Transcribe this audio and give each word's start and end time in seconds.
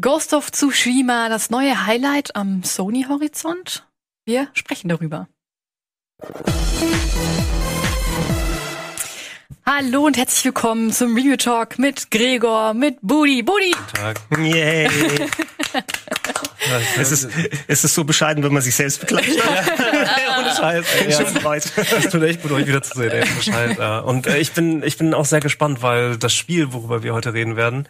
Ghost 0.00 0.32
of 0.32 0.52
Tsushima, 0.52 1.28
das 1.28 1.50
neue 1.50 1.84
Highlight 1.84 2.36
am 2.36 2.62
Sony-Horizont? 2.62 3.84
Wir 4.24 4.46
sprechen 4.52 4.88
darüber. 4.88 5.26
Hallo 9.66 10.06
und 10.06 10.16
herzlich 10.16 10.44
willkommen 10.44 10.92
zum 10.92 11.16
Review 11.16 11.36
Talk 11.36 11.80
mit 11.80 12.12
Gregor, 12.12 12.74
mit 12.74 12.98
Budi. 13.02 13.42
Budi! 13.42 13.72
Guten 13.72 13.92
Tag. 13.92 14.20
Yay! 14.38 14.86
es, 17.00 17.10
ist, 17.10 17.28
es 17.66 17.82
ist 17.82 17.92
so 17.92 18.04
bescheiden, 18.04 18.44
wenn 18.44 18.52
man 18.52 18.62
sich 18.62 18.76
selbst 18.76 19.00
beklatscht. 19.00 19.30
Ohne 20.38 20.54
Scheiß. 20.54 20.86
Ey, 20.94 21.10
ja. 21.10 21.54
Es 21.56 22.08
tut 22.08 22.22
echt 22.22 22.42
gut, 22.42 22.52
euch 22.52 22.68
wiederzusehen. 22.68 23.10
Ey. 23.10 23.24
Bescheid, 23.34 23.76
ja. 23.76 23.98
Und 24.06 24.28
äh, 24.28 24.38
ich 24.38 24.52
bin, 24.52 24.84
ich 24.84 24.96
bin 24.96 25.12
auch 25.12 25.26
sehr 25.26 25.40
gespannt, 25.40 25.82
weil 25.82 26.18
das 26.18 26.34
Spiel, 26.34 26.72
worüber 26.72 27.02
wir 27.02 27.14
heute 27.14 27.34
reden 27.34 27.56
werden, 27.56 27.88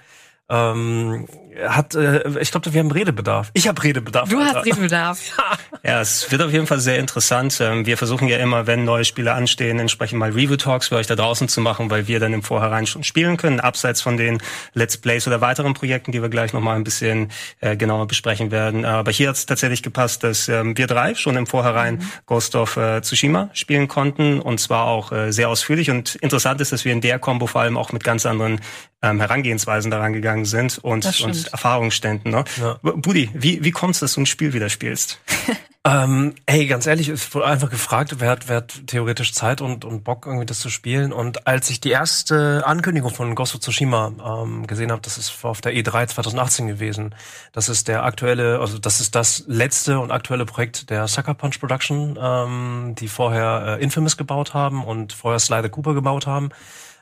ähm, 0.50 1.26
hat, 1.66 1.94
äh, 1.94 2.40
ich 2.40 2.50
glaube, 2.50 2.72
wir 2.72 2.80
haben 2.80 2.90
Redebedarf. 2.90 3.50
Ich 3.54 3.68
habe 3.68 3.82
Redebedarf. 3.82 4.28
Du 4.28 4.38
Alter. 4.38 4.54
hast 4.54 4.66
Redebedarf. 4.66 5.20
ja, 5.84 6.00
es 6.00 6.30
wird 6.30 6.42
auf 6.42 6.52
jeden 6.52 6.66
Fall 6.66 6.80
sehr 6.80 6.98
interessant. 6.98 7.58
Ähm, 7.60 7.86
wir 7.86 7.96
versuchen 7.96 8.28
ja 8.28 8.38
immer, 8.38 8.66
wenn 8.66 8.84
neue 8.84 9.04
Spiele 9.04 9.32
anstehen, 9.32 9.78
entsprechend 9.78 10.18
mal 10.18 10.30
Review-Talks 10.30 10.88
für 10.88 10.96
euch 10.96 11.06
da 11.06 11.16
draußen 11.16 11.48
zu 11.48 11.60
machen, 11.60 11.90
weil 11.90 12.08
wir 12.08 12.20
dann 12.20 12.32
im 12.32 12.42
Vorhinein 12.42 12.86
schon 12.86 13.04
spielen 13.04 13.36
können, 13.36 13.60
abseits 13.60 14.00
von 14.00 14.16
den 14.16 14.38
Let's 14.74 14.96
Plays 14.96 15.26
oder 15.26 15.40
weiteren 15.40 15.74
Projekten, 15.74 16.12
die 16.12 16.22
wir 16.22 16.28
gleich 16.28 16.52
nochmal 16.52 16.76
ein 16.76 16.84
bisschen 16.84 17.30
äh, 17.60 17.76
genauer 17.76 18.06
besprechen 18.06 18.50
werden. 18.50 18.84
Aber 18.84 19.10
hier 19.10 19.28
hat 19.28 19.36
es 19.36 19.46
tatsächlich 19.46 19.82
gepasst, 19.82 20.24
dass 20.24 20.48
ähm, 20.48 20.76
wir 20.76 20.86
drei 20.86 21.14
schon 21.14 21.36
im 21.36 21.46
Vorhinein 21.46 21.96
mhm. 21.96 22.10
Ghost 22.26 22.54
of 22.56 22.76
äh, 22.76 23.00
Tsushima 23.00 23.50
spielen 23.52 23.88
konnten 23.88 24.40
und 24.40 24.60
zwar 24.60 24.86
auch 24.86 25.12
äh, 25.12 25.32
sehr 25.32 25.48
ausführlich. 25.48 25.90
Und 25.90 26.14
interessant 26.16 26.60
ist, 26.60 26.72
dass 26.72 26.84
wir 26.84 26.92
in 26.92 27.00
der 27.00 27.18
Combo 27.18 27.46
vor 27.46 27.62
allem 27.62 27.76
auch 27.76 27.92
mit 27.92 28.04
ganz 28.04 28.26
anderen 28.26 28.60
ähm, 29.02 29.20
Herangehensweisen 29.20 29.90
daran 29.90 30.12
gegangen 30.12 30.44
sind 30.44 30.78
und, 30.78 31.04
und 31.46 31.52
Erfahrungsständen. 31.52 32.30
Ne? 32.30 32.44
Ja. 32.60 32.78
Budi, 32.82 33.30
wie, 33.34 33.64
wie 33.64 33.70
kommst 33.70 34.00
du, 34.00 34.04
dass 34.04 34.14
du 34.14 34.20
ein 34.20 34.26
Spiel 34.26 34.52
wieder 34.52 34.68
spielst? 34.68 35.20
ähm, 35.84 36.34
hey, 36.46 36.66
ganz 36.66 36.86
ehrlich, 36.86 37.08
es 37.08 37.34
wurde 37.34 37.46
einfach 37.46 37.70
gefragt, 37.70 38.16
wer 38.18 38.30
hat, 38.30 38.48
wer 38.48 38.56
hat 38.58 38.86
theoretisch 38.86 39.32
Zeit 39.32 39.60
und, 39.60 39.84
und 39.84 40.04
Bock, 40.04 40.26
irgendwie 40.26 40.46
das 40.46 40.60
zu 40.60 40.70
spielen. 40.70 41.12
Und 41.12 41.46
als 41.46 41.70
ich 41.70 41.80
die 41.80 41.90
erste 41.90 42.62
Ankündigung 42.66 43.10
von 43.10 43.34
Ghost 43.34 43.54
of 43.54 43.60
Tsushima 43.60 44.42
ähm, 44.42 44.66
gesehen 44.66 44.90
habe, 44.90 45.02
das 45.02 45.18
ist 45.18 45.44
auf 45.44 45.60
der 45.60 45.72
E3 45.72 46.08
2018 46.08 46.66
gewesen. 46.66 47.14
Das 47.52 47.68
ist 47.68 47.88
der 47.88 48.04
aktuelle, 48.04 48.60
also 48.60 48.78
das 48.78 49.00
ist 49.00 49.14
das 49.14 49.44
letzte 49.46 49.98
und 50.00 50.10
aktuelle 50.10 50.44
Projekt 50.44 50.90
der 50.90 51.08
Sucker 51.08 51.34
Punch 51.34 51.60
Production, 51.60 52.18
ähm, 52.20 52.94
die 52.98 53.08
vorher 53.08 53.78
äh, 53.78 53.82
Infamous 53.82 54.16
gebaut 54.16 54.54
haben 54.54 54.84
und 54.84 55.12
vorher 55.12 55.38
the 55.38 55.68
Cooper 55.68 55.94
gebaut 55.94 56.26
haben 56.26 56.50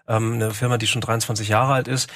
ähm, 0.08 0.34
eine 0.34 0.50
Firma, 0.52 0.78
die 0.78 0.86
schon 0.86 1.00
23 1.00 1.48
Jahre 1.48 1.74
alt 1.74 1.88
ist. 1.88 2.10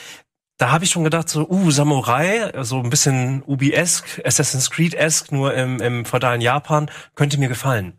Da 0.60 0.72
habe 0.72 0.84
ich 0.84 0.90
schon 0.90 1.04
gedacht, 1.04 1.30
so, 1.30 1.48
uh, 1.48 1.70
Samurai, 1.70 2.52
so 2.62 2.80
ein 2.80 2.90
bisschen 2.90 3.42
Ubi-esque, 3.46 4.20
Assassin's 4.26 4.70
Creed-esque, 4.70 5.32
nur 5.32 5.54
im, 5.54 5.80
im 5.80 6.04
feudalen 6.04 6.42
Japan, 6.42 6.90
könnte 7.14 7.38
mir 7.38 7.48
gefallen. 7.48 7.94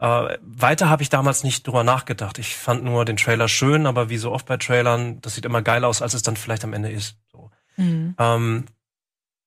Äh, 0.00 0.36
weiter 0.42 0.90
habe 0.90 1.04
ich 1.04 1.08
damals 1.08 1.44
nicht 1.44 1.64
drüber 1.64 1.84
nachgedacht. 1.84 2.40
Ich 2.40 2.56
fand 2.56 2.82
nur 2.82 3.04
den 3.04 3.16
Trailer 3.16 3.46
schön, 3.46 3.86
aber 3.86 4.10
wie 4.10 4.16
so 4.16 4.32
oft 4.32 4.46
bei 4.46 4.56
Trailern, 4.56 5.20
das 5.20 5.36
sieht 5.36 5.44
immer 5.44 5.62
geiler 5.62 5.86
aus, 5.86 6.02
als 6.02 6.14
es 6.14 6.22
dann 6.22 6.34
vielleicht 6.34 6.64
am 6.64 6.72
Ende 6.72 6.90
ist. 6.90 7.16
So. 7.30 7.52
Mhm. 7.76 8.16
Ähm, 8.18 8.64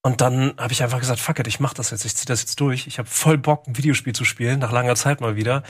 und 0.02 0.22
dann 0.22 0.54
habe 0.58 0.72
ich 0.72 0.84
einfach 0.84 1.00
gesagt, 1.00 1.20
fuck 1.20 1.40
it, 1.40 1.48
ich 1.48 1.60
mach 1.60 1.74
das 1.74 1.92
jetzt, 1.92 2.06
ich 2.06 2.16
zieh 2.16 2.26
das 2.26 2.44
jetzt 2.44 2.62
durch. 2.62 2.88
Ich 2.88 2.98
habe 2.98 3.10
voll 3.10 3.38
Bock, 3.38 3.68
ein 3.68 3.78
Videospiel 3.78 4.14
zu 4.14 4.24
spielen, 4.24 4.60
nach 4.60 4.72
langer 4.72 4.96
Zeit 4.96 5.20
mal 5.20 5.36
wieder. 5.36 5.64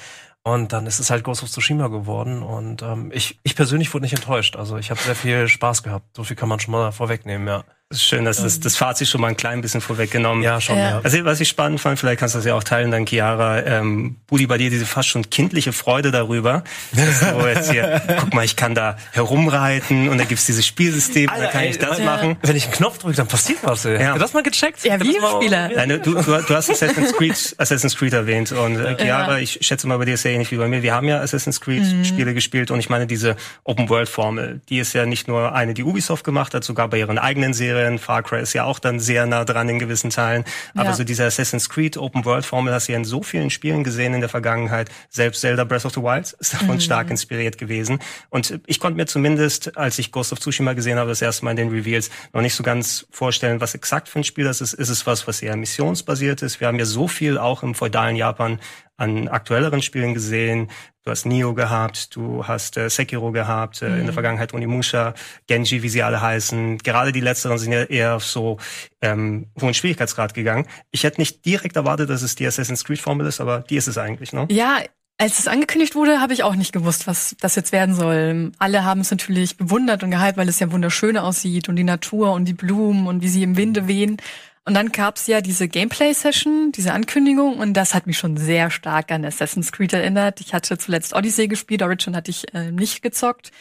Und 0.45 0.73
dann 0.73 0.85
ist 0.87 0.99
es 0.99 1.09
halt 1.09 1.23
Ghost 1.23 1.41
of 1.41 1.49
Tsushima 1.49 1.87
geworden. 1.87 2.43
Und 2.43 2.81
ähm, 2.81 3.11
ich, 3.13 3.39
ich 3.43 3.55
persönlich 3.55 3.93
wurde 3.93 4.03
nicht 4.03 4.13
enttäuscht. 4.13 4.57
Also 4.57 4.77
ich 4.77 4.91
habe 4.91 4.99
sehr 4.99 5.15
viel 5.15 5.47
Spaß 5.47 5.83
gehabt. 5.83 6.15
So 6.15 6.23
viel 6.25 6.35
kann 6.35 6.49
man 6.49 6.59
schon 6.59 6.73
mal 6.73 6.91
vorwegnehmen, 6.91 7.47
ja. 7.47 7.63
Das 7.93 7.99
ist 7.99 8.07
schön, 8.07 8.25
dass 8.25 8.37
das, 8.37 8.59
das 8.59 8.75
Fazit 8.75 9.07
schon 9.07 9.21
mal 9.21 9.27
ein 9.27 9.37
klein 9.37 9.61
bisschen 9.61 9.79
vorweggenommen. 9.79 10.41
Ja, 10.41 10.59
schon, 10.59 10.79
ja. 10.79 10.89
ja. 10.89 11.01
Also 11.03 11.23
was 11.25 11.39
ich 11.39 11.47
spannend 11.47 11.79
fand, 11.79 11.99
vielleicht 11.99 12.19
kannst 12.19 12.33
du 12.33 12.39
das 12.39 12.45
ja 12.47 12.55
auch 12.55 12.63
teilen, 12.63 12.89
dann 12.89 13.05
Chiara, 13.05 13.61
ähm, 13.61 14.15
Budi, 14.25 14.47
bei 14.47 14.57
dir 14.57 14.71
diese 14.71 14.87
fast 14.87 15.09
schon 15.09 15.29
kindliche 15.29 15.73
Freude 15.73 16.09
darüber, 16.09 16.63
dass 16.91 17.19
du 17.19 17.47
jetzt 17.47 17.71
hier, 17.71 18.01
guck 18.19 18.33
mal, 18.33 18.43
ich 18.43 18.55
kann 18.55 18.73
da 18.73 18.97
herumreiten 19.11 20.09
und 20.09 20.17
da 20.17 20.23
gibt's 20.23 20.47
dieses 20.47 20.65
Spielsystem, 20.65 21.29
Alter, 21.29 21.43
da 21.43 21.51
kann 21.51 21.61
ey, 21.61 21.69
ich 21.69 21.77
das 21.77 21.99
ja. 21.99 22.05
machen. 22.05 22.37
Wenn 22.41 22.55
ich 22.55 22.63
einen 22.63 22.73
Knopf 22.73 22.97
drücke, 22.97 23.15
dann 23.15 23.27
passiert 23.27 23.59
was. 23.61 23.85
Ey. 23.85 24.01
Ja. 24.01 24.07
Hast 24.07 24.15
du 24.15 24.19
das 24.21 24.33
mal 24.33 24.41
gecheckt? 24.41 24.83
Ja, 24.83 24.99
wie 24.99 25.13
Spieler. 25.13 25.69
Nein, 25.75 25.89
du, 25.89 25.99
du, 25.99 26.13
du 26.15 26.55
hast 26.55 26.71
Assassin's 26.71 27.13
Creed, 27.13 27.55
Assassin's 27.59 27.95
Creed 27.95 28.13
erwähnt 28.13 28.51
und 28.53 28.79
äh, 28.79 28.95
Chiara, 28.97 29.33
ja. 29.33 29.37
ich 29.37 29.59
schätze 29.61 29.85
mal, 29.85 29.99
bei 29.99 30.05
dir 30.05 30.15
ist 30.15 30.25
ja 30.25 30.31
ähnlich 30.31 30.51
wie 30.51 30.57
bei 30.57 30.67
mir. 30.67 30.81
Wir 30.81 30.95
haben 30.95 31.07
ja 31.07 31.19
Assassin's 31.19 31.61
Creed 31.61 31.83
mhm. 31.83 32.05
Spiele 32.05 32.33
gespielt 32.33 32.71
und 32.71 32.79
ich 32.79 32.89
meine, 32.89 33.05
diese 33.05 33.35
Open-World-Formel, 33.65 34.61
die 34.67 34.79
ist 34.79 34.93
ja 34.93 35.05
nicht 35.05 35.27
nur 35.27 35.53
eine, 35.53 35.75
die 35.75 35.83
Ubisoft 35.83 36.23
gemacht 36.23 36.55
hat, 36.55 36.63
sogar 36.63 36.87
bei 36.87 36.97
ihren 36.97 37.19
eigenen 37.19 37.53
Serien, 37.53 37.82
Far 37.99 38.23
Cry 38.23 38.41
ist 38.41 38.53
ja 38.53 38.63
auch 38.65 38.79
dann 38.79 38.99
sehr 38.99 39.25
nah 39.25 39.45
dran 39.45 39.69
in 39.69 39.79
gewissen 39.79 40.09
Teilen. 40.09 40.43
Aber 40.75 40.89
ja. 40.89 40.93
so 40.93 41.03
diese 41.03 41.25
Assassin's 41.25 41.69
Creed 41.69 41.97
Open 41.97 42.25
World 42.25 42.45
Formel 42.45 42.73
hast 42.73 42.87
du 42.87 42.93
ja 42.93 42.97
in 42.97 43.05
so 43.05 43.23
vielen 43.23 43.49
Spielen 43.49 43.83
gesehen 43.83 44.13
in 44.13 44.19
der 44.19 44.29
Vergangenheit. 44.29 44.89
Selbst 45.09 45.41
Zelda 45.41 45.63
Breath 45.63 45.85
of 45.85 45.93
the 45.93 46.01
Wild 46.01 46.35
ist 46.39 46.53
davon 46.53 46.75
mhm. 46.75 46.79
stark 46.79 47.09
inspiriert 47.09 47.57
gewesen. 47.57 47.99
Und 48.29 48.59
ich 48.65 48.79
konnte 48.79 48.97
mir 48.97 49.05
zumindest, 49.05 49.77
als 49.77 49.99
ich 49.99 50.11
Ghost 50.11 50.31
of 50.33 50.39
Tsushima 50.39 50.73
gesehen 50.73 50.97
habe, 50.97 51.09
das 51.09 51.21
erste 51.21 51.45
Mal 51.45 51.51
in 51.51 51.57
den 51.57 51.69
Reveals, 51.69 52.09
noch 52.33 52.41
nicht 52.41 52.55
so 52.55 52.63
ganz 52.63 53.05
vorstellen, 53.11 53.61
was 53.61 53.75
exakt 53.75 54.09
für 54.09 54.19
ein 54.19 54.23
Spiel 54.23 54.45
das 54.45 54.61
ist. 54.61 54.73
Ist 54.73 54.89
es 54.89 55.05
was, 55.05 55.27
was 55.27 55.41
eher 55.41 55.55
missionsbasiert 55.55 56.41
ist? 56.41 56.59
Wir 56.59 56.67
haben 56.67 56.79
ja 56.79 56.85
so 56.85 57.07
viel 57.07 57.37
auch 57.37 57.63
im 57.63 57.75
feudalen 57.75 58.15
Japan 58.15 58.59
an 58.97 59.27
aktuelleren 59.27 59.81
Spielen 59.81 60.13
gesehen. 60.13 60.69
Du 61.03 61.11
hast 61.11 61.25
Nio 61.25 61.53
gehabt, 61.53 62.15
du 62.15 62.47
hast 62.47 62.77
äh, 62.77 62.89
Sekiro 62.89 63.33
gehabt, 63.33 63.81
äh, 63.81 63.85
mhm. 63.85 63.91
in 63.91 63.97
der 63.99 64.07
mhm. 64.07 64.13
Vergangenheit 64.13 64.53
Onimusha, 64.53 65.13
Genji, 65.47 65.83
wie 65.83 65.89
sie 65.89 66.01
alle 66.01 66.21
heißen. 66.21 66.77
Gerade 66.77 67.11
die 67.11 67.19
letzteren 67.19 67.57
sind 67.57 67.73
ja 67.73 67.83
eher 67.83 68.15
auf 68.15 68.25
so 68.25 68.57
ähm, 69.01 69.47
hohen 69.59 69.73
Schwierigkeitsgrad 69.73 70.33
gegangen. 70.33 70.65
Ich 70.91 71.03
hätte 71.03 71.19
nicht 71.19 71.45
direkt 71.45 71.75
erwartet, 71.75 72.09
dass 72.09 72.21
es 72.21 72.35
die 72.35 72.47
Assassin's 72.47 72.85
Creed 72.85 73.01
Formel 73.01 73.27
ist, 73.27 73.41
aber 73.41 73.59
die 73.59 73.75
ist 73.75 73.87
es 73.87 73.97
eigentlich, 73.97 74.31
ne? 74.31 74.47
Ja, 74.49 74.79
als 75.17 75.39
es 75.39 75.47
angekündigt 75.47 75.95
wurde, 75.95 76.21
habe 76.21 76.33
ich 76.33 76.43
auch 76.43 76.55
nicht 76.55 76.71
gewusst, 76.71 77.05
was 77.05 77.35
das 77.39 77.55
jetzt 77.55 77.71
werden 77.71 77.95
soll. 77.95 78.51
Alle 78.57 78.83
haben 78.83 79.01
es 79.01 79.11
natürlich 79.11 79.57
bewundert 79.57 80.03
und 80.03 80.11
gehypt, 80.11 80.37
weil 80.37 80.49
es 80.49 80.59
ja 80.59 80.71
wunderschön 80.71 81.17
aussieht 81.17 81.69
und 81.69 81.75
die 81.75 81.83
Natur 81.83 82.31
und 82.31 82.45
die 82.45 82.53
Blumen 82.53 83.07
und 83.07 83.21
wie 83.21 83.27
sie 83.27 83.43
im 83.43 83.57
Winde 83.57 83.87
wehen. 83.87 84.17
Und 84.65 84.75
dann 84.75 84.93
gab's 84.93 85.27
ja 85.27 85.41
diese 85.41 85.67
Gameplay-Session, 85.67 86.71
diese 86.71 86.93
Ankündigung, 86.93 87.59
und 87.59 87.73
das 87.73 87.93
hat 87.93 88.07
mich 88.07 88.17
schon 88.17 88.37
sehr 88.37 88.71
stark 88.71 89.11
an 89.11 89.25
Assassin's 89.25 89.73
Creed 89.73 89.91
erinnert. 89.91 90.39
Ich 90.39 90.53
hatte 90.53 90.77
zuletzt 90.77 91.13
Odyssey 91.13 91.49
gespielt, 91.49 91.81
Origin 91.81 92.15
hatte 92.15 92.31
ich 92.31 92.53
äh, 92.53 92.71
nicht 92.71 93.01
gezockt. 93.01 93.51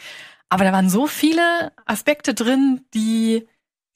Aber 0.47 0.63
da 0.63 0.71
waren 0.71 0.89
so 0.89 1.07
viele 1.07 1.73
Aspekte 1.85 2.33
drin, 2.33 2.81
die, 2.93 3.47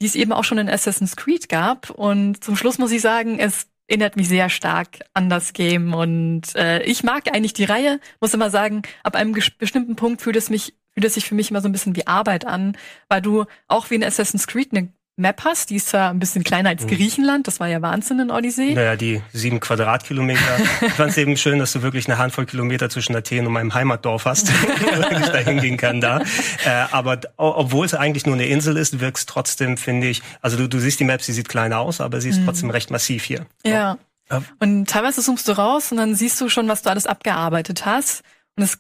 die 0.01 0.06
es 0.06 0.16
eben 0.16 0.34
auch 0.34 0.44
schon 0.44 0.57
in 0.57 0.69
Assassin's 0.69 1.16
Creed 1.16 1.47
gab. 1.47 1.91
Und 1.91 2.44
zum 2.44 2.57
Schluss 2.57 2.78
muss 2.78 2.91
ich 2.91 3.01
sagen, 3.01 3.39
es 3.39 3.68
erinnert 3.88 4.18
mich 4.18 4.28
sehr 4.28 4.50
stark 4.50 5.00
an 5.13 5.29
das 5.29 5.53
Game. 5.53 5.94
Und 5.94 6.56
äh, 6.56 6.84
ich 6.84 7.03
mag 7.03 7.34
eigentlich 7.34 7.53
die 7.53 7.63
Reihe, 7.63 8.01
muss 8.19 8.34
immer 8.34 8.50
sagen, 8.50 8.81
ab 9.03 9.16
einem 9.16 9.31
bestimmten 9.31 9.95
Punkt 9.95 10.22
fühlt 10.22 10.35
es 10.35 10.50
mich 10.50 10.74
fühlt 10.97 11.06
es 11.06 11.13
sich 11.13 11.25
für 11.25 11.35
mich 11.35 11.51
immer 11.51 11.62
so 11.62 11.69
ein 11.69 11.72
bisschen 11.72 11.95
wie 11.95 12.07
Arbeit 12.07 12.44
an, 12.47 12.75
weil 13.07 13.22
du 13.22 13.45
auch 13.68 13.91
wie 13.91 13.95
in 13.95 14.03
Assassin's 14.03 14.47
Creed 14.47 14.69
eine 14.72 14.91
Map 15.17 15.44
hast. 15.44 15.72
Die 15.72 15.75
ist 15.75 15.89
zwar 15.89 16.11
ein 16.11 16.19
bisschen 16.19 16.44
kleiner 16.44 16.69
als 16.69 16.83
mhm. 16.83 16.89
Griechenland, 16.89 17.47
das 17.47 17.59
war 17.59 17.67
ja 17.67 17.81
Wahnsinn 17.81 18.19
in 18.19 18.31
Odyssey. 18.31 18.73
Naja, 18.73 18.95
die 18.95 19.22
sieben 19.33 19.59
Quadratkilometer. 19.59 20.41
ich 20.81 20.94
fand 20.94 21.11
es 21.11 21.17
eben 21.17 21.35
schön, 21.38 21.57
dass 21.57 21.73
du 21.73 21.81
wirklich 21.81 22.07
eine 22.07 22.19
Handvoll 22.19 22.45
Kilometer 22.45 22.89
zwischen 22.89 23.16
Athen 23.16 23.47
und 23.47 23.53
meinem 23.53 23.73
Heimatdorf 23.73 24.25
hast, 24.25 24.51
wo 24.79 25.17
ich 25.17 25.25
da 25.25 25.38
hingehen 25.39 25.77
kann 25.77 26.01
da. 26.01 26.22
Äh, 26.63 26.85
aber 26.91 27.19
obwohl 27.35 27.85
es 27.85 27.95
eigentlich 27.95 28.27
nur 28.27 28.35
eine 28.35 28.45
Insel 28.45 28.77
ist, 28.77 29.00
wirkt 29.00 29.17
es 29.17 29.25
trotzdem, 29.25 29.77
finde 29.77 30.07
ich, 30.07 30.22
also 30.41 30.56
du, 30.56 30.69
du 30.69 30.79
siehst 30.79 31.00
die 31.00 31.06
Map, 31.06 31.23
sie 31.23 31.33
sieht 31.33 31.50
kleiner 31.50 31.79
aus, 31.79 32.00
aber 32.00 32.22
sie 32.22 32.29
ist 32.29 32.41
mhm. 32.41 32.45
trotzdem 32.45 32.69
recht 32.69 32.91
massiv 32.91 33.23
hier. 33.23 33.47
Ja. 33.66 33.97
ja. 34.29 34.44
Und 34.59 34.88
teilweise 34.88 35.22
zoomst 35.22 35.47
du 35.47 35.53
raus 35.53 35.91
und 35.91 35.97
dann 35.97 36.13
siehst 36.13 36.39
du 36.39 36.47
schon, 36.47 36.67
was 36.67 36.83
du 36.83 36.91
alles 36.91 37.07
abgearbeitet 37.07 37.88
hast. 37.88 38.22
Und 38.56 38.63
es 38.63 38.77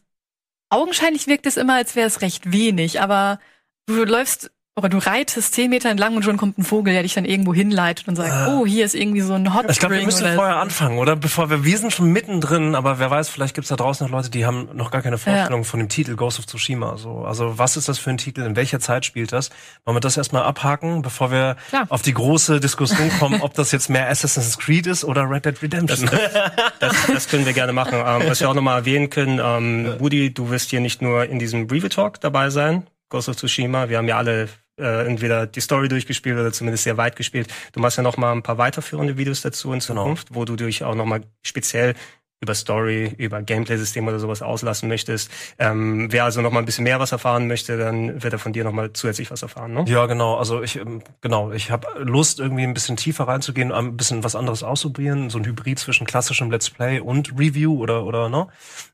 augenscheinlich 0.69 1.25
wirkt 1.25 1.47
es 1.47 1.57
immer, 1.57 1.75
als 1.75 1.95
wäre 1.95 2.07
es 2.07 2.21
recht 2.21 2.51
wenig, 2.51 3.01
aber 3.01 3.39
du 3.87 4.03
läufst 4.03 4.51
aber 4.77 4.89
du 4.89 4.99
reitest 4.99 5.55
zehn 5.55 5.71
Meter 5.71 5.89
entlang 5.89 6.15
und 6.15 6.23
schon 6.23 6.37
kommt 6.37 6.59
ein 6.59 6.63
Vogel, 6.63 6.93
der 6.93 7.01
dich 7.01 7.15
dann 7.15 7.25
irgendwo 7.25 7.51
hinleitet 7.51 8.07
und 8.07 8.15
sagt, 8.15 8.29
äh, 8.29 8.51
oh, 8.51 8.63
hier 8.63 8.85
ist 8.85 8.93
irgendwie 8.93 9.21
so 9.21 9.33
ein 9.33 9.55
Hot 9.55 9.65
Ich 9.69 9.79
glaube, 9.79 9.95
wir 9.95 10.05
müssen 10.05 10.35
vorher 10.35 10.57
anfangen, 10.57 10.99
oder? 10.99 11.15
Bevor 11.15 11.49
wir, 11.49 11.65
wir 11.65 11.77
sind 11.79 11.91
schon 11.91 12.11
mittendrin, 12.11 12.75
aber 12.75 12.99
wer 12.99 13.09
weiß, 13.09 13.27
vielleicht 13.27 13.55
gibt's 13.55 13.69
da 13.69 13.75
draußen 13.75 14.05
noch 14.05 14.11
Leute, 14.11 14.29
die 14.29 14.45
haben 14.45 14.69
noch 14.73 14.91
gar 14.91 15.01
keine 15.01 15.17
Vorstellung 15.17 15.61
ja. 15.61 15.67
von 15.67 15.79
dem 15.79 15.89
Titel 15.89 16.15
Ghost 16.15 16.37
of 16.37 16.45
Tsushima. 16.45 16.97
So, 16.97 17.25
also 17.25 17.57
was 17.57 17.75
ist 17.75 17.89
das 17.89 17.97
für 17.97 18.11
ein 18.11 18.19
Titel? 18.19 18.41
In 18.41 18.55
welcher 18.55 18.79
Zeit 18.79 19.03
spielt 19.03 19.31
das? 19.31 19.49
Wollen 19.83 19.95
wir 19.95 19.99
das 19.99 20.15
erstmal 20.15 20.43
abhaken, 20.43 21.01
bevor 21.01 21.31
wir 21.31 21.55
Klar. 21.69 21.87
auf 21.89 22.03
die 22.03 22.13
große 22.13 22.59
Diskussion 22.59 23.09
kommen, 23.17 23.41
ob 23.41 23.55
das 23.55 23.71
jetzt 23.71 23.89
mehr 23.89 24.07
Assassin's 24.07 24.59
Creed 24.59 24.85
ist 24.85 25.03
oder 25.03 25.27
Red 25.27 25.45
Dead 25.45 25.59
Redemption? 25.59 26.07
Das, 26.07 26.79
das, 26.79 27.07
das 27.07 27.29
können 27.29 27.47
wir 27.47 27.53
gerne 27.53 27.73
machen. 27.73 27.95
Ähm, 27.95 28.29
was 28.29 28.41
wir 28.41 28.49
auch 28.49 28.53
nochmal 28.53 28.77
erwähnen 28.77 29.09
können, 29.09 29.41
ähm, 29.43 29.95
Woody, 29.97 30.31
du 30.31 30.51
wirst 30.51 30.69
hier 30.69 30.81
nicht 30.81 31.01
nur 31.01 31.25
in 31.25 31.39
diesem 31.39 31.63
Review 31.63 31.89
Talk 31.89 32.21
dabei 32.21 32.51
sein, 32.51 32.85
Ghost 33.09 33.27
of 33.27 33.37
Tsushima. 33.37 33.89
Wir 33.89 33.97
haben 33.97 34.07
ja 34.07 34.17
alle 34.17 34.49
äh, 34.77 35.07
entweder 35.07 35.47
die 35.47 35.61
Story 35.61 35.87
durchgespielt 35.87 36.37
oder 36.37 36.51
zumindest 36.51 36.83
sehr 36.83 36.97
weit 36.97 37.15
gespielt. 37.15 37.47
Du 37.73 37.79
machst 37.79 37.97
ja 37.97 38.03
noch 38.03 38.17
mal 38.17 38.31
ein 38.31 38.43
paar 38.43 38.57
weiterführende 38.57 39.17
Videos 39.17 39.41
dazu 39.41 39.73
in 39.73 39.79
genau. 39.79 40.03
Zukunft, 40.03 40.27
genau. 40.29 40.39
wo 40.39 40.45
du 40.45 40.55
dich 40.55 40.83
auch 40.83 40.95
noch 40.95 41.05
mal 41.05 41.21
speziell 41.43 41.95
über 42.39 42.53
Story, 42.53 43.15
über 43.17 43.41
Gameplay-System 43.41 44.07
oder 44.07 44.19
sowas 44.19 44.43
auslassen 44.43 44.87
möchtest. 44.87 45.31
Ähm, 45.57 46.11
wer 46.11 46.23
also 46.23 46.41
noch 46.41 46.51
mal 46.51 46.59
ein 46.59 46.65
bisschen 46.65 46.83
mehr 46.83 46.99
was 46.99 47.11
erfahren 47.11 47.47
möchte, 47.47 47.77
dann 47.77 48.21
wird 48.21 48.31
er 48.31 48.37
von 48.37 48.53
dir 48.53 48.63
noch 48.63 48.73
mal 48.73 48.93
zusätzlich 48.93 49.31
was 49.31 49.41
erfahren, 49.41 49.73
ne? 49.73 49.85
Ja, 49.87 50.05
genau. 50.05 50.35
Also 50.35 50.61
ich 50.61 50.75
ähm, 50.75 51.01
genau, 51.21 51.51
ich 51.51 51.71
habe 51.71 51.87
Lust 51.97 52.39
irgendwie 52.39 52.63
ein 52.63 52.75
bisschen 52.75 52.95
tiefer 52.95 53.27
reinzugehen, 53.27 53.71
ein 53.71 53.97
bisschen 53.97 54.23
was 54.23 54.35
anderes 54.35 54.61
auszuprobieren, 54.61 55.31
so 55.31 55.39
ein 55.39 55.45
Hybrid 55.45 55.79
zwischen 55.79 56.05
klassischem 56.05 56.51
Let's 56.51 56.69
Play 56.69 56.99
und 56.99 57.31
Review 57.39 57.81
oder 57.81 58.05
oder 58.05 58.29
ne? 58.29 58.47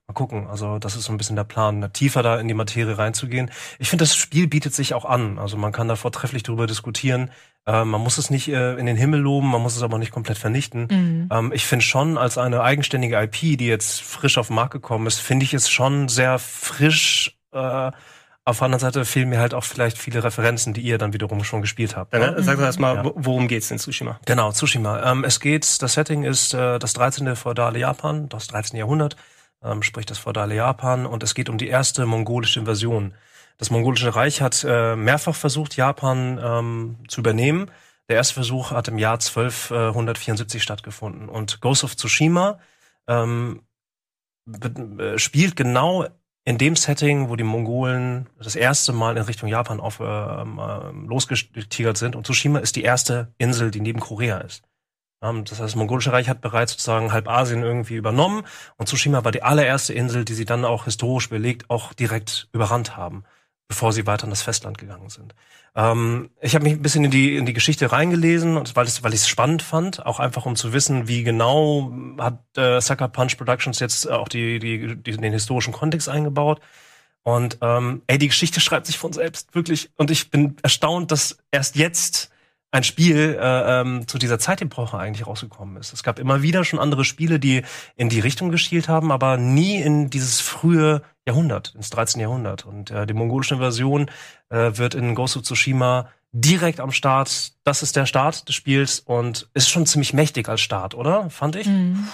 Mal 0.07 0.13
gucken. 0.13 0.47
Also 0.47 0.79
das 0.79 0.95
ist 0.95 1.05
so 1.05 1.13
ein 1.13 1.17
bisschen 1.17 1.38
der 1.38 1.45
Plan, 1.45 1.79
da 1.79 1.88
tiefer 1.88 2.23
da 2.23 2.38
in 2.38 2.50
die 2.50 2.53
Materie 2.53 2.97
reinzugehen. 2.97 3.50
Ich 3.79 3.89
finde, 3.89 4.03
das 4.03 4.15
Spiel 4.15 4.47
bietet 4.47 4.73
sich 4.73 4.94
auch 4.94 5.05
an. 5.05 5.39
Also 5.39 5.55
man 5.55 5.71
kann 5.71 5.88
da 5.88 5.95
vortrefflich 5.95 6.44
darüber 6.44 6.67
diskutieren. 6.67 7.31
Äh, 7.65 7.85
man 7.85 8.01
muss 8.01 8.17
es 8.17 8.29
nicht 8.29 8.50
äh, 8.50 8.73
in 8.75 8.85
den 8.85 8.97
Himmel 8.97 9.21
loben, 9.21 9.50
man 9.50 9.61
muss 9.61 9.77
es 9.77 9.83
aber 9.83 9.97
nicht 9.97 10.11
komplett 10.11 10.38
vernichten. 10.38 10.88
Mhm. 10.91 11.29
Ähm, 11.31 11.51
ich 11.53 11.65
finde 11.65 11.85
schon, 11.85 12.17
als 12.17 12.38
eine 12.38 12.61
eigenständige 12.61 13.21
IP, 13.21 13.57
die 13.57 13.67
jetzt 13.67 14.01
frisch 14.01 14.38
auf 14.38 14.47
den 14.47 14.57
Markt 14.57 14.73
gekommen 14.73 15.07
ist, 15.07 15.19
finde 15.19 15.45
ich 15.45 15.53
es 15.53 15.69
schon 15.69 16.09
sehr 16.09 16.38
frisch. 16.38 17.38
Äh, 17.53 17.91
auf 18.45 18.57
der 18.57 18.65
anderen 18.65 18.81
Seite 18.81 19.06
fehlen 19.06 19.29
mir 19.29 19.39
halt 19.39 19.53
auch 19.53 19.63
vielleicht 19.63 19.97
viele 19.97 20.21
Referenzen, 20.21 20.73
die 20.73 20.81
ihr 20.81 20.97
dann 20.97 21.13
wiederum 21.13 21.45
schon 21.45 21.61
gespielt 21.61 21.95
habt. 21.95 22.13
Dann 22.13 22.35
ne? 22.35 22.44
sag 22.44 22.57
doch 22.57 22.65
erstmal, 22.65 22.97
ja. 22.97 23.11
worum 23.15 23.47
geht's 23.47 23.71
in 23.71 23.77
Tsushima? 23.77 24.19
Genau, 24.25 24.51
Tsushima. 24.51 25.11
Ähm, 25.11 25.23
es 25.23 25.39
geht, 25.39 25.81
das 25.81 25.94
Setting 25.94 26.23
ist 26.23 26.53
äh, 26.53 26.77
das 26.77 26.91
13. 26.91 27.38
feudale 27.38 27.79
Japan, 27.79 28.27
das 28.27 28.47
13. 28.47 28.77
Jahrhundert, 28.77 29.15
ähm, 29.63 29.83
sprich 29.83 30.06
das 30.06 30.18
feudale 30.18 30.56
Japan, 30.56 31.06
und 31.06 31.24
es 31.24 31.36
geht 31.36 31.50
um 31.50 31.57
die 31.57 31.68
erste 31.68 32.06
mongolische 32.06 32.60
Invasion. 32.60 33.13
Das 33.57 33.69
mongolische 33.69 34.15
Reich 34.15 34.42
hat 34.42 34.65
äh, 34.68 34.95
mehrfach 34.95 35.36
versucht, 35.36 35.75
Japan 35.75 36.39
ähm, 36.44 36.98
zu 37.07 37.21
übernehmen. 37.21 37.69
Der 38.10 38.18
erste 38.18 38.33
Versuch 38.33 38.71
hat 38.71 38.88
im 38.88 38.98
Jahr 38.98 39.13
1274 39.13 40.62
stattgefunden. 40.62 41.30
Und 41.30 41.62
Ghost 41.62 41.83
of 41.83 41.95
Tsushima 41.95 42.60
ähm, 43.07 43.62
äh, 44.48 45.18
spielt 45.18 45.56
genau 45.56 46.07
in 46.45 46.57
dem 46.57 46.75
Setting, 46.75 47.30
wo 47.30 47.36
die 47.36 47.44
Mongolen 47.44 48.27
das 48.38 48.56
erste 48.56 48.92
Mal 48.92 49.16
in 49.16 49.24
Richtung 49.24 49.48
Japan 49.48 49.80
auf, 49.80 50.00
äh, 50.00 50.04
äh, 50.04 50.92
losgetigert 51.07 51.98
sind. 51.98 52.16
Und 52.16 52.25
Tsushima 52.25 52.59
ist 52.59 52.75
die 52.75 52.83
erste 52.83 53.33
Insel, 53.38 53.71
die 53.71 53.80
neben 53.80 54.01
Korea 54.01 54.39
ist. 54.39 54.63
Ähm, 55.23 55.45
das 55.45 55.53
heißt, 55.53 55.61
das 55.61 55.75
mongolische 55.75 56.11
Reich 56.11 56.29
hat 56.29 56.41
bereits 56.41 56.73
sozusagen 56.73 57.11
halb 57.11 57.27
Asien 57.27 57.63
irgendwie 57.63 57.95
übernommen. 57.95 58.43
Und 58.77 58.89
Tsushima 58.89 59.23
war 59.23 59.31
die 59.31 59.43
allererste 59.43 59.93
Insel, 59.93 60.25
die 60.25 60.33
sie 60.33 60.45
dann 60.45 60.65
auch 60.65 60.85
historisch 60.85 61.29
belegt 61.29 61.69
auch 61.69 61.93
direkt 61.93 62.49
überrannt 62.51 62.97
haben 62.97 63.23
bevor 63.67 63.91
sie 63.91 64.05
weiter 64.05 64.25
an 64.25 64.29
das 64.29 64.41
Festland 64.41 64.77
gegangen 64.77 65.09
sind. 65.09 65.33
Ähm, 65.75 66.29
ich 66.41 66.53
habe 66.53 66.63
mich 66.63 66.73
ein 66.73 66.81
bisschen 66.81 67.05
in 67.05 67.11
die, 67.11 67.35
in 67.35 67.45
die 67.45 67.53
Geschichte 67.53 67.91
reingelesen, 67.91 68.55
weil, 68.55 68.87
weil 69.01 69.13
ich 69.13 69.21
es 69.21 69.27
spannend 69.27 69.63
fand, 69.63 70.05
auch 70.05 70.19
einfach 70.19 70.45
um 70.45 70.55
zu 70.55 70.73
wissen, 70.73 71.07
wie 71.07 71.23
genau 71.23 71.91
hat 72.19 72.39
äh, 72.55 72.79
Sucker 72.79 73.07
Punch 73.07 73.37
Productions 73.37 73.79
jetzt 73.79 74.09
auch 74.09 74.27
die, 74.27 74.59
die, 74.59 74.95
die, 74.95 75.17
den 75.17 75.33
historischen 75.33 75.73
Kontext 75.73 76.09
eingebaut. 76.09 76.61
Und 77.23 77.57
ähm, 77.61 78.03
ey, 78.07 78.17
die 78.17 78.27
Geschichte 78.27 78.59
schreibt 78.59 78.85
sich 78.85 78.97
von 78.97 79.13
selbst, 79.13 79.55
wirklich. 79.55 79.89
Und 79.95 80.11
ich 80.11 80.29
bin 80.29 80.57
erstaunt, 80.61 81.09
dass 81.11 81.37
erst 81.51 81.75
jetzt 81.75 82.29
ein 82.73 82.83
Spiel 82.83 83.37
äh, 83.39 83.81
ähm, 83.81 84.07
zu 84.07 84.17
dieser 84.17 84.39
Zeitepoche 84.39 84.97
eigentlich 84.97 85.27
rausgekommen 85.27 85.77
ist. 85.77 85.93
Es 85.93 86.01
gab 86.01 86.17
immer 86.17 86.41
wieder 86.41 86.65
schon 86.65 86.79
andere 86.79 87.05
Spiele, 87.05 87.39
die 87.39 87.61
in 87.95 88.09
die 88.09 88.19
Richtung 88.19 88.49
geschielt 88.49 88.89
haben, 88.89 89.11
aber 89.11 89.37
nie 89.37 89.75
in 89.75 90.09
dieses 90.09 90.41
frühe 90.41 91.03
Jahrhundert, 91.27 91.75
ins 91.75 91.91
13. 91.91 92.19
Jahrhundert. 92.19 92.65
Und 92.65 92.89
äh, 92.89 93.05
die 93.05 93.13
mongolische 93.13 93.53
Invasion 93.53 94.09
äh, 94.49 94.71
wird 94.73 94.95
in 94.95 95.13
Ghost 95.13 95.37
of 95.37 95.43
Tsushima 95.43 96.09
direkt 96.31 96.79
am 96.79 96.91
Start. 96.91 97.51
Das 97.63 97.83
ist 97.83 97.95
der 97.95 98.07
Start 98.07 98.47
des 98.49 98.55
Spiels 98.55 98.99
und 98.99 99.47
ist 99.53 99.69
schon 99.69 99.85
ziemlich 99.85 100.13
mächtig 100.13 100.49
als 100.49 100.61
Start, 100.61 100.95
oder? 100.95 101.29
Fand 101.29 101.55
ich. 101.55 101.67
Mhm. 101.67 102.07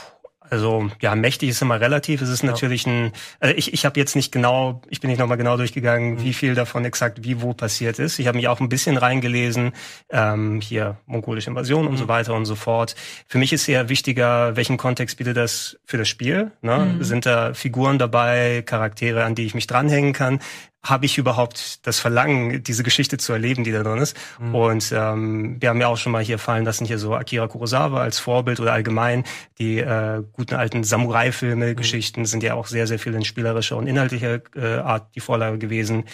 Also 0.50 0.90
ja, 1.02 1.16
mächtig 1.16 1.50
ist 1.50 1.62
immer 1.62 1.80
relativ. 1.80 2.22
Es 2.22 2.30
ist 2.30 2.44
ja. 2.44 2.50
natürlich 2.50 2.86
ein. 2.88 3.12
Also 3.40 3.56
ich 3.56 3.74
ich 3.74 3.86
habe 3.86 4.00
jetzt 4.00 4.16
nicht 4.16 4.32
genau, 4.32 4.82
ich 4.90 5.00
bin 5.00 5.10
nicht 5.10 5.20
nochmal 5.20 5.38
genau 5.38 5.58
durchgegangen, 5.58 6.16
mhm. 6.16 6.24
wie 6.24 6.34
viel 6.34 6.56
davon 6.56 6.86
exakt 6.86 7.24
wie 7.24 7.42
wo 7.42 7.54
passiert 7.54 8.00
ist. 8.00 8.20
Ich 8.20 8.28
habe 8.28 8.38
mich 8.38 8.48
auch 8.48 8.60
ein 8.60 8.70
bisschen 8.70 8.98
reingelesen, 8.98 9.74
ähm, 10.10 10.62
hier 10.62 10.98
mongolische 11.06 11.50
Invasion 11.50 11.84
mhm. 11.84 11.90
und 11.90 11.98
so 11.98 12.06
mhm. 12.06 12.10
weiter 12.10 12.34
und 12.34 12.46
so 12.46 12.56
fort. 12.56 12.96
Für 13.28 13.38
mich 13.38 13.54
ist 13.54 13.68
eher 13.68 13.90
wichtiger, 13.90 14.56
welchen 14.56 14.78
Kontext 14.78 15.18
bietet 15.18 15.38
das 15.38 15.78
für 15.86 15.98
das 15.98 16.08
Spiel? 16.08 16.52
Ne? 16.62 16.96
Mhm. 16.98 17.04
Sind 17.04 17.26
da 17.26 17.54
Figuren 17.54 18.00
dabei, 18.00 18.64
Charaktere, 18.66 19.24
an 19.24 19.36
die 19.36 19.46
ich 19.46 19.56
mich 19.56 19.68
dranhängen 19.68 20.14
kann? 20.14 20.40
Habe 20.82 21.06
ich 21.06 21.18
überhaupt 21.18 21.86
das 21.86 22.00
Verlangen, 22.00 22.64
diese 22.64 22.84
Geschichte 22.84 23.18
zu 23.18 23.34
erleben, 23.34 23.64
die 23.64 23.72
da 23.72 23.84
drin 23.84 23.98
ist. 23.98 24.16
Mhm. 24.40 24.56
Und 24.56 24.92
ähm, 24.96 25.58
wir 25.60 25.70
haben 25.70 25.82
ja 25.82 25.88
auch 25.88 25.98
schon 25.98 26.12
mal 26.12 26.24
hier 26.24 26.40
fallen 26.40 26.64
lassen, 26.64 26.86
hier 26.86 26.98
so 26.98 27.16
Akira 27.16 27.48
Kurosawa 27.48 28.02
als 28.02 28.20
Vorbild 28.20 28.60
oder 28.60 28.74
allgemein 28.74 29.26
die 29.58 29.80
äh, 29.80 30.24
guten 30.34 30.56
alten 30.56 30.84
Samurai-Filme, 30.84 31.72
mhm. 31.72 31.76
Geschichten 31.76 32.26
sind 32.26 32.44
ja 32.44 32.54
auch 32.54 32.68
sehr, 32.68 32.88
sehr 32.88 33.00
viel 33.00 33.14
in 33.14 33.26
spielerischer 33.26 33.76
und 33.76 33.88
inhaltlicher 33.88 34.42
äh, 34.56 34.78
Art 34.78 35.16
die 35.16 35.20
Vorlage 35.20 35.58
gewesen. 35.58 36.06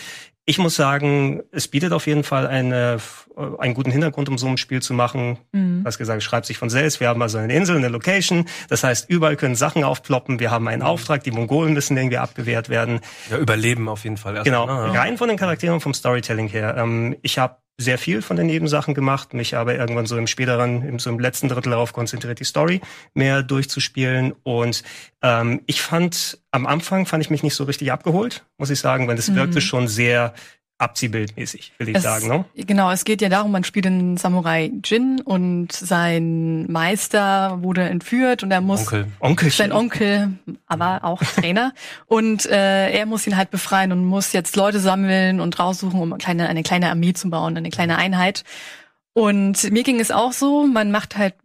Ich 0.48 0.60
muss 0.60 0.76
sagen, 0.76 1.42
es 1.52 1.68
bietet 1.68 1.92
auf 1.92 2.06
jeden 2.06 2.24
Fall 2.24 2.46
eine, 2.46 3.00
äh, 3.36 3.42
einen 3.58 3.74
guten 3.74 3.90
Hintergrund, 3.90 4.30
um 4.30 4.38
so 4.38 4.48
ein 4.48 4.58
Spiel 4.58 4.82
zu 4.82 4.94
machen. 4.94 5.40
Mhm. 5.52 5.82
Was 5.84 5.98
gesagt, 5.98 6.22
schreibt 6.22 6.46
sich 6.46 6.60
von 6.60 6.70
selbst. 6.70 7.00
Wir 7.00 7.10
haben 7.10 7.22
also 7.22 7.40
eine 7.40 7.54
Insel, 7.54 7.78
eine 7.78 7.88
Location. 7.88 8.46
Das 8.70 8.84
heißt, 8.84 9.10
überall 9.10 9.38
können 9.38 9.56
Sachen 9.56 9.84
aufploppen. 9.84 10.40
Wir 10.40 10.52
haben 10.52 10.68
einen 10.68 10.84
mhm. 10.84 10.88
Auftrag. 10.88 11.24
Die 11.24 11.32
Mongolen 11.32 11.74
müssen 11.74 11.98
irgendwie 11.98 12.18
abgewehrt 12.18 12.70
werden. 12.70 13.00
Ja, 13.32 13.38
überleben 13.38 13.90
auf 13.90 14.04
jeden 14.04 14.18
Fall. 14.18 14.44
Genau. 14.44 14.68
Mal, 14.68 14.92
ne? 14.92 14.98
Rein 14.98 15.18
von 15.18 15.30
den 15.30 15.38
Charakteren, 15.38 15.82
vom 15.82 15.96
Storytelling 15.96 16.48
her. 16.48 16.76
Ähm, 16.78 17.16
ich 17.24 17.40
habe 17.40 17.58
sehr 17.78 17.98
viel 17.98 18.22
von 18.22 18.38
den 18.38 18.48
Nebensachen 18.48 18.94
gemacht, 18.94 19.34
mich 19.34 19.56
aber 19.56 19.76
irgendwann 19.76 20.06
so 20.06 20.18
im 20.18 20.28
späteren, 20.28 20.88
im, 20.88 21.00
so 21.00 21.10
im 21.10 21.20
letzten 21.20 21.50
Drittel 21.50 21.72
darauf 21.72 21.92
konzentriert, 21.92 22.40
die 22.40 22.46
Story 22.46 22.82
mehr 23.14 23.44
durchzuspielen. 23.44 24.34
Und 24.44 24.84
ähm, 25.22 25.62
ich 25.66 25.82
fand, 25.82 26.40
am 26.52 26.66
Anfang 26.66 27.06
fand 27.06 27.24
ich 27.24 27.30
mich 27.30 27.44
nicht 27.44 27.56
so 27.56 27.66
richtig 27.66 27.92
abgeholt, 27.92 28.46
muss 28.58 28.70
ich 28.70 28.80
sagen, 28.80 29.08
weil 29.08 29.18
es 29.18 29.30
mhm. 29.30 29.36
wirkte 29.36 29.60
schon 29.60 29.88
sehr 29.88 30.34
Abziehbildmäßig, 30.78 31.72
will 31.78 31.90
ich 31.90 31.96
es, 31.96 32.04
sagen. 32.04 32.28
Ne? 32.28 32.46
Genau, 32.56 32.92
es 32.92 33.06
geht 33.06 33.22
ja 33.22 33.30
darum, 33.30 33.52
man 33.52 33.64
spielt 33.64 33.86
den 33.86 34.18
Samurai 34.18 34.72
Jin 34.84 35.22
und 35.22 35.72
sein 35.72 36.70
Meister 36.70 37.64
wurde 37.64 37.84
entführt 37.84 38.44
und 38.44 38.52
er 38.52 38.60
muss 38.60 38.82
Onkel. 38.82 39.08
Onkel 39.20 39.52
sein 39.52 39.72
Onkel, 39.72 40.34
aber 40.68 41.06
auch 41.06 41.22
Trainer 41.36 41.74
und 42.08 42.46
äh, 42.46 42.92
er 42.92 43.06
muss 43.06 43.26
ihn 43.26 43.38
halt 43.38 43.52
befreien 43.52 43.94
und 43.94 44.04
muss 44.04 44.34
jetzt 44.34 44.58
Leute 44.58 44.82
sammeln 44.82 45.40
und 45.40 45.58
raussuchen, 45.60 46.00
um 46.00 46.12
eine 46.12 46.22
kleine, 46.22 46.50
eine 46.50 46.64
kleine 46.64 46.90
Armee 46.90 47.14
zu 47.14 47.30
bauen, 47.30 47.56
eine 47.56 47.70
kleine 47.70 47.98
Einheit. 47.98 48.44
Und 49.14 49.72
mir 49.72 49.84
ging 49.84 50.02
es 50.02 50.12
auch 50.12 50.34
so, 50.34 50.68
man 50.68 50.92
macht 50.92 51.16
halt 51.16 51.36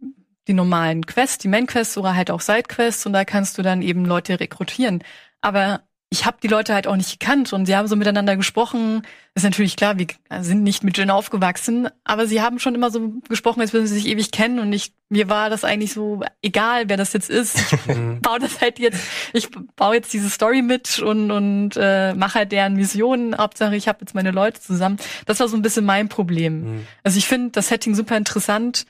die 0.49 0.53
normalen 0.53 1.05
Quests, 1.05 1.37
die 1.37 1.47
Main 1.47 1.67
Quests 1.67 1.97
oder 1.97 2.15
halt 2.15 2.31
auch 2.31 2.41
Side 2.41 2.63
Quests 2.67 3.05
und 3.05 3.13
da 3.13 3.23
kannst 3.23 3.57
du 3.57 3.61
dann 3.61 3.81
eben 3.81 4.03
Leute 4.03 4.41
rekrutieren. 4.41 5.01
Aber 5.39 5.81
ich 6.13 6.25
habe 6.25 6.37
die 6.43 6.49
Leute 6.49 6.73
halt 6.73 6.87
auch 6.87 6.97
nicht 6.97 7.19
gekannt 7.19 7.53
und 7.53 7.65
sie 7.65 7.75
haben 7.75 7.87
so 7.87 7.95
miteinander 7.95 8.35
gesprochen. 8.35 9.03
Ist 9.33 9.43
natürlich 9.43 9.77
klar, 9.77 9.97
wir 9.97 10.07
sind 10.41 10.61
nicht 10.61 10.83
mit 10.83 10.97
Jin 10.97 11.09
aufgewachsen, 11.09 11.87
aber 12.03 12.27
sie 12.27 12.41
haben 12.41 12.59
schon 12.59 12.75
immer 12.75 12.91
so 12.91 13.13
gesprochen, 13.29 13.61
als 13.61 13.71
würden 13.71 13.87
sie 13.87 13.93
sich 13.93 14.07
ewig 14.07 14.31
kennen 14.31 14.59
und 14.59 14.73
ich, 14.73 14.91
mir 15.07 15.29
war 15.29 15.49
das 15.49 15.63
eigentlich 15.63 15.93
so 15.93 16.21
egal, 16.41 16.89
wer 16.89 16.97
das 16.97 17.13
jetzt 17.13 17.29
ist. 17.29 17.57
Ich 17.71 17.85
mhm. 17.95 18.19
baue 18.19 18.39
das 18.39 18.59
halt 18.59 18.77
jetzt, 18.77 18.99
ich 19.31 19.47
baue 19.77 19.95
jetzt 19.95 20.11
diese 20.11 20.29
Story 20.29 20.61
mit 20.61 20.99
und 20.99 21.31
und 21.31 21.77
äh, 21.77 22.13
mache 22.13 22.39
halt 22.39 22.51
deren 22.51 22.73
Missionen. 22.73 23.37
Hauptsache, 23.37 23.77
ich 23.77 23.87
habe 23.87 23.99
jetzt 24.01 24.13
meine 24.13 24.31
Leute 24.31 24.59
zusammen. 24.59 24.97
Das 25.27 25.39
war 25.39 25.47
so 25.47 25.55
ein 25.55 25.61
bisschen 25.61 25.85
mein 25.85 26.09
Problem. 26.09 26.63
Mhm. 26.63 26.87
Also 27.03 27.19
ich 27.19 27.25
finde 27.25 27.51
das 27.51 27.69
Setting 27.69 27.95
super 27.95 28.17
interessant, 28.17 28.85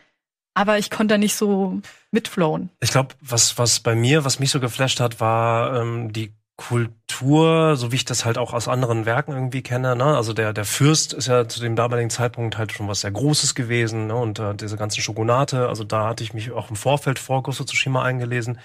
aber 0.55 0.79
ich 0.79 0.89
konnte 0.89 1.13
da 1.13 1.17
nicht 1.19 1.35
so 1.35 1.81
mitflowen. 2.09 2.71
Ich 2.79 2.89
glaube, 2.89 3.13
was 3.21 3.59
was 3.59 3.79
bei 3.79 3.93
mir, 3.93 4.25
was 4.25 4.39
mich 4.39 4.49
so 4.49 4.59
geflasht 4.59 4.99
hat, 4.99 5.19
war 5.19 5.79
ähm, 5.79 6.11
die 6.11 6.33
Kultur, 6.67 7.75
so 7.75 7.91
wie 7.91 7.95
ich 7.95 8.05
das 8.05 8.23
halt 8.23 8.37
auch 8.37 8.53
aus 8.53 8.67
anderen 8.67 9.07
Werken 9.07 9.31
irgendwie 9.31 9.63
kenne. 9.63 9.95
Ne? 9.95 10.05
Also 10.05 10.31
der, 10.31 10.53
der 10.53 10.63
Fürst 10.65 11.11
ist 11.11 11.27
ja 11.27 11.47
zu 11.47 11.59
dem 11.59 11.75
damaligen 11.75 12.11
Zeitpunkt 12.11 12.57
halt 12.59 12.71
schon 12.71 12.87
was 12.87 13.01
sehr 13.01 13.09
Großes 13.09 13.55
gewesen. 13.55 14.05
Ne? 14.07 14.15
Und 14.15 14.37
äh, 14.37 14.53
diese 14.53 14.77
ganzen 14.77 15.01
Shogunate, 15.01 15.67
also 15.67 15.83
da 15.83 16.07
hatte 16.07 16.23
ich 16.23 16.35
mich 16.35 16.51
auch 16.51 16.69
im 16.69 16.75
Vorfeld 16.75 17.17
vor 17.17 17.41
Ghost 17.41 17.61
of 17.61 17.65
Tsushima 17.65 18.03
eingelesen. 18.03 18.59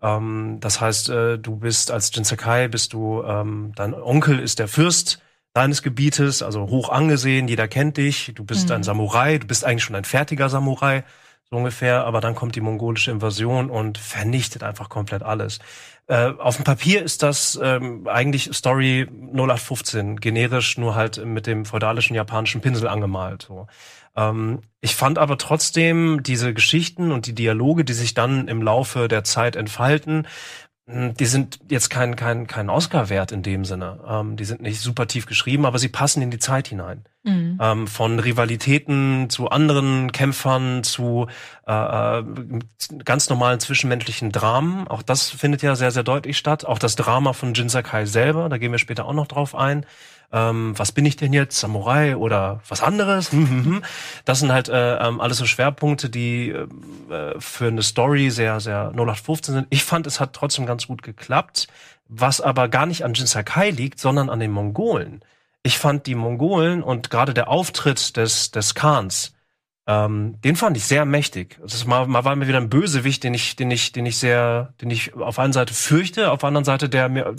Ähm, 0.00 0.58
das 0.60 0.80
heißt, 0.80 1.10
äh, 1.10 1.38
du 1.38 1.56
bist 1.56 1.90
als 1.90 2.10
Jinsekai, 2.14 2.68
bist 2.68 2.94
du, 2.94 3.22
ähm, 3.22 3.72
dein 3.76 3.92
Onkel 3.92 4.38
ist 4.38 4.58
der 4.58 4.68
Fürst 4.68 5.20
deines 5.52 5.82
Gebietes, 5.82 6.42
also 6.42 6.68
hoch 6.68 6.88
angesehen, 6.88 7.48
jeder 7.48 7.68
kennt 7.68 7.98
dich, 7.98 8.32
du 8.34 8.44
bist 8.44 8.70
mhm. 8.70 8.76
ein 8.76 8.82
Samurai, 8.82 9.36
du 9.36 9.46
bist 9.46 9.66
eigentlich 9.66 9.84
schon 9.84 9.96
ein 9.96 10.04
fertiger 10.04 10.48
Samurai 10.48 11.04
so 11.52 11.58
ungefähr, 11.58 12.06
aber 12.06 12.22
dann 12.22 12.34
kommt 12.34 12.56
die 12.56 12.62
mongolische 12.62 13.10
Invasion 13.10 13.68
und 13.68 13.98
vernichtet 13.98 14.62
einfach 14.62 14.88
komplett 14.88 15.22
alles. 15.22 15.58
Äh, 16.08 16.32
auf 16.38 16.56
dem 16.56 16.64
Papier 16.64 17.02
ist 17.02 17.22
das 17.22 17.58
ähm, 17.62 18.08
eigentlich 18.08 18.50
Story 18.52 19.06
0815, 19.08 20.16
generisch, 20.16 20.76
nur 20.76 20.94
halt 20.94 21.24
mit 21.24 21.46
dem 21.46 21.64
feudalischen 21.64 22.16
japanischen 22.16 22.60
Pinsel 22.60 22.88
angemalt. 22.88 23.42
So. 23.48 23.66
Ähm, 24.16 24.60
ich 24.80 24.96
fand 24.96 25.18
aber 25.18 25.38
trotzdem 25.38 26.22
diese 26.22 26.52
Geschichten 26.54 27.12
und 27.12 27.26
die 27.26 27.34
Dialoge, 27.34 27.84
die 27.84 27.92
sich 27.92 28.14
dann 28.14 28.48
im 28.48 28.62
Laufe 28.62 29.06
der 29.08 29.24
Zeit 29.24 29.54
entfalten, 29.56 30.26
die 30.92 31.26
sind 31.26 31.58
jetzt 31.68 31.90
kein, 31.90 32.16
kein, 32.16 32.46
kein 32.46 32.68
Oscar-Wert 32.68 33.32
in 33.32 33.42
dem 33.42 33.64
Sinne. 33.64 34.00
Ähm, 34.06 34.36
die 34.36 34.44
sind 34.44 34.60
nicht 34.60 34.80
super 34.80 35.06
tief 35.06 35.26
geschrieben, 35.26 35.64
aber 35.64 35.78
sie 35.78 35.88
passen 35.88 36.22
in 36.22 36.30
die 36.30 36.38
Zeit 36.38 36.68
hinein. 36.68 37.04
Mhm. 37.24 37.58
Ähm, 37.60 37.86
von 37.86 38.18
Rivalitäten 38.18 39.30
zu 39.30 39.48
anderen 39.48 40.12
Kämpfern 40.12 40.82
zu 40.82 41.28
äh, 41.66 42.18
äh, 42.18 42.24
ganz 43.04 43.30
normalen 43.30 43.60
zwischenmenschlichen 43.60 44.32
Dramen. 44.32 44.88
Auch 44.88 45.02
das 45.02 45.30
findet 45.30 45.62
ja 45.62 45.76
sehr, 45.76 45.92
sehr 45.92 46.02
deutlich 46.02 46.36
statt. 46.36 46.64
Auch 46.64 46.78
das 46.78 46.96
Drama 46.96 47.32
von 47.32 47.54
Jin 47.54 47.68
Sakai 47.68 48.06
selber, 48.06 48.48
da 48.48 48.58
gehen 48.58 48.72
wir 48.72 48.78
später 48.78 49.06
auch 49.06 49.14
noch 49.14 49.28
drauf 49.28 49.54
ein. 49.54 49.86
Ähm, 50.32 50.72
was 50.76 50.92
bin 50.92 51.04
ich 51.04 51.16
denn 51.16 51.32
jetzt, 51.32 51.60
Samurai 51.60 52.16
oder 52.16 52.60
was 52.68 52.82
anderes? 52.82 53.30
Hm, 53.32 53.48
hm, 53.48 53.64
hm. 53.64 53.82
Das 54.24 54.40
sind 54.40 54.52
halt 54.52 54.68
äh, 54.68 54.96
ähm, 54.96 55.20
alles 55.20 55.38
so 55.38 55.46
Schwerpunkte, 55.46 56.08
die 56.08 56.50
äh, 56.50 56.66
für 57.38 57.66
eine 57.66 57.82
Story 57.82 58.30
sehr, 58.30 58.60
sehr 58.60 58.92
0815 58.94 59.54
sind. 59.54 59.66
Ich 59.70 59.84
fand, 59.84 60.06
es 60.06 60.20
hat 60.20 60.32
trotzdem 60.32 60.66
ganz 60.66 60.86
gut 60.86 61.02
geklappt, 61.02 61.68
was 62.08 62.40
aber 62.40 62.68
gar 62.68 62.86
nicht 62.86 63.04
an 63.04 63.14
Jin 63.14 63.26
Sakai 63.26 63.70
liegt, 63.70 63.98
sondern 63.98 64.30
an 64.30 64.40
den 64.40 64.50
Mongolen 64.50 65.22
ich 65.62 65.78
fand 65.78 66.06
die 66.06 66.14
Mongolen 66.14 66.82
und 66.82 67.10
gerade 67.10 67.34
der 67.34 67.48
Auftritt 67.48 68.16
des, 68.16 68.50
des 68.50 68.74
Khans, 68.74 69.32
ähm, 69.86 70.40
den 70.42 70.54
fand 70.54 70.76
ich 70.76 70.84
sehr 70.84 71.04
mächtig. 71.04 71.58
Das 71.60 71.84
mal, 71.86 72.06
mal 72.06 72.24
war 72.24 72.36
mir 72.36 72.46
wieder 72.46 72.58
ein 72.58 72.70
Bösewicht, 72.70 73.24
den 73.24 73.34
ich, 73.34 73.56
den 73.56 73.70
ich, 73.70 73.90
den 73.90 74.06
ich 74.06 74.16
sehr, 74.16 74.74
den 74.80 74.90
ich 74.90 75.14
auf 75.14 75.40
einer 75.40 75.52
Seite 75.52 75.74
fürchte, 75.74 76.30
auf 76.30 76.40
der 76.40 76.48
anderen 76.48 76.64
Seite 76.64 76.88
der 76.88 77.08
mir, 77.08 77.34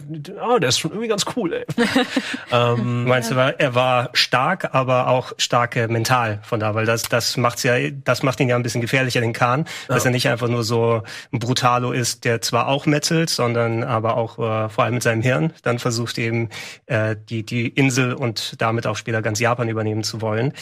oh, 0.45 0.57
der 0.59 0.69
ist 0.69 0.79
schon 0.79 0.91
irgendwie 0.91 1.07
ganz 1.07 1.25
cool, 1.37 1.53
ey. 1.53 1.65
ähm, 2.51 3.05
Meinst 3.05 3.31
du, 3.31 3.35
er 3.35 3.75
war 3.75 4.09
stark, 4.11 4.73
aber 4.73 5.07
auch 5.07 5.31
starke 5.37 5.87
mental 5.87 6.39
von 6.43 6.59
da, 6.59 6.75
weil 6.75 6.85
das, 6.85 7.03
das 7.03 7.37
macht's 7.37 7.63
ja, 7.63 7.75
das 7.89 8.23
macht 8.23 8.41
ihn 8.41 8.49
ja 8.49 8.57
ein 8.57 8.63
bisschen 8.63 8.81
gefährlicher, 8.81 9.21
den 9.21 9.33
dass 9.33 9.65
ja. 9.87 9.97
er 9.97 10.11
nicht 10.11 10.27
einfach 10.27 10.47
nur 10.47 10.63
so 10.63 11.03
ein 11.31 11.39
Brutalo 11.39 11.91
ist, 11.91 12.25
der 12.25 12.41
zwar 12.41 12.67
auch 12.67 12.85
metzelt, 12.85 13.29
sondern 13.29 13.83
aber 13.83 14.17
auch 14.17 14.37
äh, 14.37 14.69
vor 14.69 14.83
allem 14.83 14.95
mit 14.95 15.03
seinem 15.03 15.21
Hirn 15.21 15.53
dann 15.63 15.79
versucht 15.79 16.17
eben 16.17 16.49
äh, 16.85 17.15
die 17.29 17.43
die 17.45 17.67
Insel 17.67 18.13
und 18.13 18.61
damit 18.61 18.85
auch 18.85 18.95
später 18.95 19.21
ganz 19.21 19.39
Japan 19.39 19.69
übernehmen 19.69 20.03
zu 20.03 20.21
wollen. 20.21 20.53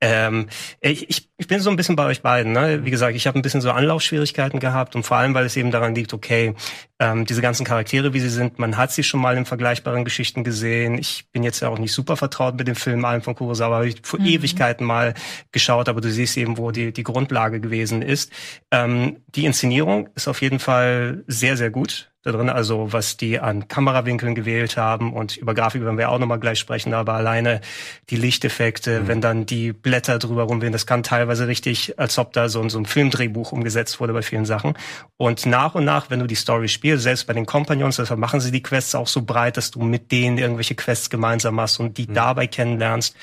Ähm, 0.00 0.48
ich, 0.80 1.08
ich 1.08 1.25
ich 1.38 1.48
bin 1.48 1.60
so 1.60 1.68
ein 1.68 1.76
bisschen 1.76 1.96
bei 1.96 2.06
euch 2.06 2.22
beiden. 2.22 2.52
Ne? 2.52 2.84
Wie 2.84 2.90
gesagt, 2.90 3.14
ich 3.14 3.26
habe 3.26 3.38
ein 3.38 3.42
bisschen 3.42 3.60
so 3.60 3.70
Anlaufschwierigkeiten 3.70 4.58
gehabt 4.58 4.96
und 4.96 5.02
vor 5.02 5.18
allem, 5.18 5.34
weil 5.34 5.44
es 5.44 5.56
eben 5.56 5.70
daran 5.70 5.94
liegt, 5.94 6.14
okay, 6.14 6.54
ähm, 6.98 7.26
diese 7.26 7.42
ganzen 7.42 7.64
Charaktere, 7.64 8.14
wie 8.14 8.20
sie 8.20 8.30
sind, 8.30 8.58
man 8.58 8.78
hat 8.78 8.90
sie 8.90 9.02
schon 9.02 9.20
mal 9.20 9.36
in 9.36 9.44
vergleichbaren 9.44 10.04
Geschichten 10.04 10.44
gesehen. 10.44 10.96
Ich 10.96 11.26
bin 11.32 11.42
jetzt 11.42 11.60
ja 11.60 11.68
auch 11.68 11.78
nicht 11.78 11.92
super 11.92 12.16
vertraut 12.16 12.56
mit 12.56 12.68
dem 12.68 12.74
Film 12.74 13.04
allen 13.04 13.20
von 13.20 13.34
Kurosawa, 13.34 13.76
habe 13.76 13.88
ich 13.88 14.00
vor 14.02 14.18
mhm. 14.18 14.26
Ewigkeiten 14.26 14.86
mal 14.86 15.12
geschaut, 15.52 15.90
aber 15.90 16.00
du 16.00 16.10
siehst 16.10 16.38
eben, 16.38 16.56
wo 16.56 16.70
die, 16.70 16.92
die 16.92 17.02
Grundlage 17.02 17.60
gewesen 17.60 18.00
ist. 18.00 18.32
Ähm, 18.70 19.18
die 19.28 19.44
Inszenierung 19.44 20.08
ist 20.14 20.28
auf 20.28 20.40
jeden 20.40 20.58
Fall 20.58 21.22
sehr, 21.26 21.58
sehr 21.58 21.70
gut 21.70 22.10
da 22.26 22.32
drin, 22.32 22.50
also 22.50 22.92
was 22.92 23.16
die 23.16 23.38
an 23.38 23.68
Kamerawinkeln 23.68 24.34
gewählt 24.34 24.76
haben 24.76 25.12
und 25.12 25.36
über 25.36 25.54
Grafik 25.54 25.82
werden 25.82 25.96
wir 25.96 26.10
auch 26.10 26.18
nochmal 26.18 26.40
gleich 26.40 26.58
sprechen, 26.58 26.92
aber 26.92 27.14
alleine 27.14 27.60
die 28.10 28.16
Lichteffekte, 28.16 29.00
mhm. 29.00 29.08
wenn 29.08 29.20
dann 29.20 29.46
die 29.46 29.72
Blätter 29.72 30.18
drüber 30.18 30.42
rumwehen, 30.42 30.72
das 30.72 30.86
kann 30.86 31.02
teilweise 31.02 31.46
richtig, 31.46 31.98
als 31.98 32.18
ob 32.18 32.32
da 32.32 32.48
so, 32.48 32.68
so 32.68 32.78
ein 32.78 32.86
Filmdrehbuch 32.86 33.52
umgesetzt 33.52 34.00
wurde 34.00 34.12
bei 34.12 34.22
vielen 34.22 34.44
Sachen. 34.44 34.74
Und 35.16 35.46
nach 35.46 35.74
und 35.74 35.84
nach, 35.84 36.10
wenn 36.10 36.18
du 36.18 36.26
die 36.26 36.34
Story 36.34 36.68
spielst, 36.68 37.04
selbst 37.04 37.26
bei 37.26 37.32
den 37.32 37.46
Companions, 37.46 37.96
deshalb 37.96 38.18
machen 38.18 38.40
sie 38.40 38.50
die 38.50 38.62
Quests 38.62 38.94
auch 38.94 39.06
so 39.06 39.22
breit, 39.22 39.56
dass 39.56 39.70
du 39.70 39.82
mit 39.82 40.10
denen 40.10 40.38
irgendwelche 40.38 40.74
Quests 40.74 41.08
gemeinsam 41.08 41.54
machst 41.54 41.78
und 41.78 41.96
die 41.96 42.08
mhm. 42.08 42.14
dabei 42.14 42.46
kennenlernst, 42.48 43.16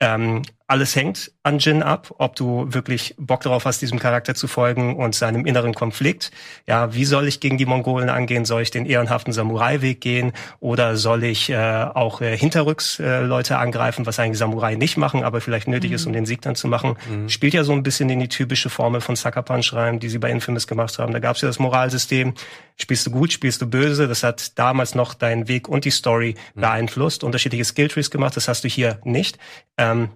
ähm, 0.00 0.42
alles 0.68 0.96
hängt 0.96 1.30
an 1.44 1.58
Jin 1.60 1.82
ab, 1.82 2.12
ob 2.18 2.34
du 2.34 2.66
wirklich 2.68 3.14
Bock 3.18 3.42
darauf 3.42 3.66
hast, 3.66 3.82
diesem 3.82 4.00
Charakter 4.00 4.34
zu 4.34 4.48
folgen 4.48 4.96
und 4.96 5.14
seinem 5.14 5.46
inneren 5.46 5.74
Konflikt. 5.74 6.32
Ja, 6.66 6.92
wie 6.92 7.04
soll 7.04 7.28
ich 7.28 7.38
gegen 7.38 7.56
die 7.56 7.66
Mongolen 7.66 8.08
angehen? 8.08 8.44
Soll 8.44 8.62
ich 8.62 8.72
den 8.72 8.84
ehrenhaften 8.84 9.32
Samurai-Weg 9.32 10.00
gehen 10.00 10.32
oder 10.58 10.96
soll 10.96 11.22
ich 11.22 11.50
äh, 11.50 11.56
auch 11.56 12.20
äh, 12.20 12.36
hinterrücks 12.36 12.98
äh, 12.98 13.20
Leute 13.20 13.58
angreifen, 13.58 14.06
was 14.06 14.18
eigentlich 14.18 14.38
Samurai 14.38 14.74
nicht 14.74 14.96
machen, 14.96 15.22
aber 15.22 15.40
vielleicht 15.40 15.68
nötig 15.68 15.90
mhm. 15.90 15.94
ist, 15.94 16.06
um 16.06 16.12
den 16.12 16.26
Sieg 16.26 16.42
dann 16.42 16.56
zu 16.56 16.66
machen? 16.66 16.96
Mhm. 17.08 17.28
Spielt 17.28 17.54
ja 17.54 17.62
so 17.62 17.72
ein 17.72 17.84
bisschen 17.84 18.10
in 18.10 18.18
die 18.18 18.28
typische 18.28 18.68
Formel 18.68 19.00
von 19.00 19.14
Sucker 19.14 19.42
Punch 19.42 19.72
rein, 19.72 20.00
die 20.00 20.08
sie 20.08 20.18
bei 20.18 20.32
Infamous 20.32 20.66
gemacht 20.66 20.98
haben. 20.98 21.12
Da 21.12 21.20
gab 21.20 21.36
es 21.36 21.42
ja 21.42 21.48
das 21.48 21.60
Moralsystem. 21.60 22.34
Spielst 22.76 23.06
du 23.06 23.12
gut, 23.12 23.32
spielst 23.32 23.62
du 23.62 23.66
böse? 23.66 24.08
Das 24.08 24.24
hat 24.24 24.58
damals 24.58 24.96
noch 24.96 25.14
deinen 25.14 25.46
Weg 25.46 25.68
und 25.68 25.84
die 25.84 25.90
Story 25.90 26.34
mhm. 26.54 26.60
beeinflusst. 26.62 27.22
Unterschiedliche 27.22 27.64
Skilltrees 27.64 28.10
gemacht. 28.10 28.36
Das 28.36 28.48
hast 28.48 28.64
du 28.64 28.68
hier 28.68 28.98
nicht. 29.04 29.38
Ähm, 29.78 30.10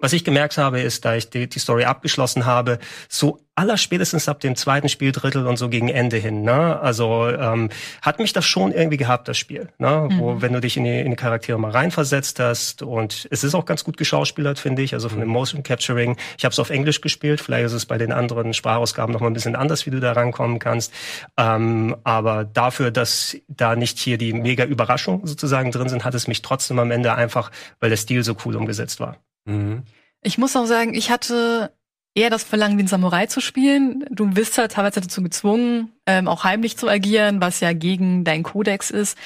was 0.00 0.12
ich 0.12 0.24
gemerkt 0.24 0.58
habe, 0.58 0.80
ist, 0.80 1.04
da 1.04 1.14
ich 1.14 1.30
die, 1.30 1.48
die 1.48 1.58
Story 1.58 1.84
abgeschlossen 1.84 2.44
habe, 2.46 2.78
so 3.08 3.38
allerspätestens 3.54 4.28
ab 4.28 4.40
dem 4.40 4.56
zweiten 4.56 4.88
Spieldrittel 4.88 5.46
und 5.46 5.56
so 5.56 5.68
gegen 5.68 5.88
Ende 5.88 6.16
hin. 6.16 6.42
Ne? 6.42 6.80
Also 6.80 7.28
ähm, 7.28 7.70
hat 8.02 8.18
mich 8.18 8.32
das 8.32 8.44
schon 8.44 8.72
irgendwie 8.72 8.96
gehabt, 8.96 9.28
das 9.28 9.38
Spiel. 9.38 9.68
Ne? 9.78 10.08
Mhm. 10.10 10.18
Wo, 10.18 10.42
wenn 10.42 10.52
du 10.52 10.60
dich 10.60 10.76
in 10.76 10.84
die, 10.84 11.00
in 11.00 11.10
die 11.10 11.16
Charaktere 11.16 11.58
mal 11.58 11.70
reinversetzt 11.70 12.40
hast 12.40 12.82
und 12.82 13.28
es 13.30 13.44
ist 13.44 13.54
auch 13.54 13.64
ganz 13.64 13.84
gut 13.84 13.96
geschauspielert, 13.96 14.58
finde 14.58 14.82
ich, 14.82 14.94
also 14.94 15.08
von 15.08 15.20
dem. 15.20 15.34
Motion 15.34 15.62
Capturing. 15.62 16.16
Ich 16.38 16.44
habe 16.44 16.52
es 16.52 16.58
auf 16.58 16.70
Englisch 16.70 17.00
gespielt, 17.00 17.40
vielleicht 17.40 17.66
ist 17.66 17.72
es 17.72 17.86
bei 17.86 17.98
den 17.98 18.12
anderen 18.12 18.54
Sprachausgaben 18.54 19.12
noch 19.12 19.20
mal 19.20 19.28
ein 19.28 19.32
bisschen 19.32 19.56
anders, 19.56 19.86
wie 19.86 19.90
du 19.90 20.00
da 20.00 20.12
rankommen 20.12 20.58
kannst. 20.58 20.92
Ähm, 21.36 21.96
aber 22.04 22.44
dafür, 22.44 22.90
dass 22.90 23.36
da 23.48 23.74
nicht 23.74 23.98
hier 23.98 24.18
die 24.18 24.32
mega 24.32 24.64
Überraschung 24.64 25.26
sozusagen 25.26 25.70
drin 25.70 25.88
sind, 25.88 26.04
hat 26.04 26.14
es 26.14 26.28
mich 26.28 26.42
trotzdem 26.42 26.78
am 26.78 26.90
Ende 26.90 27.14
einfach, 27.14 27.50
weil 27.80 27.90
der 27.90 27.96
Stil 27.96 28.22
so 28.22 28.36
cool 28.44 28.56
umgesetzt 28.56 29.00
war. 29.00 29.23
Mhm. 29.44 29.82
Ich 30.22 30.38
muss 30.38 30.56
auch 30.56 30.66
sagen, 30.66 30.94
ich 30.94 31.10
hatte 31.10 31.72
eher 32.14 32.30
das 32.30 32.44
Verlangen, 32.44 32.78
ein 32.78 32.86
Samurai 32.86 33.26
zu 33.26 33.40
spielen. 33.40 34.04
Du 34.10 34.30
bist 34.30 34.56
halt 34.56 34.72
teilweise 34.72 35.00
dazu 35.00 35.22
gezwungen, 35.22 35.92
ähm, 36.06 36.28
auch 36.28 36.44
heimlich 36.44 36.76
zu 36.76 36.88
agieren, 36.88 37.40
was 37.40 37.60
ja 37.60 37.72
gegen 37.72 38.24
deinen 38.24 38.44
Kodex 38.44 38.90
ist. 38.90 39.18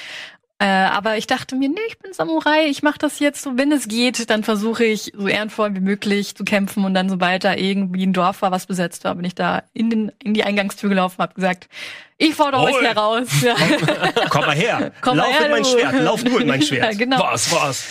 Äh, 0.61 0.65
aber 0.65 1.15
ich 1.15 1.25
dachte 1.25 1.55
mir, 1.55 1.69
nee, 1.69 1.79
ich 1.87 1.99
bin 1.99 2.11
Samurai, 2.11 2.65
ich 2.67 2.83
mache 2.83 2.97
das 2.97 3.19
jetzt 3.19 3.43
so, 3.43 3.57
wenn 3.57 3.71
es 3.71 3.87
geht, 3.87 4.29
dann 4.29 4.43
versuche 4.43 4.83
ich 4.83 5.13
so 5.15 5.29
ehrenvoll 5.29 5.73
wie 5.73 5.79
möglich 5.79 6.35
zu 6.35 6.43
kämpfen 6.43 6.83
und 6.83 6.93
dann 6.93 7.07
sobald 7.07 7.45
da 7.45 7.55
irgendwie 7.55 8.05
ein 8.05 8.11
Dorf 8.11 8.41
war, 8.41 8.51
was 8.51 8.65
besetzt 8.65 9.05
war, 9.05 9.15
bin 9.15 9.23
ich 9.23 9.35
da 9.35 9.63
in, 9.71 9.89
den, 9.89 10.11
in 10.21 10.33
die 10.33 10.43
Eingangstür 10.43 10.89
gelaufen, 10.89 11.19
hab 11.19 11.33
gesagt, 11.33 11.69
ich 12.17 12.35
fordere 12.35 12.63
euch 12.63 12.81
heraus. 12.81 13.27
Ja. 13.41 13.55
Komm 14.29 14.47
mal 14.47 14.55
her, 14.55 14.91
Komm 14.99 15.15
lauf 15.15 15.27
mal 15.27 15.33
her, 15.33 15.45
in 15.45 15.51
mein 15.51 15.63
Schwert, 15.63 16.01
lauf 16.01 16.25
nur 16.25 16.41
in 16.41 16.47
mein 16.47 16.61
Schwert. 16.61 16.91
Ja, 16.91 16.97
genau. 16.97 17.19
Was, 17.23 17.49
was? 17.53 17.85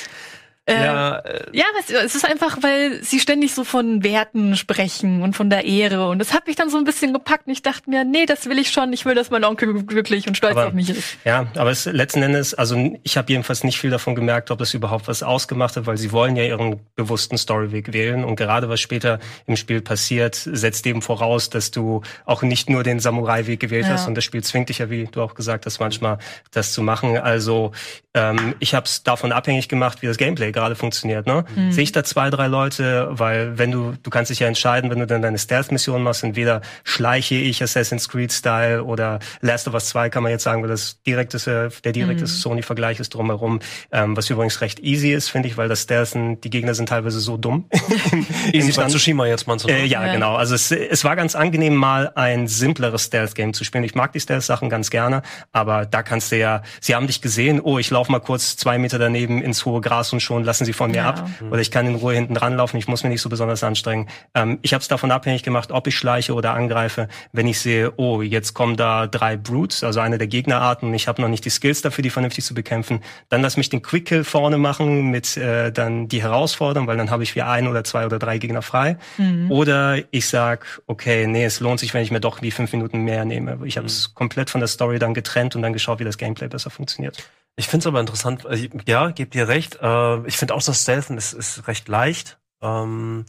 Äh, 0.69 0.85
ja, 0.85 1.23
ja 1.53 1.65
es 2.05 2.15
ist 2.15 2.25
einfach, 2.25 2.59
weil 2.61 3.03
sie 3.03 3.21
ständig 3.21 3.55
so 3.55 3.65
von 3.65 4.05
Werten 4.05 4.55
sprechen 4.55 5.23
und 5.23 5.35
von 5.35 5.49
der 5.49 5.65
Ehre. 5.65 6.09
Und 6.09 6.19
das 6.19 6.35
hat 6.35 6.47
mich 6.47 6.57
dann 6.57 6.69
so 6.69 6.77
ein 6.77 6.85
bisschen 6.85 7.15
gepackt. 7.15 7.47
Und 7.47 7.55
ich 7.55 7.63
dachte 7.63 7.89
mir, 7.89 8.05
nee, 8.05 8.27
das 8.27 8.47
will 8.47 8.59
ich 8.59 8.71
schon. 8.71 8.93
Ich 8.93 9.07
will, 9.07 9.15
dass 9.15 9.31
mein 9.31 9.45
Onkel 9.45 9.83
glücklich 9.85 10.29
und 10.29 10.37
stolz 10.37 10.53
aber, 10.53 10.69
auf 10.69 10.73
mich 10.75 10.91
ist. 10.91 11.17
Ja, 11.25 11.47
aber 11.57 11.71
es, 11.71 11.87
letzten 11.87 12.23
Endes, 12.23 12.53
also 12.53 12.77
ich 13.03 13.17
habe 13.17 13.33
jedenfalls 13.33 13.65
nicht 13.65 13.79
viel 13.79 13.91
davon 13.91 14.15
gemerkt, 14.15 14.51
ob 14.51 14.59
das 14.59 14.75
überhaupt 14.75 15.09
was 15.09 15.23
ausgemacht 15.23 15.77
hat, 15.77 15.87
weil 15.87 15.97
sie 15.97 16.13
wollen 16.13 16.37
ja 16.37 16.45
ihren 16.45 16.81
bewussten 16.97 17.39
Storyweg 17.39 17.95
wählen. 17.95 18.23
Und 18.25 18.37
gerade 18.37 18.69
was 18.69 18.81
später 18.81 19.21
im 19.47 19.57
Spiel 19.57 19.81
passiert, 19.81 20.35
setzt 20.35 20.87
eben 20.87 21.01
voraus, 21.01 21.49
dass 21.49 21.71
du 21.71 22.03
auch 22.27 22.43
nicht 22.43 22.69
nur 22.69 22.83
den 22.83 23.01
Samurai-Weg 23.01 23.61
gewählt 23.61 23.87
ja. 23.87 23.93
hast. 23.93 24.07
Und 24.07 24.15
das 24.17 24.25
Spiel 24.25 24.45
zwingt 24.45 24.69
dich 24.69 24.79
ja, 24.79 24.91
wie 24.91 25.07
du 25.07 25.23
auch 25.23 25.35
gesagt 25.35 25.65
hast, 25.65 25.81
manchmal 25.81 26.19
das 26.51 26.73
zu 26.73 26.83
machen. 26.83 27.17
Also 27.17 27.73
ähm, 28.13 28.55
ich 28.59 28.75
habe 28.75 28.85
es 28.85 29.03
davon 29.03 29.33
abhängig 29.33 29.69
gemacht, 29.69 30.03
wie 30.03 30.07
das 30.07 30.19
Gameplay 30.19 30.53
gerade 30.59 30.75
funktioniert. 30.75 31.27
Ne? 31.27 31.45
Mhm. 31.55 31.73
Sehe 31.73 31.85
ich 31.85 31.93
da 31.93 32.03
zwei, 32.03 32.31
drei 32.31 32.49
Leute, 32.49 33.09
weil 33.11 33.59
wenn 33.59 33.71
du, 33.71 33.95
du 34.03 34.11
kannst 34.11 34.31
dich 34.31 34.41
ja 34.41 34.49
entscheiden, 34.49 34.91
wenn 34.91 34.99
du 34.99 35.07
dann 35.07 35.23
deine 35.23 35.38
Stealth-Mission 35.38 36.03
machst, 36.03 36.25
entweder 36.25 36.62
schleiche 36.85 37.37
ich 37.37 37.62
Assassin's 37.62 38.09
Creed-Style 38.09 38.83
oder 38.85 39.21
Last 39.41 39.69
of 39.69 39.75
Us 39.75 39.87
2 39.91 40.11
kann 40.11 40.23
man 40.23 40.33
jetzt 40.33 40.43
sagen, 40.43 40.62
weil 40.62 40.69
das 40.69 41.00
direkteste, 41.07 41.71
der 41.85 41.93
direkteste 41.93 42.37
mhm. 42.37 42.43
Sony-Vergleich 42.43 42.99
ist 42.99 43.15
drumherum, 43.15 43.61
ähm, 43.93 44.17
was 44.17 44.29
übrigens 44.31 44.61
recht 44.61 44.81
easy 44.81 45.12
ist, 45.12 45.29
finde 45.29 45.49
ich, 45.49 45.57
weil 45.57 45.69
das 45.69 45.83
Stealthen, 45.83 46.41
die 46.41 46.50
Gegner 46.50 46.75
sind 46.75 46.88
teilweise 46.88 47.21
so 47.21 47.37
dumm. 47.37 47.67
easy 48.53 48.73
Tsushima 48.73 49.27
jetzt, 49.27 49.47
meinst 49.47 49.65
du? 49.65 49.69
Äh, 49.69 49.85
ja, 49.85 50.05
ja, 50.05 50.12
genau. 50.12 50.35
Also 50.35 50.55
es, 50.55 50.73
es 50.73 51.05
war 51.05 51.15
ganz 51.15 51.35
angenehm, 51.35 51.77
mal 51.77 52.11
ein 52.15 52.49
simpleres 52.49 53.05
Stealth-Game 53.05 53.55
zu 53.55 53.65
spielen. 53.65 53.85
Ich 53.85 53.95
mag 53.95 54.12
die 54.12 54.21
Stealth-Sachen 54.21 54.69
ganz 54.69 54.91
gerne, 54.91 55.23
aber 55.53 55.87
da 55.87 56.03
kannst 56.03 56.33
du 56.33 56.37
ja, 56.37 56.62
sie 56.81 56.95
haben 56.95 57.07
dich 57.07 57.21
gesehen, 57.21 57.61
oh, 57.61 57.79
ich 57.79 57.91
laufe 57.91 58.11
mal 58.11 58.21
kurz 58.21 58.57
zwei 58.57 58.79
Meter 58.79 58.99
daneben 58.99 59.41
ins 59.43 59.65
hohe 59.65 59.81
Gras 59.81 60.12
und 60.12 60.21
schon 60.21 60.45
lassen 60.49 60.64
sie 60.64 60.73
von 60.73 60.90
mir 60.90 60.99
ja. 60.99 61.11
ab. 61.11 61.28
Oder 61.50 61.61
ich 61.61 61.71
kann 61.71 61.87
in 61.87 61.95
Ruhe 61.95 62.14
hinten 62.14 62.35
dran 62.35 62.57
laufen, 62.57 62.76
ich 62.78 62.88
muss 62.88 63.05
mich 63.05 63.12
nicht 63.12 63.21
so 63.21 63.28
besonders 63.28 63.62
anstrengen. 63.62 64.09
Ähm, 64.35 64.59
ich 64.62 64.73
habe 64.75 64.83
es 64.83 64.88
davon 64.88 65.12
abhängig 65.12 65.45
gemacht, 65.45 65.71
ob 65.71 65.87
ich 65.87 65.95
schleiche 65.95 66.35
oder 66.35 66.55
angreife. 66.55 67.09
Wenn 67.33 67.47
ich 67.47 67.61
sehe, 67.61 67.93
oh, 67.97 68.23
jetzt 68.23 68.55
kommen 68.55 68.76
da 68.76 69.07
drei 69.07 69.37
Brutes, 69.37 69.85
also 69.85 70.00
eine 70.00 70.19
der 70.19 70.26
Gegnerarten, 70.26 70.88
und 70.88 70.95
ich 70.95 71.07
habe 71.07 71.23
noch 71.23 71.28
nicht 71.28 71.45
die 71.45 71.50
Skills 71.50 71.83
dafür, 71.83 72.02
die 72.02 72.11
vernünftig 72.11 72.45
zu 72.45 72.55
bekämpfen, 72.55 73.00
dann 73.28 73.43
lass 73.43 73.57
mich 73.57 73.69
den 73.69 73.83
Quick 73.83 74.07
Kill 74.07 74.25
vorne 74.25 74.57
machen 74.57 75.11
mit 75.11 75.37
äh, 75.37 75.71
dann 75.71 76.09
die 76.09 76.23
Herausforderung, 76.23 76.88
weil 76.88 76.97
dann 76.97 77.11
habe 77.11 77.23
ich 77.23 77.35
wie 77.37 77.43
ein 77.43 77.69
oder 77.69 77.85
zwei 77.85 78.07
oder 78.07 78.19
drei 78.19 78.38
Gegner 78.38 78.62
frei. 78.62 78.97
Mhm. 79.19 79.50
Oder 79.50 79.99
ich 80.11 80.26
sag, 80.26 80.81
okay, 80.87 81.26
nee, 81.26 81.45
es 81.45 81.61
lohnt 81.61 81.78
sich, 81.78 81.93
wenn 81.93 82.02
ich 82.02 82.11
mir 82.11 82.21
doch 82.21 82.40
die 82.40 82.50
fünf 82.50 82.73
Minuten 82.73 83.02
mehr 83.02 83.26
nehme. 83.26 83.59
Ich 83.64 83.76
habe 83.76 83.87
es 83.87 84.09
mhm. 84.09 84.14
komplett 84.14 84.49
von 84.49 84.61
der 84.61 84.69
Story 84.69 84.99
dann 84.99 85.12
getrennt 85.12 85.55
und 85.57 85.62
dann 85.62 85.75
geschaut, 85.75 86.00
wie 86.00 86.05
das 86.05 86.17
Gameplay 86.17 86.49
besser 86.49 86.71
funktioniert. 86.71 87.28
Ich 87.59 87.67
finde 87.67 87.83
es 87.83 87.87
aber 87.88 87.99
interessant, 87.99 88.45
äh, 88.45 88.71
ja, 88.87 89.11
gebt 89.11 89.35
dir 89.35 89.49
recht. 89.49 89.81
Äh, 89.83 90.27
ich 90.29 90.37
finde 90.37 90.55
auch, 90.55 90.62
das 90.62 90.81
Stealthen 90.81 91.19
ist, 91.19 91.33
ist 91.33 91.67
recht 91.67 91.88
leicht. 91.88 92.38
Ähm, 92.62 93.25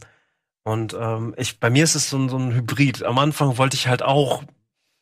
und 0.62 0.94
ähm, 0.98 1.34
ich, 1.36 1.58
bei 1.58 1.68
mir 1.68 1.82
ist 1.82 1.96
es 1.96 2.10
so, 2.10 2.16
ein, 2.16 2.28
so 2.28 2.38
ein 2.38 2.54
Hybrid. 2.54 3.02
Am 3.02 3.18
Anfang 3.18 3.58
wollte 3.58 3.74
ich 3.76 3.88
halt 3.88 4.04
auch 4.04 4.44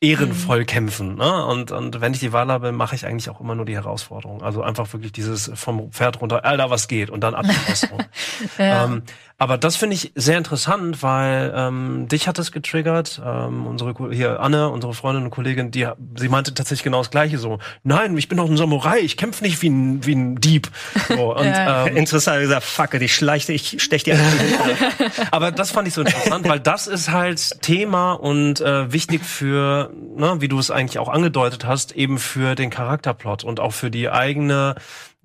ehrenvoll 0.01 0.61
mhm. 0.61 0.67
kämpfen. 0.67 1.15
Ne? 1.17 1.45
Und, 1.45 1.73
und 1.73 2.01
wenn 2.01 2.15
ich 2.15 2.21
die 2.21 2.33
Wahl 2.33 2.49
habe, 2.49 2.73
mache 2.73 2.95
ich 2.95 3.05
eigentlich 3.05 3.29
auch 3.29 3.41
immer 3.41 3.55
nur 3.55 3.67
die 3.67 3.75
Herausforderung. 3.75 4.43
Also 4.43 4.63
einfach 4.63 4.91
wirklich 4.95 5.13
dieses 5.13 5.51
vom 5.55 5.93
Pferd 5.93 6.23
runter, 6.23 6.47
Alter, 6.47 6.71
was 6.71 6.89
geht? 6.89 7.11
Und 7.11 7.21
dann 7.21 7.35
ab 7.35 7.45
die 7.45 8.63
ja. 8.63 8.85
ähm, 8.85 9.03
aber 9.41 9.57
das 9.57 9.77
finde 9.77 9.95
ich 9.95 10.11
sehr 10.17 10.37
interessant, 10.37 11.01
weil 11.05 11.53
ähm, 11.55 12.09
dich 12.09 12.27
hat 12.27 12.41
es 12.41 12.51
getriggert. 12.51 13.23
Ähm, 13.25 13.69
unsere 13.69 13.95
hier 14.13 14.41
Anne, 14.41 14.69
unsere 14.69 14.95
Freundin 14.95 15.23
und 15.23 15.31
Kollegin, 15.31 15.71
die 15.71 15.87
sie 16.17 16.29
meinte 16.29 16.53
tatsächlich 16.55 16.83
genau 16.83 16.99
das 16.99 17.13
Gleiche. 17.13 17.39
So, 17.39 17.61
nein, 17.85 18.17
ich 18.17 18.29
bin 18.29 18.39
doch 18.39 18.51
ein 18.51 18.57
Samurai, 18.57 18.99
ich 18.99 19.17
kämpfe 19.17 19.45
nicht 19.45 19.63
wie 19.63 19.71
ein 19.71 20.05
wie 20.05 20.17
ein 20.17 20.37
Dieb. 20.41 20.69
So, 21.09 21.37
und, 21.37 21.45
ja. 21.45 21.87
ähm, 21.87 21.97
interessant 21.97 22.41
gesagt, 22.41 22.65
fuck 22.65 22.95
it, 22.95 23.03
ich 23.03 23.15
schleiche, 23.15 23.53
ich 23.53 23.81
stech 23.81 24.03
dir. 24.03 24.19
aber 25.31 25.53
das 25.53 25.71
fand 25.71 25.87
ich 25.87 25.95
so 25.95 26.01
interessant, 26.01 26.49
weil 26.49 26.59
das 26.59 26.89
ist 26.89 27.13
halt 27.13 27.63
Thema 27.63 28.15
und 28.15 28.61
äh, 28.61 28.93
wichtig 28.93 29.23
für, 29.23 29.93
ne, 30.17 30.41
wie 30.41 30.49
du 30.49 30.59
es 30.59 30.73
eigentlich 30.73 30.99
auch 30.99 31.09
angedeutet 31.09 31.65
hast, 31.65 31.93
eben 31.93 32.19
für 32.19 32.57
den 32.57 32.71
Charakterplot 32.71 33.45
und 33.45 33.61
auch 33.61 33.73
für 33.73 33.93
die 33.93 34.11
eigene 34.11 34.75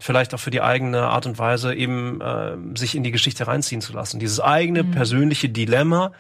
vielleicht 0.03 0.33
auch 0.33 0.39
für 0.39 0.51
die 0.51 0.61
eigene 0.61 1.03
Art 1.03 1.25
und 1.25 1.39
Weise 1.39 1.73
eben 1.73 2.19
äh, 2.19 2.57
sich 2.75 2.95
in 2.95 3.03
die 3.03 3.11
Geschichte 3.11 3.47
reinziehen 3.47 3.81
zu 3.81 3.93
lassen. 3.93 4.19
Dieses 4.19 4.39
eigene 4.39 4.83
mhm. 4.83 4.91
persönliche 4.91 5.49
Dilemma. 5.49 6.11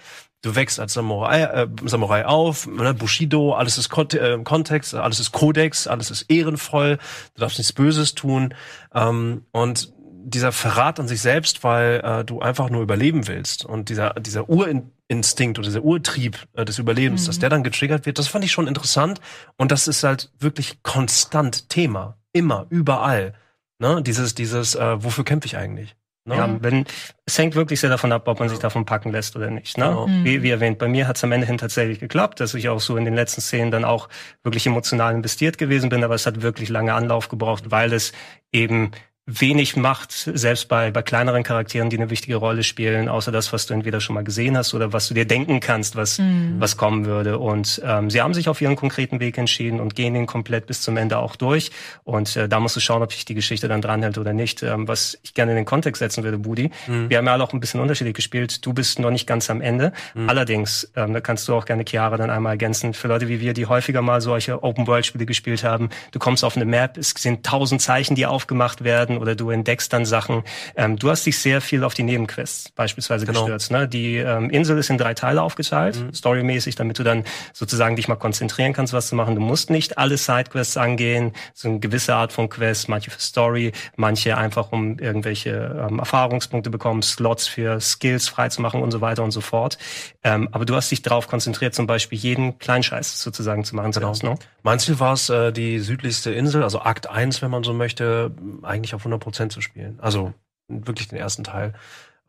Du 0.41 0.55
wächst 0.55 0.79
als 0.79 0.93
Samurai, 0.93 1.43
äh, 1.43 1.67
Samurai 1.85 2.25
auf, 2.25 2.67
ne, 2.67 2.93
Bushido, 2.93 3.53
alles 3.53 3.77
ist 3.77 3.89
Kont 3.89 4.13
äh, 4.13 4.37
Kontext, 4.43 4.93
alles 4.93 5.19
ist 5.21 5.31
Kodex, 5.31 5.87
alles 5.87 6.11
ist 6.11 6.23
ehrenvoll, 6.23 6.97
du 7.35 7.39
darfst 7.39 7.57
nichts 7.57 7.71
Böses 7.71 8.13
tun. 8.13 8.53
Ähm, 8.93 9.45
und 9.51 9.93
dieser 10.25 10.51
Verrat 10.51 10.99
an 10.99 11.07
sich 11.07 11.21
selbst, 11.21 11.63
weil 11.63 12.01
äh, 12.03 12.25
du 12.25 12.39
einfach 12.39 12.69
nur 12.69 12.81
überleben 12.81 13.27
willst 13.27 13.65
und 13.65 13.89
dieser, 13.89 14.13
dieser 14.15 14.49
Urinstinkt 14.49 15.59
oder 15.59 15.67
dieser 15.67 15.83
Urtrieb 15.83 16.37
äh, 16.53 16.65
des 16.65 16.79
Überlebens, 16.79 17.23
mhm. 17.23 17.27
dass 17.27 17.39
der 17.39 17.49
dann 17.49 17.63
getriggert 17.63 18.05
wird, 18.05 18.19
das 18.19 18.27
fand 18.27 18.45
ich 18.45 18.51
schon 18.51 18.67
interessant 18.67 19.19
und 19.57 19.71
das 19.71 19.87
ist 19.87 20.03
halt 20.03 20.31
wirklich 20.39 20.83
konstant 20.83 21.69
Thema. 21.69 22.17
Immer, 22.31 22.65
überall. 22.69 23.33
Ne? 23.79 24.01
Dieses, 24.01 24.35
dieses, 24.35 24.75
äh, 24.75 25.03
wofür 25.03 25.23
kämpfe 25.23 25.47
ich 25.47 25.57
eigentlich? 25.57 25.95
Ne? 26.25 26.37
Ja, 26.37 26.57
wenn, 26.61 26.85
es 27.25 27.37
hängt 27.37 27.55
wirklich 27.55 27.81
sehr 27.81 27.89
davon 27.89 28.13
ab, 28.13 28.27
ob 28.27 28.39
man 28.39 28.47
sich 28.47 28.59
davon 28.59 28.85
packen 28.85 29.11
lässt 29.11 29.35
oder 29.35 29.49
nicht. 29.49 29.77
Ne? 29.77 29.85
Genau. 29.85 30.07
Wie, 30.07 30.41
wie 30.41 30.51
erwähnt, 30.51 30.77
bei 30.77 30.87
mir 30.87 31.07
hat 31.07 31.17
es 31.17 31.23
am 31.23 31.33
Ende 31.33 31.45
hin 31.45 31.57
tatsächlich 31.57 31.99
geklappt, 31.99 32.39
dass 32.39 32.53
ich 32.53 32.69
auch 32.69 32.79
so 32.79 32.95
in 32.95 33.03
den 33.03 33.13
letzten 33.13 33.41
Szenen 33.41 33.71
dann 33.71 33.83
auch 33.83 34.07
wirklich 34.41 34.65
emotional 34.65 35.13
investiert 35.13 35.57
gewesen 35.57 35.89
bin, 35.89 36.03
aber 36.03 36.15
es 36.15 36.25
hat 36.25 36.41
wirklich 36.41 36.69
lange 36.69 36.93
Anlauf 36.93 37.27
gebraucht, 37.27 37.71
weil 37.71 37.91
es 37.91 38.13
eben 38.53 38.91
wenig 39.25 39.77
macht, 39.77 40.11
selbst 40.11 40.67
bei, 40.67 40.91
bei 40.91 41.01
kleineren 41.01 41.43
Charakteren, 41.43 41.89
die 41.89 41.97
eine 41.97 42.09
wichtige 42.09 42.35
Rolle 42.35 42.63
spielen, 42.63 43.07
außer 43.07 43.31
das, 43.31 43.53
was 43.53 43.65
du 43.65 43.73
entweder 43.73 44.01
schon 44.01 44.15
mal 44.15 44.23
gesehen 44.25 44.57
hast 44.57 44.73
oder 44.73 44.91
was 44.91 45.07
du 45.07 45.13
dir 45.13 45.25
denken 45.25 45.61
kannst, 45.61 45.95
was, 45.95 46.19
mhm. 46.19 46.55
was 46.59 46.75
kommen 46.75 47.05
würde. 47.05 47.39
Und 47.39 47.81
ähm, 47.85 48.09
sie 48.09 48.21
haben 48.21 48.33
sich 48.33 48.49
auf 48.49 48.59
ihren 48.59 48.75
konkreten 48.75 49.21
Weg 49.21 49.37
entschieden 49.37 49.79
und 49.79 49.95
gehen 49.95 50.13
den 50.13 50.25
komplett 50.25 50.65
bis 50.65 50.81
zum 50.81 50.97
Ende 50.97 51.19
auch 51.19 51.37
durch. 51.37 51.71
Und 52.03 52.35
äh, 52.35 52.49
da 52.49 52.59
musst 52.59 52.75
du 52.75 52.81
schauen, 52.81 53.01
ob 53.01 53.13
sich 53.13 53.23
die 53.23 53.33
Geschichte 53.33 53.69
dann 53.69 53.81
dranhält 53.81 54.17
oder 54.17 54.33
nicht. 54.33 54.61
Ähm, 54.61 54.89
was 54.89 55.17
ich 55.23 55.33
gerne 55.33 55.53
in 55.53 55.55
den 55.55 55.65
Kontext 55.65 55.99
setzen 55.99 56.25
würde, 56.25 56.37
Budi. 56.37 56.71
Mhm. 56.87 57.09
Wir 57.09 57.17
haben 57.17 57.25
ja 57.25 57.31
alle 57.31 57.43
auch 57.45 57.53
ein 57.53 57.61
bisschen 57.61 57.79
unterschiedlich 57.79 58.15
gespielt. 58.15 58.65
Du 58.65 58.73
bist 58.73 58.99
noch 58.99 59.11
nicht 59.11 59.25
ganz 59.25 59.49
am 59.49 59.61
Ende. 59.61 59.93
Mhm. 60.15 60.29
Allerdings, 60.29 60.91
ähm, 60.97 61.13
da 61.13 61.21
kannst 61.21 61.47
du 61.47 61.55
auch 61.55 61.63
gerne 61.63 61.85
Chiara 61.87 62.17
dann 62.17 62.29
einmal 62.29 62.53
ergänzen. 62.53 62.93
Für 62.93 63.07
Leute 63.07 63.29
wie 63.29 63.39
wir, 63.39 63.53
die 63.53 63.67
häufiger 63.67 64.01
mal 64.01 64.19
solche 64.19 64.63
Open-World-Spiele 64.63 65.25
gespielt 65.25 65.63
haben, 65.63 65.89
du 66.11 66.19
kommst 66.19 66.43
auf 66.43 66.57
eine 66.57 66.65
Map, 66.65 66.97
es 66.97 67.11
sind 67.11 67.45
tausend 67.45 67.81
Zeichen, 67.81 68.15
die 68.15 68.25
aufgemacht 68.25 68.83
werden 68.83 69.12
werden 69.13 69.21
oder 69.21 69.35
du 69.35 69.49
entdeckst 69.49 69.91
dann 69.93 70.05
Sachen. 70.05 70.43
Ähm, 70.75 70.97
du 70.97 71.09
hast 71.09 71.25
dich 71.25 71.37
sehr 71.39 71.61
viel 71.61 71.83
auf 71.83 71.93
die 71.93 72.03
Nebenquests 72.03 72.71
beispielsweise 72.71 73.25
genau. 73.25 73.41
gestürzt. 73.41 73.71
Ne? 73.71 73.87
Die 73.87 74.17
ähm, 74.17 74.49
Insel 74.49 74.77
ist 74.77 74.89
in 74.89 74.97
drei 74.97 75.13
Teile 75.13 75.41
aufgeteilt, 75.41 75.99
mhm. 75.99 76.13
storymäßig, 76.13 76.75
damit 76.75 76.99
du 76.99 77.03
dann 77.03 77.23
sozusagen 77.53 77.95
dich 77.95 78.07
mal 78.07 78.15
konzentrieren 78.15 78.73
kannst, 78.73 78.93
was 78.93 79.07
zu 79.07 79.15
machen. 79.15 79.35
Du 79.35 79.41
musst 79.41 79.69
nicht 79.69 79.97
alle 79.97 80.17
Sidequests 80.17 80.77
angehen, 80.77 81.33
so 81.53 81.69
eine 81.69 81.79
gewisse 81.79 82.15
Art 82.15 82.33
von 82.33 82.49
Quests, 82.49 82.87
manche 82.87 83.11
für 83.11 83.19
Story, 83.19 83.71
manche 83.95 84.37
einfach 84.37 84.71
um 84.71 84.99
irgendwelche 84.99 85.87
ähm, 85.89 85.99
Erfahrungspunkte 85.99 86.69
bekommen, 86.69 87.01
Slots 87.01 87.47
für 87.47 87.79
Skills 87.79 88.27
freizumachen 88.27 88.81
und 88.81 88.91
so 88.91 89.01
weiter 89.01 89.23
und 89.23 89.31
so 89.31 89.41
fort. 89.41 89.77
Ähm, 90.23 90.49
aber 90.51 90.65
du 90.65 90.75
hast 90.75 90.91
dich 90.91 91.01
darauf 91.01 91.27
konzentriert, 91.27 91.75
zum 91.75 91.87
Beispiel 91.87 92.17
jeden 92.17 92.57
Kleinscheiß 92.59 93.21
sozusagen 93.21 93.63
zu 93.63 93.75
machen. 93.75 93.91
Genau. 93.91 94.13
ne? 94.23 94.35
Mein 94.63 94.79
Ziel 94.79 94.99
war 94.99 95.13
es, 95.13 95.29
äh, 95.29 95.51
die 95.51 95.79
südlichste 95.79 96.31
Insel, 96.31 96.63
also 96.63 96.81
Akt 96.81 97.09
1, 97.09 97.41
wenn 97.41 97.51
man 97.51 97.63
so 97.63 97.73
möchte, 97.73 98.31
eigentlich 98.61 98.95
auf 98.95 99.02
100 99.03 99.21
Prozent 99.21 99.51
zu 99.51 99.61
spielen. 99.61 99.99
Also 99.99 100.33
wirklich 100.67 101.07
den 101.07 101.19
ersten 101.19 101.43
Teil. 101.43 101.73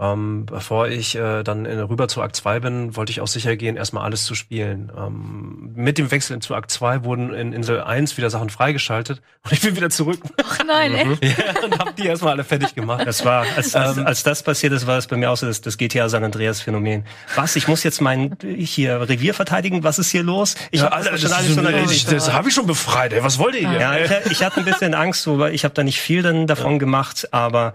Ähm, 0.00 0.44
bevor 0.46 0.88
ich 0.88 1.14
äh, 1.14 1.44
dann 1.44 1.66
in, 1.66 1.78
rüber 1.78 2.08
zu 2.08 2.20
Akt 2.20 2.34
2 2.34 2.58
bin, 2.58 2.96
wollte 2.96 3.12
ich 3.12 3.20
auch 3.20 3.28
sicher 3.28 3.54
gehen, 3.54 3.76
erstmal 3.76 4.02
alles 4.02 4.24
zu 4.24 4.34
spielen. 4.34 4.90
Ähm, 4.96 5.70
mit 5.76 5.98
dem 5.98 6.10
Wechsel 6.10 6.40
zu 6.40 6.56
Akt 6.56 6.72
2 6.72 7.04
wurden 7.04 7.32
in 7.32 7.52
Insel 7.52 7.80
1 7.80 8.16
wieder 8.16 8.28
Sachen 8.28 8.50
freigeschaltet 8.50 9.22
und 9.44 9.52
ich 9.52 9.60
bin 9.60 9.76
wieder 9.76 9.90
zurück. 9.90 10.18
Ach 10.44 10.58
nein, 10.66 10.92
mhm. 10.92 11.18
echt? 11.20 11.38
Ja, 11.38 11.62
und 11.62 11.78
hab 11.78 11.94
die 11.94 12.06
erstmal 12.06 12.32
alle 12.32 12.42
fertig 12.42 12.74
gemacht. 12.74 13.06
Das 13.06 13.24
war, 13.24 13.46
als, 13.56 13.76
als, 13.76 13.96
ähm, 13.96 14.04
als 14.04 14.24
das 14.24 14.42
passiert 14.42 14.72
ist, 14.72 14.88
war 14.88 14.98
es 14.98 15.06
bei 15.06 15.16
mir 15.16 15.30
auch 15.30 15.36
so 15.36 15.46
das, 15.46 15.60
das 15.60 15.78
GTA 15.78 16.08
San 16.08 16.24
Andreas 16.24 16.60
Phänomen. 16.60 17.04
Was, 17.36 17.54
ich 17.54 17.68
muss 17.68 17.84
jetzt 17.84 18.00
mein 18.00 18.36
hier 18.42 19.08
Revier 19.08 19.32
verteidigen? 19.32 19.84
Was 19.84 20.00
ist 20.00 20.10
hier 20.10 20.24
los? 20.24 20.56
Ich 20.72 20.80
ja, 20.80 20.90
habe 20.90 21.08
das 21.08 21.20
schon 21.20 21.32
alles 21.32 21.54
schon 21.54 21.64
erledigt. 21.64 22.10
Das 22.10 22.32
habe 22.32 22.48
ich 22.48 22.54
schon 22.54 22.66
befreit. 22.66 23.12
Ey. 23.12 23.22
Was 23.22 23.38
wollt 23.38 23.54
ihr 23.54 23.70
hier? 23.70 23.80
Ja, 23.80 23.96
ich, 23.96 24.32
ich 24.32 24.42
hatte 24.42 24.58
ein 24.58 24.64
bisschen 24.64 24.94
Angst, 24.94 25.24
weil 25.28 25.54
ich 25.54 25.62
habe 25.62 25.74
da 25.74 25.84
nicht 25.84 26.00
viel 26.00 26.22
dann 26.22 26.48
davon 26.48 26.72
ja. 26.72 26.78
gemacht, 26.78 27.28
aber 27.32 27.74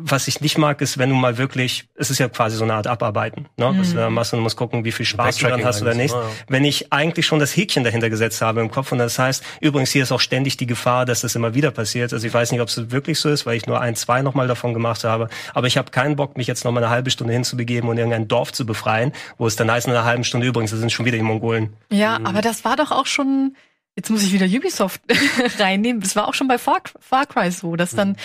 was 0.00 0.28
ich 0.28 0.40
nicht 0.40 0.58
mag, 0.58 0.80
ist, 0.80 0.96
wenn 0.96 1.10
du 1.10 1.16
mal 1.16 1.38
wirklich, 1.38 1.88
es 1.96 2.08
ist 2.08 2.18
ja 2.18 2.28
quasi 2.28 2.56
so 2.56 2.62
eine 2.62 2.74
Art 2.74 2.86
Abarbeiten, 2.86 3.48
ne? 3.56 3.72
Mhm. 3.72 3.80
Was 3.80 3.90
du 3.90 3.96
da 3.96 4.10
machst 4.10 4.32
und 4.32 4.38
du 4.38 4.42
musst 4.44 4.56
gucken, 4.56 4.84
wie 4.84 4.92
viel 4.92 5.04
Spaß 5.04 5.38
du 5.38 5.48
dann 5.48 5.64
hast 5.64 5.82
oder 5.82 5.94
nicht. 5.94 6.14
Ja. 6.14 6.22
Wenn 6.46 6.64
ich 6.64 6.92
eigentlich 6.92 7.26
schon 7.26 7.40
das 7.40 7.56
Häkchen 7.56 7.82
dahinter 7.82 8.08
gesetzt 8.08 8.40
habe 8.40 8.60
im 8.60 8.70
Kopf 8.70 8.92
und 8.92 8.98
das 8.98 9.18
heißt, 9.18 9.42
übrigens 9.60 9.90
hier 9.90 10.04
ist 10.04 10.12
auch 10.12 10.20
ständig 10.20 10.56
die 10.56 10.66
Gefahr, 10.66 11.04
dass 11.04 11.22
das 11.22 11.34
immer 11.34 11.54
wieder 11.54 11.72
passiert. 11.72 12.12
Also 12.12 12.24
ich 12.24 12.32
weiß 12.32 12.52
nicht, 12.52 12.60
ob 12.60 12.68
es 12.68 12.92
wirklich 12.92 13.18
so 13.18 13.28
ist, 13.28 13.44
weil 13.44 13.56
ich 13.56 13.66
nur 13.66 13.80
ein, 13.80 13.96
zwei 13.96 14.22
nochmal 14.22 14.46
davon 14.46 14.72
gemacht 14.72 15.02
habe. 15.02 15.28
Aber 15.52 15.66
ich 15.66 15.76
habe 15.76 15.90
keinen 15.90 16.14
Bock, 16.14 16.36
mich 16.36 16.46
jetzt 16.46 16.64
nochmal 16.64 16.84
eine 16.84 16.92
halbe 16.92 17.10
Stunde 17.10 17.32
hinzubegeben 17.32 17.90
und 17.90 17.98
irgendein 17.98 18.28
Dorf 18.28 18.52
zu 18.52 18.64
befreien, 18.64 19.12
wo 19.36 19.48
es 19.48 19.56
dann 19.56 19.68
heißt, 19.68 19.88
in 19.88 19.94
einer 19.94 20.04
halben 20.04 20.22
Stunde 20.22 20.46
übrigens, 20.46 20.70
das 20.70 20.78
sind 20.78 20.92
schon 20.92 21.06
wieder 21.06 21.16
die 21.16 21.24
Mongolen. 21.24 21.74
Ja, 21.90 22.20
mhm. 22.20 22.26
aber 22.26 22.40
das 22.40 22.64
war 22.64 22.76
doch 22.76 22.92
auch 22.92 23.06
schon, 23.06 23.56
jetzt 23.96 24.10
muss 24.10 24.22
ich 24.22 24.32
wieder 24.32 24.46
Ubisoft 24.46 25.00
reinnehmen, 25.58 26.00
das 26.00 26.14
war 26.14 26.28
auch 26.28 26.34
schon 26.34 26.46
bei 26.46 26.58
Far, 26.58 26.82
Far 27.00 27.26
Cry 27.26 27.50
so, 27.50 27.74
dass 27.74 27.90
dann 27.96 28.16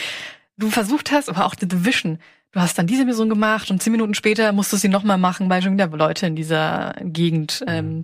du 0.57 0.69
versucht 0.69 1.11
hast, 1.11 1.29
aber 1.29 1.45
auch 1.45 1.55
The 1.59 1.67
Division, 1.67 2.19
du 2.51 2.59
hast 2.59 2.77
dann 2.77 2.87
diese 2.87 3.05
Mission 3.05 3.29
gemacht 3.29 3.71
und 3.71 3.81
zehn 3.81 3.91
Minuten 3.91 4.13
später 4.13 4.51
musst 4.51 4.71
du 4.71 4.77
sie 4.77 4.89
nochmal 4.89 5.17
machen, 5.17 5.49
weil 5.49 5.61
schon 5.61 5.73
wieder 5.73 5.87
Leute 5.87 6.27
in 6.27 6.35
dieser 6.35 6.95
Gegend, 7.01 7.61
mhm. 7.61 7.73
ähm, 7.73 8.01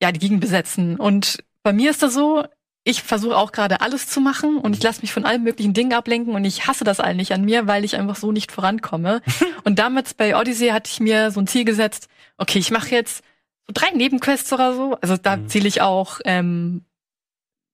ja, 0.00 0.12
die 0.12 0.20
Gegend 0.20 0.40
besetzen. 0.40 0.96
Und 0.96 1.42
bei 1.62 1.72
mir 1.72 1.90
ist 1.90 2.02
das 2.02 2.14
so, 2.14 2.44
ich 2.84 3.02
versuche 3.02 3.36
auch 3.36 3.52
gerade 3.52 3.80
alles 3.80 4.06
zu 4.06 4.20
machen 4.20 4.56
und 4.56 4.74
ich 4.74 4.82
lasse 4.82 5.02
mich 5.02 5.12
von 5.12 5.24
allen 5.24 5.42
möglichen 5.42 5.74
Dingen 5.74 5.92
ablenken 5.92 6.34
und 6.34 6.44
ich 6.44 6.66
hasse 6.66 6.84
das 6.84 7.00
eigentlich 7.00 7.34
an 7.34 7.44
mir, 7.44 7.66
weil 7.66 7.84
ich 7.84 7.96
einfach 7.96 8.16
so 8.16 8.32
nicht 8.32 8.52
vorankomme. 8.52 9.20
und 9.64 9.78
damals 9.78 10.14
bei 10.14 10.36
Odyssey 10.36 10.68
hatte 10.68 10.90
ich 10.90 11.00
mir 11.00 11.30
so 11.30 11.40
ein 11.40 11.46
Ziel 11.46 11.64
gesetzt, 11.64 12.08
okay, 12.38 12.58
ich 12.58 12.70
mache 12.70 12.90
jetzt 12.90 13.22
so 13.66 13.72
drei 13.74 13.90
Nebenquests 13.90 14.52
oder 14.52 14.74
so. 14.74 14.96
Also 15.00 15.16
da 15.16 15.36
mhm. 15.36 15.48
zähle 15.48 15.68
ich 15.68 15.82
auch 15.82 16.20
ähm, 16.24 16.84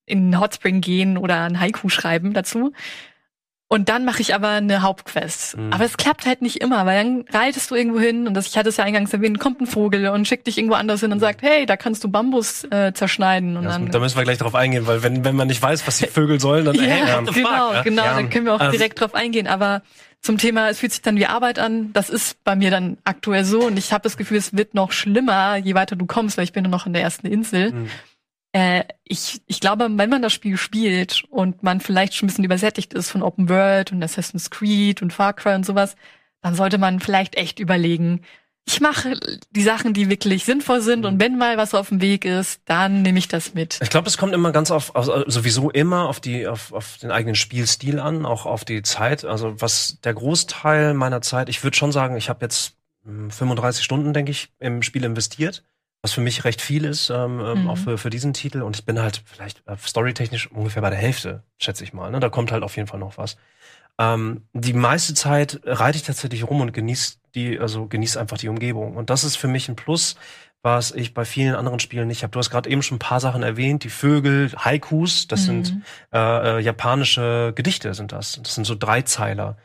in 0.06 0.40
Hotspring 0.40 0.80
gehen 0.80 1.16
oder 1.16 1.42
ein 1.42 1.60
Haiku 1.60 1.88
schreiben 1.88 2.32
dazu. 2.32 2.72
Und 3.74 3.88
dann 3.88 4.04
mache 4.04 4.22
ich 4.22 4.36
aber 4.36 4.50
eine 4.50 4.82
Hauptquest. 4.82 5.56
Mhm. 5.56 5.72
Aber 5.72 5.84
es 5.84 5.96
klappt 5.96 6.26
halt 6.26 6.42
nicht 6.42 6.60
immer, 6.60 6.86
weil 6.86 7.02
dann 7.02 7.24
reitest 7.32 7.72
du 7.72 7.74
irgendwo 7.74 7.98
hin 7.98 8.28
und 8.28 8.34
das, 8.34 8.46
ich 8.46 8.56
hatte 8.56 8.68
es 8.68 8.76
ja 8.76 8.84
eingangs 8.84 9.12
erwähnt, 9.12 9.40
kommt 9.40 9.60
ein 9.60 9.66
Vogel 9.66 10.06
und 10.10 10.28
schickt 10.28 10.46
dich 10.46 10.58
irgendwo 10.58 10.76
anders 10.76 11.00
hin 11.00 11.10
und 11.10 11.18
sagt, 11.18 11.42
hey, 11.42 11.66
da 11.66 11.76
kannst 11.76 12.04
du 12.04 12.08
Bambus 12.08 12.62
äh, 12.70 12.92
zerschneiden. 12.94 13.56
Und 13.56 13.64
ja, 13.64 13.70
dann, 13.70 13.90
da 13.90 13.98
müssen 13.98 14.16
wir 14.16 14.22
gleich 14.22 14.38
drauf 14.38 14.54
eingehen, 14.54 14.86
weil 14.86 15.02
wenn, 15.02 15.24
wenn 15.24 15.34
man 15.34 15.48
nicht 15.48 15.60
weiß, 15.60 15.88
was 15.88 15.98
die 15.98 16.06
Vögel 16.06 16.38
sollen, 16.38 16.66
dann 16.66 16.74
ja, 16.76 16.82
hey, 16.82 17.24
genau, 17.34 17.72
fuck, 17.72 17.82
genau, 17.82 18.04
ja. 18.04 18.14
dann 18.14 18.30
können 18.30 18.46
wir 18.46 18.54
auch 18.54 18.70
direkt 18.70 19.00
drauf 19.00 19.12
eingehen. 19.12 19.48
Aber 19.48 19.82
zum 20.20 20.38
Thema, 20.38 20.68
es 20.68 20.78
fühlt 20.78 20.92
sich 20.92 21.02
dann 21.02 21.16
wie 21.16 21.26
Arbeit 21.26 21.58
an, 21.58 21.92
das 21.94 22.10
ist 22.10 22.44
bei 22.44 22.54
mir 22.54 22.70
dann 22.70 22.98
aktuell 23.02 23.44
so 23.44 23.62
und 23.62 23.76
ich 23.76 23.92
habe 23.92 24.02
das 24.02 24.16
Gefühl, 24.16 24.36
es 24.36 24.56
wird 24.56 24.74
noch 24.74 24.92
schlimmer, 24.92 25.56
je 25.56 25.74
weiter 25.74 25.96
du 25.96 26.06
kommst, 26.06 26.36
weil 26.36 26.44
ich 26.44 26.52
bin 26.52 26.62
noch 26.62 26.86
in 26.86 26.92
der 26.92 27.02
ersten 27.02 27.26
Insel. 27.26 27.72
Mhm 27.72 27.88
äh, 28.54 28.84
ich, 29.02 29.42
ich 29.46 29.58
glaube, 29.58 29.88
wenn 29.90 30.10
man 30.10 30.22
das 30.22 30.32
Spiel 30.32 30.56
spielt 30.56 31.24
und 31.28 31.64
man 31.64 31.80
vielleicht 31.80 32.14
schon 32.14 32.26
ein 32.26 32.28
bisschen 32.28 32.44
übersättigt 32.44 32.94
ist 32.94 33.10
von 33.10 33.22
Open 33.22 33.48
World 33.48 33.90
und 33.90 34.02
Assassin's 34.02 34.48
Creed 34.48 35.02
und 35.02 35.12
Far 35.12 35.32
Cry 35.32 35.56
und 35.56 35.66
sowas, 35.66 35.96
dann 36.40 36.54
sollte 36.54 36.78
man 36.78 37.00
vielleicht 37.00 37.34
echt 37.34 37.58
überlegen, 37.58 38.20
ich 38.64 38.80
mache 38.80 39.18
die 39.50 39.62
Sachen, 39.62 39.92
die 39.92 40.08
wirklich 40.08 40.44
sinnvoll 40.44 40.80
sind 40.82 41.04
und 41.04 41.18
wenn 41.18 41.36
mal 41.36 41.58
was 41.58 41.74
auf 41.74 41.88
dem 41.88 42.00
Weg 42.00 42.24
ist, 42.24 42.62
dann 42.64 43.02
nehme 43.02 43.18
ich 43.18 43.26
das 43.26 43.54
mit. 43.54 43.80
Ich 43.82 43.90
glaube, 43.90 44.06
es 44.06 44.16
kommt 44.16 44.32
immer 44.32 44.52
ganz 44.52 44.70
auf, 44.70 44.94
also 44.94 45.28
sowieso 45.28 45.70
immer 45.70 46.08
auf 46.08 46.20
die, 46.20 46.46
auf, 46.46 46.72
auf 46.72 46.98
den 46.98 47.10
eigenen 47.10 47.34
Spielstil 47.34 47.98
an, 47.98 48.24
auch 48.24 48.46
auf 48.46 48.64
die 48.64 48.82
Zeit. 48.82 49.24
Also 49.24 49.60
was 49.60 49.98
der 50.02 50.14
Großteil 50.14 50.94
meiner 50.94 51.20
Zeit, 51.22 51.48
ich 51.48 51.64
würde 51.64 51.76
schon 51.76 51.90
sagen, 51.90 52.16
ich 52.16 52.28
habe 52.28 52.44
jetzt 52.44 52.76
35 53.04 53.80
hm, 53.80 53.84
Stunden, 53.84 54.12
denke 54.14 54.30
ich, 54.30 54.52
im 54.60 54.82
Spiel 54.82 55.02
investiert 55.02 55.64
was 56.04 56.12
für 56.12 56.20
mich 56.20 56.44
recht 56.44 56.60
viel 56.60 56.84
ist, 56.84 57.08
ähm, 57.08 57.40
ähm, 57.40 57.62
mhm. 57.62 57.70
auch 57.70 57.78
für, 57.78 57.96
für 57.96 58.10
diesen 58.10 58.34
Titel. 58.34 58.60
Und 58.60 58.76
ich 58.76 58.84
bin 58.84 59.00
halt 59.00 59.22
vielleicht 59.24 59.66
äh, 59.66 59.74
storytechnisch 59.78 60.50
ungefähr 60.50 60.82
bei 60.82 60.90
der 60.90 60.98
Hälfte, 60.98 61.44
schätze 61.56 61.82
ich 61.82 61.94
mal. 61.94 62.10
Ne? 62.10 62.20
Da 62.20 62.28
kommt 62.28 62.52
halt 62.52 62.62
auf 62.62 62.76
jeden 62.76 62.86
Fall 62.86 63.00
noch 63.00 63.16
was. 63.16 63.38
Ähm, 63.98 64.42
die 64.52 64.74
meiste 64.74 65.14
Zeit 65.14 65.60
reite 65.64 65.96
ich 65.96 66.02
tatsächlich 66.02 66.46
rum 66.46 66.60
und 66.60 66.74
genieße 66.74 67.14
die, 67.34 67.58
also 67.58 67.86
genieß 67.86 68.18
einfach 68.18 68.36
die 68.36 68.50
Umgebung. 68.50 68.96
Und 68.96 69.08
das 69.08 69.24
ist 69.24 69.36
für 69.36 69.48
mich 69.48 69.70
ein 69.70 69.76
Plus, 69.76 70.16
was 70.60 70.92
ich 70.92 71.14
bei 71.14 71.24
vielen 71.24 71.54
anderen 71.54 71.80
Spielen 71.80 72.06
nicht 72.06 72.22
habe. 72.22 72.32
Du 72.32 72.38
hast 72.38 72.50
gerade 72.50 72.68
eben 72.68 72.82
schon 72.82 72.96
ein 72.96 72.98
paar 72.98 73.20
Sachen 73.20 73.42
erwähnt, 73.42 73.82
die 73.82 73.88
Vögel, 73.88 74.52
Haikus, 74.58 75.26
das 75.26 75.46
mhm. 75.46 75.64
sind 75.64 75.82
äh, 76.12 76.58
äh, 76.58 76.60
japanische 76.60 77.54
Gedichte, 77.54 77.94
sind 77.94 78.12
das. 78.12 78.38
Das 78.42 78.54
sind 78.54 78.66
so 78.66 78.74
Dreizeiler. 78.74 79.56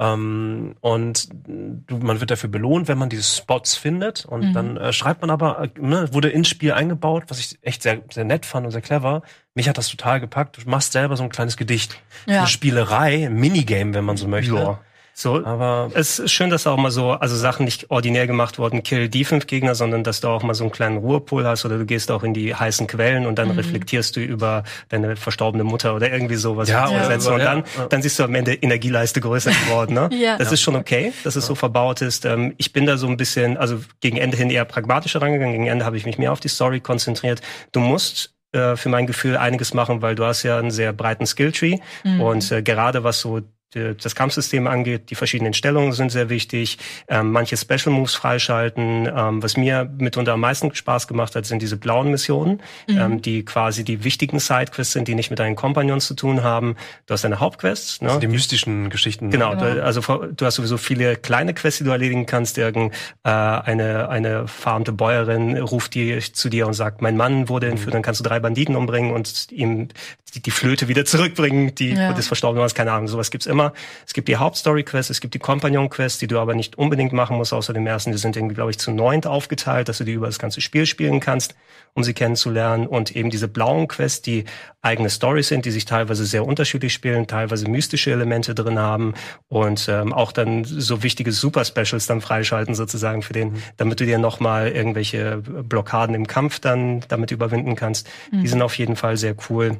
Ähm, 0.00 0.76
und 0.80 1.28
du, 1.32 1.96
man 1.98 2.20
wird 2.20 2.30
dafür 2.30 2.48
belohnt, 2.48 2.86
wenn 2.86 2.98
man 2.98 3.08
diese 3.08 3.24
Spots 3.24 3.74
findet. 3.74 4.24
Und 4.24 4.50
mhm. 4.50 4.52
dann 4.52 4.76
äh, 4.76 4.92
schreibt 4.92 5.22
man 5.22 5.30
aber, 5.30 5.60
äh, 5.60 5.68
ne, 5.80 6.08
wurde 6.12 6.28
ins 6.28 6.48
Spiel 6.48 6.72
eingebaut, 6.72 7.24
was 7.28 7.40
ich 7.40 7.58
echt 7.62 7.82
sehr, 7.82 8.02
sehr 8.12 8.24
nett 8.24 8.46
fand 8.46 8.64
und 8.64 8.72
sehr 8.72 8.80
clever. 8.80 9.22
Mich 9.54 9.68
hat 9.68 9.76
das 9.76 9.88
total 9.88 10.20
gepackt. 10.20 10.58
Du 10.58 10.70
machst 10.70 10.92
selber 10.92 11.16
so 11.16 11.24
ein 11.24 11.30
kleines 11.30 11.56
Gedicht. 11.56 12.00
Ja. 12.26 12.38
Eine 12.38 12.46
Spielerei, 12.46 13.26
ein 13.26 13.34
Minigame, 13.34 13.92
wenn 13.94 14.04
man 14.04 14.16
so 14.16 14.28
möchte. 14.28 14.54
Ja. 14.54 14.80
So, 15.20 15.44
aber 15.44 15.90
es 15.94 16.20
ist 16.20 16.30
schön, 16.30 16.48
dass 16.48 16.64
auch 16.68 16.76
mal 16.76 16.92
so, 16.92 17.10
also 17.10 17.34
Sachen 17.34 17.64
nicht 17.64 17.90
ordinär 17.90 18.28
gemacht 18.28 18.60
wurden, 18.60 18.84
kill 18.84 19.08
die 19.08 19.24
fünf 19.24 19.48
Gegner, 19.48 19.74
sondern 19.74 20.04
dass 20.04 20.20
du 20.20 20.28
auch 20.28 20.44
mal 20.44 20.54
so 20.54 20.62
einen 20.62 20.70
kleinen 20.70 20.98
Ruhepol 20.98 21.44
hast 21.44 21.64
oder 21.64 21.76
du 21.76 21.86
gehst 21.86 22.12
auch 22.12 22.22
in 22.22 22.34
die 22.34 22.54
heißen 22.54 22.86
Quellen 22.86 23.26
und 23.26 23.36
dann 23.36 23.48
mhm. 23.48 23.58
reflektierst 23.58 24.14
du 24.14 24.20
über 24.20 24.62
deine 24.90 25.16
verstorbene 25.16 25.64
Mutter 25.64 25.96
oder 25.96 26.12
irgendwie 26.12 26.36
sowas. 26.36 26.68
Ja, 26.68 26.88
ja. 26.88 27.16
Und 27.16 27.40
dann, 27.40 27.64
dann 27.90 28.00
siehst 28.00 28.20
du 28.20 28.22
am 28.22 28.34
Ende 28.36 28.54
Energieleiste 28.54 29.20
größer 29.20 29.50
geworden. 29.50 29.94
Ne? 29.94 30.08
ja. 30.16 30.38
Das 30.38 30.52
ist 30.52 30.60
schon 30.60 30.76
okay, 30.76 31.12
dass 31.24 31.34
es 31.34 31.46
so 31.46 31.56
verbaut 31.56 32.00
ist. 32.00 32.24
Ähm, 32.24 32.54
ich 32.56 32.72
bin 32.72 32.86
da 32.86 32.96
so 32.96 33.08
ein 33.08 33.16
bisschen, 33.16 33.56
also 33.56 33.80
gegen 33.98 34.18
Ende 34.18 34.36
hin 34.36 34.50
eher 34.50 34.66
pragmatischer 34.66 35.20
rangegangen. 35.20 35.52
Gegen 35.52 35.66
Ende 35.66 35.84
habe 35.84 35.96
ich 35.96 36.06
mich 36.06 36.18
mehr 36.18 36.30
auf 36.30 36.38
die 36.38 36.46
Story 36.46 36.78
konzentriert. 36.78 37.40
Du 37.72 37.80
musst 37.80 38.34
äh, 38.52 38.76
für 38.76 38.88
mein 38.88 39.08
Gefühl 39.08 39.36
einiges 39.36 39.74
machen, 39.74 40.00
weil 40.00 40.14
du 40.14 40.24
hast 40.24 40.44
ja 40.44 40.60
einen 40.60 40.70
sehr 40.70 40.92
breiten 40.92 41.26
Skilltree 41.26 41.78
mhm. 42.04 42.20
und 42.20 42.52
äh, 42.52 42.62
gerade 42.62 43.02
was 43.02 43.18
so 43.18 43.40
das 43.74 44.14
Kampfsystem 44.14 44.66
angeht. 44.66 45.10
Die 45.10 45.14
verschiedenen 45.14 45.52
Stellungen 45.52 45.92
sind 45.92 46.10
sehr 46.10 46.30
wichtig. 46.30 46.78
Ähm, 47.06 47.32
manche 47.32 47.56
Special 47.56 47.90
Moves 47.90 48.14
freischalten. 48.14 49.06
Ähm, 49.14 49.42
was 49.42 49.58
mir 49.58 49.90
mitunter 49.98 50.32
am 50.32 50.40
meisten 50.40 50.74
Spaß 50.74 51.06
gemacht 51.06 51.36
hat, 51.36 51.44
sind 51.44 51.60
diese 51.60 51.76
blauen 51.76 52.10
Missionen, 52.10 52.62
mhm. 52.88 52.98
ähm, 52.98 53.22
die 53.22 53.44
quasi 53.44 53.84
die 53.84 54.04
wichtigen 54.04 54.38
Sidequests 54.38 54.94
sind, 54.94 55.06
die 55.06 55.14
nicht 55.14 55.28
mit 55.28 55.38
deinen 55.38 55.54
Kompagnons 55.54 56.06
zu 56.06 56.14
tun 56.14 56.42
haben. 56.42 56.76
Du 57.06 57.12
hast 57.12 57.24
deine 57.24 57.40
Hauptquests. 57.40 58.00
Ne? 58.00 58.08
Also 58.08 58.20
die 58.20 58.28
mystischen 58.28 58.88
Geschichten. 58.88 59.30
Genau. 59.30 59.50
genau. 59.50 59.74
Du, 59.74 59.84
also 59.84 60.00
du 60.00 60.46
hast 60.46 60.54
sowieso 60.54 60.78
viele 60.78 61.16
kleine 61.16 61.52
Quests, 61.52 61.78
die 61.78 61.84
du 61.84 61.90
erledigen 61.90 62.24
kannst. 62.24 62.56
Irgend, 62.56 62.94
äh, 63.24 63.28
eine, 63.28 64.08
eine 64.08 64.48
farmte 64.48 64.92
Bäuerin 64.92 65.58
ruft 65.58 65.94
die 65.94 66.18
zu 66.20 66.48
dir 66.48 66.66
und 66.66 66.72
sagt, 66.72 67.02
mein 67.02 67.18
Mann 67.18 67.50
wurde 67.50 67.68
entführt, 67.68 67.88
mhm. 67.88 67.92
dann 67.92 68.02
kannst 68.02 68.20
du 68.20 68.24
drei 68.24 68.40
Banditen 68.40 68.76
umbringen 68.76 69.12
und 69.12 69.52
ihm 69.52 69.88
die, 70.34 70.40
die 70.40 70.50
Flöte 70.50 70.88
wieder 70.88 71.04
zurückbringen, 71.04 71.74
die 71.74 71.90
ja. 71.90 72.12
des 72.12 72.26
Verstorbenen 72.26 72.64
hast. 72.64 72.74
Keine 72.74 72.92
Ahnung, 72.92 73.08
sowas 73.08 73.30
gibt's 73.30 73.46
immer 73.46 73.57
immer. 73.58 73.72
Es 74.06 74.14
gibt 74.14 74.28
die 74.28 74.36
Hauptstory-Quest, 74.36 75.10
es 75.10 75.20
gibt 75.20 75.34
die 75.34 75.38
Companion-Quest, 75.38 76.22
die 76.22 76.28
du 76.28 76.38
aber 76.38 76.54
nicht 76.54 76.78
unbedingt 76.78 77.12
machen 77.12 77.36
musst, 77.36 77.52
außer 77.52 77.72
dem 77.72 77.86
ersten. 77.86 78.12
Die 78.12 78.18
sind 78.18 78.36
irgendwie, 78.36 78.54
glaube 78.54 78.70
ich, 78.70 78.78
zu 78.78 78.92
neunt 78.92 79.26
aufgeteilt, 79.26 79.88
dass 79.88 79.98
du 79.98 80.04
die 80.04 80.12
über 80.12 80.26
das 80.26 80.38
ganze 80.38 80.60
Spiel 80.60 80.86
spielen 80.86 81.20
kannst, 81.20 81.56
um 81.94 82.04
sie 82.04 82.14
kennenzulernen. 82.14 82.86
Und 82.86 83.16
eben 83.16 83.30
diese 83.30 83.48
blauen 83.48 83.88
Quests, 83.88 84.22
die 84.22 84.44
eigene 84.80 85.10
Stories 85.10 85.48
sind, 85.48 85.64
die 85.64 85.72
sich 85.72 85.84
teilweise 85.84 86.24
sehr 86.24 86.46
unterschiedlich 86.46 86.92
spielen, 86.92 87.26
teilweise 87.26 87.68
mystische 87.68 88.12
Elemente 88.12 88.54
drin 88.54 88.78
haben 88.78 89.14
und 89.48 89.88
ähm, 89.88 90.12
auch 90.12 90.30
dann 90.30 90.64
so 90.64 91.02
wichtige 91.02 91.32
Super-Specials 91.32 92.06
dann 92.06 92.20
freischalten 92.20 92.74
sozusagen 92.74 93.22
für 93.22 93.32
den, 93.32 93.54
damit 93.76 93.98
du 93.98 94.06
dir 94.06 94.18
nochmal 94.18 94.68
irgendwelche 94.68 95.38
Blockaden 95.38 96.14
im 96.14 96.28
Kampf 96.28 96.60
dann 96.60 97.00
damit 97.08 97.32
überwinden 97.32 97.74
kannst. 97.74 98.08
Mhm. 98.30 98.42
Die 98.42 98.48
sind 98.48 98.62
auf 98.62 98.78
jeden 98.78 98.94
Fall 98.94 99.16
sehr 99.16 99.34
cool. 99.50 99.78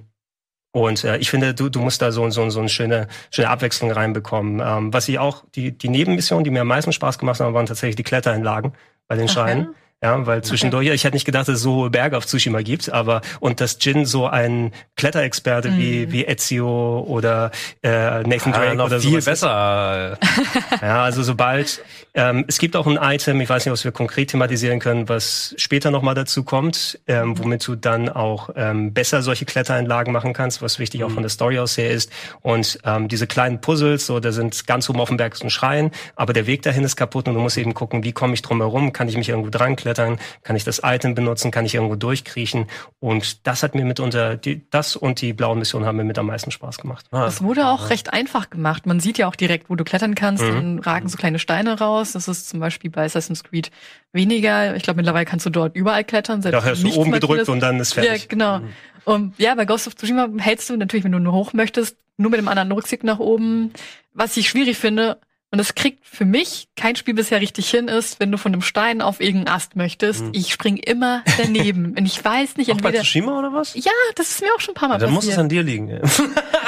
Und 0.73 1.03
äh, 1.05 1.17
ich 1.17 1.31
finde, 1.31 1.55
du, 1.55 1.69
du 1.69 1.81
musst 1.81 2.03
da 2.03 2.13
so, 2.13 2.29
so, 2.31 2.49
so 2.51 2.61
eine 2.61 2.69
schöne, 2.69 3.09
schöne 3.31 3.49
Abwechslung 3.49 3.91
reinbekommen. 3.91 4.61
Ähm, 4.65 4.93
was 4.93 5.09
ich 5.09 5.19
auch, 5.19 5.45
die, 5.55 5.77
die 5.77 5.89
Nebenmissionen, 5.89 6.45
die 6.45 6.51
mir 6.51 6.61
am 6.61 6.69
meisten 6.69 6.93
Spaß 6.93 7.19
gemacht 7.19 7.41
haben, 7.41 7.55
waren 7.55 7.67
tatsächlich 7.67 7.97
die 7.97 8.03
Klettereinlagen 8.03 8.73
bei 9.07 9.17
den 9.17 9.29
Schreinen. 9.29 9.75
Ja, 10.01 10.27
weil 10.27 10.45
zwischendurch, 10.45 10.87
okay. 10.87 10.95
ich 10.95 11.03
hätte 11.03 11.17
nicht 11.17 11.25
gedacht, 11.25 11.49
dass 11.49 11.57
es 11.57 11.63
so 11.63 11.75
hohe 11.75 11.91
Berge 11.91 12.17
auf 12.17 12.25
Tsushima 12.25 12.63
gibt, 12.63 12.89
aber 12.89 13.21
und 13.41 13.61
dass 13.61 13.79
Jin 13.81 14.07
so 14.07 14.29
ein 14.29 14.73
Kletterexperte 14.97 15.71
mhm. 15.71 15.79
wie 15.79 16.13
wie 16.13 16.25
Ezio 16.25 17.01
oder 17.01 17.51
äh, 17.83 18.23
Nathan 18.23 18.53
Drake 18.53 18.77
ja, 18.77 18.85
oder 18.85 19.01
so. 19.01 19.09
Viel 19.09 19.23
besser. 19.23 20.17
ja, 20.83 21.03
also 21.03 21.25
sobald 21.25 21.83
ähm, 22.15 22.45
es 22.47 22.59
gibt 22.59 22.77
auch 22.77 22.87
ein 22.87 22.97
Item, 23.01 23.41
ich 23.41 23.49
weiß 23.49 23.65
nicht, 23.67 23.73
was 23.73 23.83
wir 23.83 23.91
konkret 23.91 24.31
thematisieren 24.31 24.79
können, 24.79 25.09
was 25.09 25.55
später 25.57 25.91
nochmal 25.91 26.15
dazu 26.15 26.45
kommt, 26.45 27.01
ähm, 27.09 27.37
womit 27.39 27.67
du 27.67 27.75
dann 27.75 28.09
auch 28.09 28.51
ähm, 28.55 28.93
besser 28.93 29.23
solche 29.23 29.45
Klettereinlagen 29.47 30.13
machen 30.13 30.33
kannst, 30.33 30.63
was 30.63 30.79
wichtig 30.79 31.01
mhm. 31.01 31.07
auch 31.07 31.11
von 31.11 31.25
der 31.25 31.31
Story 31.31 31.59
aus 31.59 31.77
her 31.77 31.91
ist. 31.91 32.13
Und 32.41 32.79
ähm, 32.85 33.09
diese 33.09 33.27
kleinen 33.27 33.61
Puzzles, 33.61 34.07
so 34.07 34.21
da 34.21 34.31
sind 34.31 34.67
ganz 34.69 34.89
oben 34.89 35.01
auf 35.01 35.09
dem 35.09 35.17
Berg 35.17 35.37
so 35.37 35.45
ein 35.45 35.51
Schrein, 35.51 35.91
aber 36.15 36.33
der 36.33 36.47
Weg 36.47 36.63
dahin 36.63 36.85
ist 36.85 36.95
kaputt 36.95 37.27
und 37.27 37.35
du 37.35 37.41
musst 37.41 37.59
eben 37.59 37.75
gucken, 37.75 38.05
wie 38.05 38.13
komme 38.13 38.35
ich 38.35 38.43
drum 38.43 38.61
herum, 38.61 38.93
kann 38.93 39.09
ich 39.09 39.17
mich 39.17 39.29
irgendwo 39.29 39.51
dran 39.51 39.77
hochklettern, 39.89 40.19
kann 40.43 40.57
ich 40.57 40.65
das 40.65 40.81
Item 40.85 41.15
benutzen, 41.15 41.51
kann 41.51 41.65
ich 41.65 41.75
irgendwo 41.75 41.97
durchkriechen. 41.97 42.67
Und 43.01 43.47
das 43.47 43.63
hat 43.63 43.75
mir 43.75 43.85
mitunter, 43.85 44.37
die, 44.37 44.69
das 44.71 44.97
und 44.97 45.21
die 45.21 45.33
blauen 45.33 45.59
Missionen 45.59 45.87
haben 45.87 45.97
mir 45.97 46.05
mit 46.05 46.19
am 46.19 46.27
meisten 46.27 46.51
Spaß 46.51 46.79
gemacht. 46.79 47.07
Ah, 47.11 47.25
das 47.25 47.43
wurde 47.43 47.69
auch 47.69 47.91
recht 47.91 48.13
einfach 48.13 48.51
gemacht. 48.51 48.87
Man 48.87 49.01
sieht 49.01 49.19
ja 49.19 49.29
auch 49.29 49.37
direkt, 49.37 49.71
wo 49.71 49.77
du 49.77 49.85
klettern 49.85 50.15
kannst, 50.15 50.43
mhm. 50.43 50.55
dann 50.55 50.79
ragen 50.81 51.09
so 51.09 51.17
kleine 51.17 51.39
Steine 51.39 51.79
raus. 51.79 52.13
Das 52.13 52.29
ist 52.29 52.49
zum 52.49 52.61
Beispiel 52.61 52.91
bei 52.91 53.05
Assassin's 53.05 53.45
Creed 53.45 53.71
weniger. 54.13 54.77
Ich 54.77 54.83
glaube, 54.83 54.99
mittlerweile 54.99 55.25
kannst 55.25 55.47
du 55.47 55.51
dort 55.51 55.75
überall 55.75 56.05
klettern. 56.05 56.43
Selbst 56.43 56.65
da 56.65 56.71
hast 56.71 56.83
du 56.83 56.93
oben 56.95 57.13
gedrückt 57.13 57.49
und 57.49 57.61
dann 57.61 57.81
ist 57.81 57.95
fertig. 57.95 58.23
Ja, 58.23 58.29
genau. 58.29 58.59
Mhm. 58.59 58.69
Und 59.05 59.39
ja, 59.39 59.55
bei 59.55 59.65
Ghost 59.65 59.87
of 59.87 59.97
Tsushima 59.97 60.29
hältst 60.39 60.69
du 60.69 60.77
natürlich, 60.77 61.05
wenn 61.05 61.13
du 61.13 61.19
nur 61.19 61.33
hoch 61.33 61.55
möchtest, 61.55 61.97
nur 62.19 62.31
mit 62.31 62.39
dem 62.39 62.49
anderen 62.49 62.71
Rücksicht 62.73 63.05
nach 63.05 63.19
oben. 63.19 63.73
Was 64.13 64.37
ich 64.37 64.49
schwierig 64.49 64.77
finde, 64.77 65.19
und 65.51 65.59
es 65.61 65.75
kriegt 65.75 66.07
für 66.07 66.27
mich 66.27 66.69
kein 66.77 66.95
Spiel 66.95 67.15
bisher 67.15 67.41
richtig 67.41 67.71
hin, 67.71 67.89
ist, 67.89 68.21
wenn 68.21 68.31
du 68.31 68.37
von 68.37 68.53
einem 68.53 68.61
Stein 68.61 69.01
auf 69.01 69.21
irgendeinen 69.21 69.57
Ast 69.57 69.77
möchtest. 69.77 70.25
Mhm. 70.25 70.33
Ich 70.35 70.53
spring 70.53 70.77
immer 70.77 71.23
daneben. 71.39 71.95
Und 71.99 72.05
ich 72.05 72.23
weiß 72.23 72.57
nicht, 72.57 72.71
auch 72.71 72.75
entweder. 72.75 72.99
Bei 72.99 72.99
Tsushima 72.99 73.39
oder 73.39 73.53
was? 73.55 73.75
Ja, 73.75 73.91
das 74.15 74.31
ist 74.31 74.43
mir 74.43 74.49
auch 74.55 74.61
schon 74.61 74.73
ein 74.73 74.75
paar 74.75 74.89
Mal 74.91 74.97
ja, 74.97 75.07
dann 75.07 75.15
passiert. 75.15 75.39
Dann 75.39 75.47
muss 75.47 75.53
es 75.53 75.57
an 75.57 75.57
dir 75.57 75.63
liegen. 75.63 76.01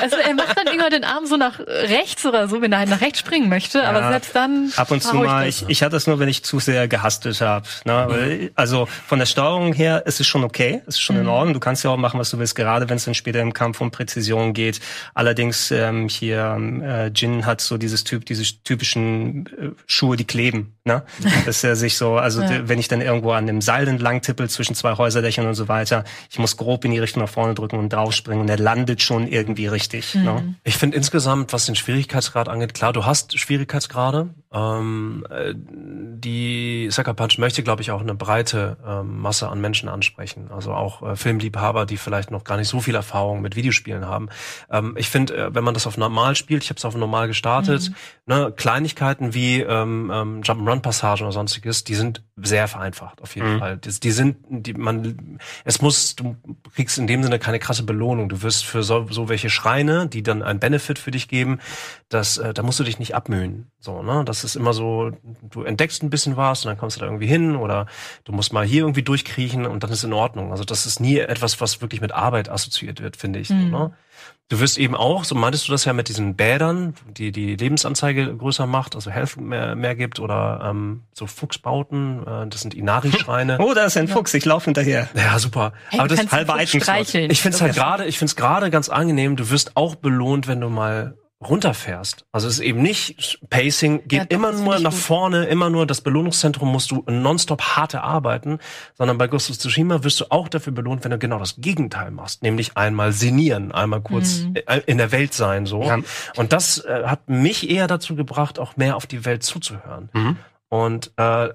Also 0.00 0.16
er 0.16 0.32
macht 0.32 0.56
dann 0.56 0.66
irgendwann 0.66 0.90
den 0.90 1.04
Arm 1.04 1.26
so 1.26 1.36
nach 1.36 1.58
rechts 1.60 2.24
oder 2.24 2.48
so, 2.48 2.62
wenn 2.62 2.72
er 2.72 2.78
halt 2.78 2.88
nach 2.88 3.02
rechts 3.02 3.18
springen 3.18 3.50
möchte. 3.50 3.80
Ja, 3.80 3.90
aber 3.90 4.08
selbst 4.08 4.34
dann. 4.34 4.72
Ab 4.76 4.90
und 4.90 5.02
zu 5.02 5.14
mal. 5.16 5.46
Ich, 5.46 5.66
ich 5.68 5.82
hatte 5.82 5.92
das 5.92 6.06
nur, 6.06 6.18
wenn 6.18 6.28
ich 6.30 6.42
zu 6.42 6.58
sehr 6.58 6.88
gehastet 6.88 7.38
habe. 7.42 7.66
Ne? 7.84 8.08
Mhm. 8.08 8.50
Also 8.54 8.86
von 8.86 9.18
der 9.18 9.26
Steuerung 9.26 9.74
her 9.74 10.04
ist 10.06 10.18
es 10.18 10.26
schon 10.26 10.42
okay. 10.42 10.80
Es 10.86 10.94
ist 10.94 11.00
schon 11.00 11.16
mhm. 11.16 11.22
in 11.22 11.28
Ordnung. 11.28 11.52
Du 11.52 11.60
kannst 11.60 11.84
ja 11.84 11.90
auch 11.90 11.98
machen, 11.98 12.18
was 12.18 12.30
du 12.30 12.38
willst, 12.38 12.54
gerade 12.54 12.88
wenn 12.88 12.96
es 12.96 13.04
dann 13.04 13.14
später 13.14 13.40
im 13.40 13.52
Kampf 13.52 13.82
um 13.82 13.90
Präzision 13.90 14.54
geht. 14.54 14.80
Allerdings 15.12 15.70
ähm, 15.70 16.08
hier 16.08 16.56
äh, 16.82 17.08
Jin 17.08 17.44
hat 17.44 17.60
so 17.60 17.76
dieses 17.76 18.04
Typ, 18.04 18.24
diese 18.24 18.44
typischen 18.70 19.46
äh, 19.46 19.70
Schuhe, 19.86 20.16
die 20.16 20.24
kleben. 20.24 20.76
Ne? 20.84 21.02
Dass 21.46 21.62
er 21.62 21.76
sich 21.76 21.96
so, 21.96 22.16
also 22.16 22.42
ja. 22.42 22.68
wenn 22.68 22.78
ich 22.78 22.88
dann 22.88 23.00
irgendwo 23.02 23.32
an 23.32 23.46
dem 23.46 23.60
Seil 23.60 23.86
entlang 23.86 24.22
tippel 24.22 24.48
zwischen 24.48 24.74
zwei 24.74 24.96
Häuserdächern 24.96 25.46
und 25.46 25.54
so 25.54 25.68
weiter, 25.68 26.04
ich 26.30 26.38
muss 26.38 26.56
grob 26.56 26.84
in 26.84 26.90
die 26.90 26.98
Richtung 26.98 27.22
nach 27.22 27.28
vorne 27.28 27.54
drücken 27.54 27.78
und 27.78 27.92
draufspringen 27.92 28.42
und 28.42 28.48
er 28.48 28.58
landet 28.58 29.02
schon 29.02 29.26
irgendwie 29.26 29.66
richtig. 29.66 30.14
Mhm. 30.14 30.24
Ne? 30.24 30.54
Ich 30.64 30.76
finde 30.76 30.96
insgesamt, 30.96 31.52
was 31.52 31.66
den 31.66 31.76
Schwierigkeitsgrad 31.76 32.48
angeht, 32.48 32.72
klar, 32.72 32.92
du 32.92 33.04
hast 33.04 33.38
Schwierigkeitsgrade. 33.38 34.30
Ähm, 34.52 35.24
äh, 35.30 35.54
die 35.54 36.88
Sucker 36.90 37.14
Punch 37.14 37.38
möchte, 37.38 37.62
glaube 37.62 37.82
ich, 37.82 37.92
auch 37.92 38.00
eine 38.00 38.14
breite 38.14 38.78
ähm, 38.84 39.20
Masse 39.20 39.48
an 39.48 39.60
Menschen 39.60 39.88
ansprechen. 39.88 40.50
Also 40.50 40.72
auch 40.72 41.02
äh, 41.02 41.14
Filmliebhaber, 41.14 41.86
die 41.86 41.96
vielleicht 41.96 42.32
noch 42.32 42.42
gar 42.42 42.56
nicht 42.56 42.68
so 42.68 42.80
viel 42.80 42.96
Erfahrung 42.96 43.42
mit 43.42 43.54
Videospielen 43.54 44.06
haben. 44.06 44.28
Ähm, 44.68 44.94
ich 44.98 45.08
finde, 45.08 45.36
äh, 45.36 45.54
wenn 45.54 45.62
man 45.62 45.74
das 45.74 45.86
auf 45.86 45.96
normal 45.96 46.34
spielt, 46.34 46.64
ich 46.64 46.70
habe 46.70 46.78
es 46.78 46.84
auf 46.84 46.96
normal 46.96 47.28
gestartet, 47.28 47.90
mhm. 47.90 48.34
ne, 48.34 48.52
Kleinigkeiten 48.56 49.34
wie 49.34 49.60
ähm, 49.60 50.10
ähm, 50.12 50.42
Jump'n'Run-Passagen 50.70 51.24
oder 51.24 51.32
sonstiges, 51.32 51.84
die 51.84 51.94
sind 51.94 52.22
sehr 52.42 52.68
vereinfacht 52.68 53.20
auf 53.22 53.34
jeden 53.34 53.54
mhm. 53.54 53.58
Fall. 53.58 53.76
Die, 53.76 54.00
die, 54.00 54.10
sind, 54.10 54.36
die 54.48 54.74
man, 54.74 55.38
es 55.64 55.80
muss, 55.80 56.16
du 56.16 56.36
kriegst 56.74 56.98
in 56.98 57.06
dem 57.06 57.22
Sinne 57.22 57.38
keine 57.38 57.58
krasse 57.58 57.82
Belohnung. 57.82 58.28
Du 58.28 58.42
wirst 58.42 58.64
für 58.64 58.82
so, 58.82 59.06
so 59.10 59.28
welche 59.28 59.50
Schreine, 59.50 60.06
die 60.06 60.22
dann 60.22 60.42
ein 60.42 60.58
Benefit 60.58 60.98
für 60.98 61.10
dich 61.10 61.28
geben, 61.28 61.60
das, 62.08 62.38
äh, 62.38 62.54
da 62.54 62.62
musst 62.62 62.80
du 62.80 62.84
dich 62.84 62.98
nicht 62.98 63.14
abmühen. 63.14 63.70
So, 63.78 64.02
ne? 64.02 64.24
Das 64.24 64.44
ist 64.44 64.56
immer 64.56 64.72
so, 64.72 65.12
du 65.42 65.62
entdeckst 65.62 66.02
ein 66.02 66.10
bisschen 66.10 66.36
was 66.36 66.64
und 66.64 66.70
dann 66.70 66.78
kommst 66.78 66.96
du 66.96 67.00
da 67.00 67.06
irgendwie 67.06 67.26
hin 67.26 67.56
oder 67.56 67.86
du 68.24 68.32
musst 68.32 68.52
mal 68.52 68.64
hier 68.64 68.82
irgendwie 68.82 69.02
durchkriechen 69.02 69.66
und 69.66 69.82
dann 69.82 69.90
ist 69.90 70.04
in 70.04 70.12
Ordnung. 70.12 70.50
Also 70.50 70.64
das 70.64 70.86
ist 70.86 71.00
nie 71.00 71.18
etwas, 71.18 71.60
was 71.60 71.80
wirklich 71.80 72.00
mit 72.00 72.12
Arbeit 72.12 72.48
assoziiert 72.48 73.00
wird, 73.00 73.16
finde 73.16 73.38
ich. 73.38 73.50
Mhm. 73.50 73.70
So, 73.70 73.78
ne? 73.78 73.92
Du 74.50 74.58
wirst 74.58 74.78
eben 74.78 74.96
auch, 74.96 75.22
so 75.22 75.36
meintest 75.36 75.68
du 75.68 75.72
das 75.72 75.84
ja 75.84 75.92
mit 75.92 76.08
diesen 76.08 76.34
Bädern, 76.34 76.94
die 77.06 77.30
die 77.30 77.54
Lebensanzeige 77.54 78.36
größer 78.36 78.66
macht, 78.66 78.96
also 78.96 79.08
Health 79.08 79.36
mehr, 79.36 79.76
mehr 79.76 79.94
gibt 79.94 80.18
oder 80.18 80.60
ähm, 80.64 81.04
so 81.12 81.28
Fuchsbauten, 81.28 82.26
äh, 82.26 82.29
das 82.46 82.62
sind 82.62 82.74
Inari-Schreine. 82.74 83.58
oh, 83.60 83.74
da 83.74 83.84
ist 83.84 83.96
ein 83.96 84.08
Fuchs, 84.08 84.34
ich 84.34 84.44
laufe 84.44 84.66
hinterher. 84.66 85.08
Ja, 85.14 85.38
super. 85.38 85.72
Hey, 85.88 86.00
Aber 86.00 86.08
das 86.08 86.30
halbe 86.30 86.52
Item 86.58 87.30
Ich 87.30 87.42
finde 87.42 87.56
es 87.56 87.60
halt 87.60 87.74
gerade, 87.74 88.06
ich 88.06 88.18
finde 88.18 88.30
es 88.30 88.36
gerade 88.36 88.70
ganz 88.70 88.88
angenehm, 88.88 89.36
du 89.36 89.50
wirst 89.50 89.76
auch 89.76 89.94
belohnt, 89.94 90.48
wenn 90.48 90.60
du 90.60 90.68
mal 90.68 91.16
runterfährst. 91.42 92.26
Also 92.32 92.48
es 92.48 92.54
ist 92.54 92.60
eben 92.60 92.82
nicht 92.82 93.40
Pacing, 93.48 94.06
geht 94.06 94.18
ja, 94.18 94.24
immer 94.28 94.52
nur 94.52 94.78
nach 94.78 94.90
gut. 94.90 95.00
vorne, 95.00 95.46
immer 95.46 95.70
nur 95.70 95.86
das 95.86 96.02
Belohnungszentrum 96.02 96.70
musst 96.70 96.90
du 96.90 97.02
nonstop 97.06 97.62
hart 97.62 97.94
erarbeiten, 97.94 98.58
sondern 98.94 99.16
bei 99.16 99.26
Ghost 99.26 99.50
of 99.50 99.56
Tsushima 99.56 100.04
wirst 100.04 100.20
du 100.20 100.26
auch 100.28 100.48
dafür 100.48 100.74
belohnt, 100.74 101.02
wenn 101.02 101.12
du 101.12 101.18
genau 101.18 101.38
das 101.38 101.56
Gegenteil 101.56 102.10
machst, 102.10 102.42
nämlich 102.42 102.76
einmal 102.76 103.12
sinnieren, 103.12 103.72
einmal 103.72 104.02
kurz 104.02 104.40
mhm. 104.40 104.56
in 104.84 104.98
der 104.98 105.12
Welt 105.12 105.32
sein 105.32 105.64
so. 105.64 105.82
Ja. 105.82 105.98
Und 106.36 106.52
das 106.52 106.84
äh, 106.84 107.04
hat 107.06 107.28
mich 107.30 107.70
eher 107.70 107.86
dazu 107.86 108.16
gebracht, 108.16 108.58
auch 108.58 108.76
mehr 108.76 108.96
auf 108.96 109.06
die 109.06 109.24
Welt 109.24 109.42
zuzuhören. 109.42 110.10
Mhm. 110.12 110.36
Und 110.68 111.12
äh, 111.16 111.48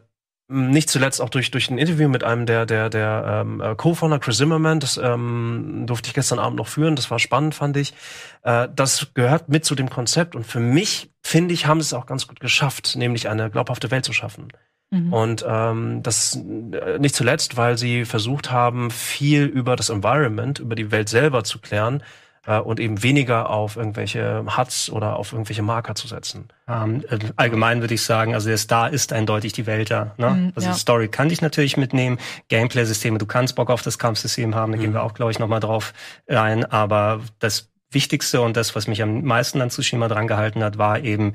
nicht 0.48 0.90
zuletzt 0.90 1.22
auch 1.22 1.30
durch 1.30 1.50
durch 1.52 1.70
ein 1.70 1.78
Interview 1.78 2.08
mit 2.08 2.24
einem 2.24 2.46
der 2.46 2.66
der 2.66 2.90
der 2.90 3.44
ähm, 3.46 3.62
äh, 3.62 3.76
Co-Founder 3.76 4.20
Chris 4.20 4.38
Zimmerman, 4.38 4.80
das 4.80 4.98
ähm, 4.98 5.84
durfte 5.88 6.08
ich 6.08 6.14
gestern 6.14 6.40
Abend 6.40 6.58
noch 6.58 6.68
führen, 6.68 6.96
das 6.96 7.10
war 7.10 7.20
spannend, 7.20 7.56
fand 7.56 7.78
ich. 7.78 7.94
Äh, 8.44 8.68
das 8.76 9.14
gehört 9.14 9.50
mit 9.50 9.66
zu 9.66 9.76
dem 9.76 9.90
Konzept 9.90 10.36
und 10.36 10.46
für 10.46 10.60
mich 10.60 11.12
finde 11.24 11.54
ich 11.54 11.66
haben 11.66 11.82
sie 11.82 11.88
es 11.88 11.94
auch 11.94 12.06
ganz 12.06 12.28
gut 12.28 12.40
geschafft, 12.40 12.96
nämlich 12.96 13.28
eine 13.28 13.50
glaubhafte 13.50 13.90
Welt 13.90 14.06
zu 14.06 14.14
schaffen. 14.14 14.50
Mhm. 14.92 15.14
Und 15.14 15.46
ähm, 15.48 16.04
das 16.04 16.36
äh, 16.36 17.00
nicht 17.00 17.16
zuletzt, 17.16 17.58
weil 17.58 17.78
sie 17.78 18.06
versucht 18.06 18.52
haben, 18.52 18.92
viel 18.92 19.46
über 19.46 19.76
das 19.76 19.90
Environment, 19.90 20.60
über 20.60 20.76
die 20.76 20.92
Welt 20.92 21.10
selber 21.10 21.44
zu 21.44 21.60
klären 21.60 22.04
äh, 22.46 22.60
und 22.60 22.80
eben 22.80 23.04
weniger 23.04 23.50
auf 23.50 23.76
irgendwelche 23.76 24.46
Huts 24.58 24.90
oder 24.90 25.18
auf 25.18 25.34
irgendwelche 25.34 25.62
Marker 25.62 25.96
zu 25.96 26.08
setzen. 26.08 26.48
Ähm, 26.68 27.04
äh, 27.10 27.20
allgemein 27.36 27.82
würde 27.82 27.94
ich 27.94 28.04
sagen, 28.04 28.34
also 28.34 28.48
der 28.48 28.58
Star 28.58 28.90
ist 28.90 29.14
eindeutig 29.14 29.54
die 29.54 29.66
Welt 29.66 29.92
da. 29.92 30.14
Ne? 30.18 30.30
Mhm, 30.30 30.52
also 30.56 30.70
ja. 30.70 30.74
Story 30.74 31.08
kann 31.08 31.30
ich 31.30 31.42
natürlich 31.42 31.78
mitnehmen, 31.78 32.18
Gameplay-Systeme, 32.50 33.18
du 33.18 33.26
kannst 33.26 33.56
Bock 33.56 33.70
auf 33.70 33.82
das 33.82 34.00
Kampfsystem 34.00 34.56
haben, 34.56 34.72
da 34.72 34.78
mhm. 34.78 34.82
gehen 34.82 34.94
wir 34.94 35.04
auch, 35.04 35.14
glaube 35.14 35.32
ich, 35.32 35.40
nochmal 35.40 35.60
drauf 35.60 35.94
rein, 36.28 36.66
aber 36.66 37.22
das 37.40 37.70
Wichtigste 37.92 38.42
und 38.42 38.58
das, 38.58 38.76
was 38.76 38.88
mich 38.88 39.02
am 39.02 39.24
meisten 39.24 39.62
an 39.62 39.70
Tsushima 39.70 40.08
dran 40.08 40.28
gehalten 40.28 40.64
hat, 40.64 40.78
war 40.78 41.00
eben 41.00 41.34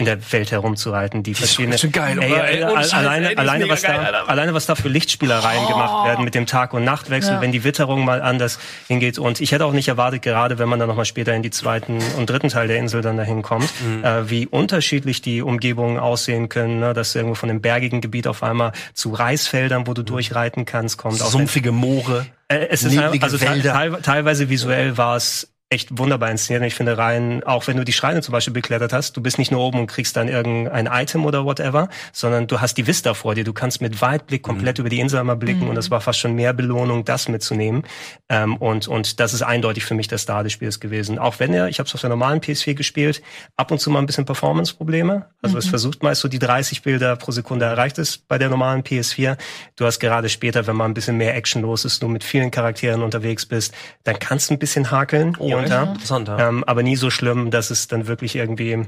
in 0.00 0.06
der 0.06 0.32
Welt 0.32 0.50
herumzureiten. 0.50 1.22
Die 1.22 1.34
verschiedene. 1.34 1.74
Das 1.74 1.84
ist 1.84 1.92
geil, 1.92 2.18
ey, 2.20 2.32
ey, 2.32 2.56
ey, 2.56 2.62
alleine, 2.64 3.36
alleine, 3.36 3.68
was 3.68 3.82
geil, 3.82 4.00
da, 4.10 4.24
alleine 4.24 4.54
was 4.54 4.64
da 4.64 4.74
für 4.74 4.88
Lichtspielereien 4.88 5.64
oh. 5.66 5.68
gemacht 5.68 6.06
werden 6.06 6.24
mit 6.24 6.34
dem 6.34 6.46
Tag- 6.46 6.72
und 6.72 6.84
Nachtwechsel, 6.84 7.34
ja. 7.34 7.40
wenn 7.42 7.52
die 7.52 7.64
Witterung 7.64 8.06
mal 8.06 8.22
anders 8.22 8.58
hingeht. 8.88 9.18
Und 9.18 9.42
ich 9.42 9.52
hätte 9.52 9.66
auch 9.66 9.74
nicht 9.74 9.88
erwartet, 9.88 10.22
gerade 10.22 10.58
wenn 10.58 10.70
man 10.70 10.78
dann 10.78 10.88
nochmal 10.88 11.04
später 11.04 11.34
in 11.34 11.42
die 11.42 11.50
zweiten 11.50 11.98
und 12.16 12.30
dritten 12.30 12.48
Teil 12.48 12.66
der 12.66 12.78
Insel 12.78 13.02
dann 13.02 13.18
dahin 13.18 13.42
kommt, 13.42 13.68
mhm. 13.84 14.02
äh, 14.02 14.30
wie 14.30 14.46
unterschiedlich 14.46 15.20
die 15.20 15.42
Umgebungen 15.42 15.98
aussehen 15.98 16.48
können, 16.48 16.80
ne? 16.80 16.94
dass 16.94 17.14
irgendwo 17.14 17.34
von 17.34 17.50
dem 17.50 17.60
bergigen 17.60 18.00
Gebiet 18.00 18.26
auf 18.26 18.42
einmal 18.42 18.72
zu 18.94 19.10
Reisfeldern, 19.10 19.86
wo 19.86 19.92
du 19.92 20.00
mhm. 20.00 20.06
durchreiten 20.06 20.64
kannst, 20.64 20.96
kommt. 20.96 21.18
Sumpfige 21.18 21.72
Moore. 21.72 22.24
Äh, 22.48 22.68
es 22.70 22.84
ist 22.84 22.96
also 22.96 23.40
Wälder. 23.40 24.00
teilweise 24.02 24.48
visuell 24.48 24.96
war 24.96 25.16
es 25.16 25.49
echt 25.72 25.96
wunderbar 25.98 26.32
inszeniert. 26.32 26.64
Ich 26.64 26.74
finde 26.74 26.98
rein, 26.98 27.44
auch 27.44 27.68
wenn 27.68 27.76
du 27.76 27.84
die 27.84 27.92
Schreine 27.92 28.22
zum 28.22 28.32
Beispiel 28.32 28.52
beklettert 28.52 28.92
hast, 28.92 29.16
du 29.16 29.22
bist 29.22 29.38
nicht 29.38 29.52
nur 29.52 29.60
oben 29.60 29.78
und 29.78 29.86
kriegst 29.86 30.16
dann 30.16 30.26
irgendein 30.26 30.86
Item 30.86 31.24
oder 31.24 31.44
whatever, 31.44 31.88
sondern 32.12 32.48
du 32.48 32.60
hast 32.60 32.74
die 32.74 32.88
Vista 32.88 33.14
vor 33.14 33.36
dir. 33.36 33.44
Du 33.44 33.52
kannst 33.52 33.80
mit 33.80 34.02
Weitblick 34.02 34.42
komplett 34.42 34.78
mhm. 34.78 34.82
über 34.82 34.88
die 34.88 34.98
Insel 34.98 35.20
einmal 35.20 35.36
blicken 35.36 35.62
mhm. 35.62 35.68
und 35.68 35.74
das 35.76 35.88
war 35.92 36.00
fast 36.00 36.18
schon 36.18 36.34
mehr 36.34 36.52
Belohnung, 36.52 37.04
das 37.04 37.28
mitzunehmen. 37.28 37.84
Ähm, 38.28 38.56
und, 38.56 38.88
und 38.88 39.20
das 39.20 39.32
ist 39.32 39.42
eindeutig 39.42 39.84
für 39.84 39.94
mich 39.94 40.08
der 40.08 40.18
Star 40.18 40.42
des 40.42 40.52
Spiels 40.52 40.80
gewesen. 40.80 41.20
Auch 41.20 41.38
wenn 41.38 41.54
er, 41.54 41.68
ich 41.68 41.78
habe 41.78 41.86
es 41.86 41.94
auf 41.94 42.00
der 42.00 42.10
normalen 42.10 42.40
PS4 42.40 42.74
gespielt, 42.74 43.22
ab 43.56 43.70
und 43.70 43.78
zu 43.78 43.90
mal 43.90 44.00
ein 44.00 44.06
bisschen 44.06 44.24
Performance-Probleme. 44.24 45.26
Also 45.40 45.54
mhm. 45.54 45.58
es 45.60 45.68
versucht 45.68 46.02
meist 46.02 46.20
so 46.20 46.26
die 46.26 46.40
30 46.40 46.82
Bilder 46.82 47.14
pro 47.14 47.30
Sekunde 47.30 47.66
erreicht 47.66 47.96
es 47.98 48.18
bei 48.18 48.38
der 48.38 48.48
normalen 48.48 48.82
PS4. 48.82 49.36
Du 49.76 49.86
hast 49.86 50.00
gerade 50.00 50.30
später, 50.30 50.66
wenn 50.66 50.74
mal 50.74 50.86
ein 50.86 50.94
bisschen 50.94 51.16
mehr 51.16 51.36
Action 51.36 51.62
los 51.62 51.84
ist, 51.84 52.02
du 52.02 52.08
mit 52.08 52.24
vielen 52.24 52.50
Charakteren 52.50 53.02
unterwegs 53.02 53.46
bist, 53.46 53.72
dann 54.02 54.18
kannst 54.18 54.50
du 54.50 54.54
ein 54.54 54.58
bisschen 54.58 54.90
hakeln. 54.90 55.36
Oh 55.38 55.59
runter. 55.60 55.84
Ja, 55.84 55.92
interessant, 55.92 56.28
ja. 56.28 56.48
Ähm, 56.48 56.64
aber 56.64 56.82
nie 56.82 56.96
so 56.96 57.10
schlimm, 57.10 57.50
dass 57.50 57.70
es 57.70 57.88
dann 57.88 58.06
wirklich 58.06 58.36
irgendwie 58.36 58.86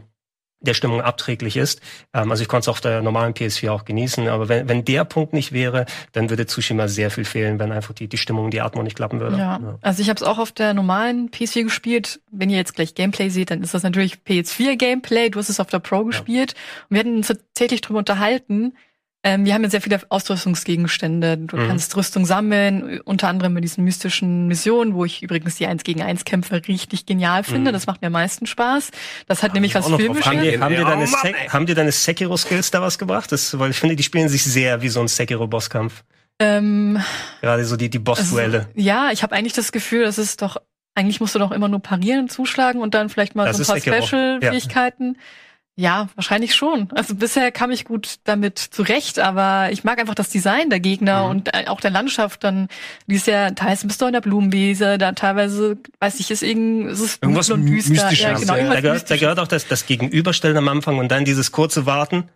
der 0.62 0.74
Stimmung 0.74 1.00
abträglich 1.00 1.56
ist. 1.56 1.80
Ähm, 2.14 2.30
also 2.30 2.42
ich 2.42 2.48
konnte 2.48 2.62
es 2.62 2.68
auf 2.68 2.80
der 2.80 3.02
normalen 3.02 3.34
PS4 3.34 3.70
auch 3.70 3.84
genießen, 3.84 4.28
aber 4.28 4.48
wenn, 4.48 4.68
wenn 4.68 4.84
der 4.84 5.04
Punkt 5.04 5.32
nicht 5.32 5.52
wäre, 5.52 5.86
dann 6.12 6.30
würde 6.30 6.46
Tsushima 6.46 6.88
sehr 6.88 7.10
viel 7.10 7.24
fehlen, 7.24 7.58
wenn 7.58 7.72
einfach 7.72 7.94
die, 7.94 8.08
die 8.08 8.16
Stimmung, 8.16 8.50
die 8.50 8.60
Atmung 8.60 8.84
nicht 8.84 8.96
klappen 8.96 9.20
würde. 9.20 9.36
Ja, 9.36 9.58
ja. 9.60 9.78
also 9.80 10.02
ich 10.02 10.08
habe 10.08 10.16
es 10.16 10.22
auch 10.22 10.38
auf 10.38 10.52
der 10.52 10.74
normalen 10.74 11.30
PS4 11.30 11.64
gespielt. 11.64 12.20
Wenn 12.30 12.50
ihr 12.50 12.56
jetzt 12.56 12.74
gleich 12.74 12.94
Gameplay 12.94 13.28
seht, 13.28 13.50
dann 13.50 13.62
ist 13.62 13.74
das 13.74 13.82
natürlich 13.82 14.18
PS4 14.26 14.76
Gameplay. 14.76 15.30
Du 15.30 15.38
hast 15.38 15.48
es 15.48 15.60
auf 15.60 15.68
der 15.68 15.80
Pro 15.80 16.04
gespielt. 16.04 16.52
Ja. 16.52 16.84
Und 16.88 16.94
wir 16.94 17.00
hatten 17.00 17.16
uns 17.16 17.28
tatsächlich 17.28 17.80
drüber 17.80 18.00
unterhalten, 18.00 18.74
ähm, 19.24 19.44
wir 19.44 19.54
haben 19.54 19.62
ja 19.62 19.70
sehr 19.70 19.80
viele 19.80 20.00
Ausrüstungsgegenstände. 20.08 21.38
Du 21.38 21.56
mhm. 21.56 21.68
kannst 21.68 21.96
Rüstung 21.96 22.26
sammeln, 22.26 23.00
unter 23.04 23.28
anderem 23.28 23.52
mit 23.52 23.62
diesen 23.62 23.84
mystischen 23.84 24.48
Missionen, 24.48 24.94
wo 24.94 25.04
ich 25.04 25.22
übrigens 25.22 25.54
die 25.56 25.66
1 25.66 25.84
gegen 25.84 26.02
1 26.02 26.24
Kämpfe 26.24 26.60
richtig 26.66 27.06
genial 27.06 27.44
finde. 27.44 27.70
Mhm. 27.70 27.74
Das 27.74 27.86
macht 27.86 28.00
mir 28.00 28.08
am 28.08 28.14
meisten 28.14 28.46
Spaß. 28.46 28.90
Das 29.28 29.44
hat 29.44 29.50
ja, 29.50 29.54
nämlich 29.54 29.76
was 29.76 29.86
Filmisches. 29.86 30.26
Haben, 30.26 30.42
die, 30.42 30.58
haben, 30.58 30.74
dir 30.74 30.84
deine 30.84 31.04
oh, 31.04 31.52
haben 31.52 31.66
dir 31.66 31.74
deine 31.76 31.92
Sekiro-Skills 31.92 32.72
da 32.72 32.82
was 32.82 32.98
gebracht? 32.98 33.30
Das, 33.30 33.56
weil 33.58 33.70
ich 33.70 33.78
finde, 33.78 33.94
die 33.94 34.02
spielen 34.02 34.28
sich 34.28 34.42
sehr 34.42 34.82
wie 34.82 34.88
so 34.88 35.00
ein 35.00 35.08
Sekiro-Bosskampf. 35.08 36.02
Ähm, 36.40 37.00
Gerade 37.40 37.64
so 37.64 37.76
die, 37.76 37.90
die 37.90 38.00
Boss-Duelle. 38.00 38.58
Also, 38.58 38.68
ja, 38.74 39.10
ich 39.12 39.22
habe 39.22 39.36
eigentlich 39.36 39.52
das 39.52 39.70
Gefühl, 39.70 40.04
das 40.04 40.18
ist 40.18 40.42
doch, 40.42 40.56
eigentlich 40.96 41.20
musst 41.20 41.36
du 41.36 41.38
doch 41.38 41.52
immer 41.52 41.68
nur 41.68 41.80
parieren, 41.80 42.28
zuschlagen 42.28 42.80
und 42.80 42.94
dann 42.94 43.08
vielleicht 43.08 43.36
mal 43.36 43.44
das 43.44 43.58
so 43.58 43.72
ein 43.72 43.80
paar 43.80 44.02
Special-Fähigkeiten. 44.02 45.14
Ja. 45.14 45.20
Ja, 45.74 46.10
wahrscheinlich 46.16 46.54
schon. 46.54 46.88
Also 46.94 47.14
bisher 47.14 47.50
kam 47.50 47.70
ich 47.70 47.86
gut 47.86 48.16
damit 48.24 48.58
zurecht, 48.58 49.18
aber 49.18 49.70
ich 49.72 49.84
mag 49.84 49.98
einfach 49.98 50.14
das 50.14 50.28
Design 50.28 50.68
der 50.68 50.80
Gegner 50.80 51.24
mhm. 51.24 51.30
und 51.30 51.54
äh, 51.54 51.66
auch 51.68 51.80
der 51.80 51.90
Landschaft. 51.90 52.44
Dann, 52.44 52.68
die 53.06 53.14
ist 53.14 53.26
ja 53.26 53.50
teilweise 53.52 53.86
bist 53.86 54.00
du 54.02 54.06
in 54.06 54.12
der 54.12 54.20
Blumenwiese, 54.20 54.98
da 54.98 55.12
teilweise, 55.12 55.78
weiß 55.98 56.20
ich, 56.20 56.30
ist 56.30 56.42
irgend, 56.42 56.90
ist 56.90 57.00
es 57.00 57.18
irgendwas 57.22 57.50
und 57.50 57.64
düster. 57.64 58.12
Ja, 58.12 58.38
genau, 58.38 58.56
ja. 58.56 58.68
Da, 58.68 58.80
gehört, 58.82 59.10
da 59.10 59.16
gehört 59.16 59.38
auch 59.38 59.48
das, 59.48 59.66
das 59.66 59.86
Gegenüberstellen 59.86 60.58
am 60.58 60.68
Anfang 60.68 60.98
und 60.98 61.10
dann 61.10 61.24
dieses 61.24 61.52
kurze 61.52 61.86
Warten. 61.86 62.28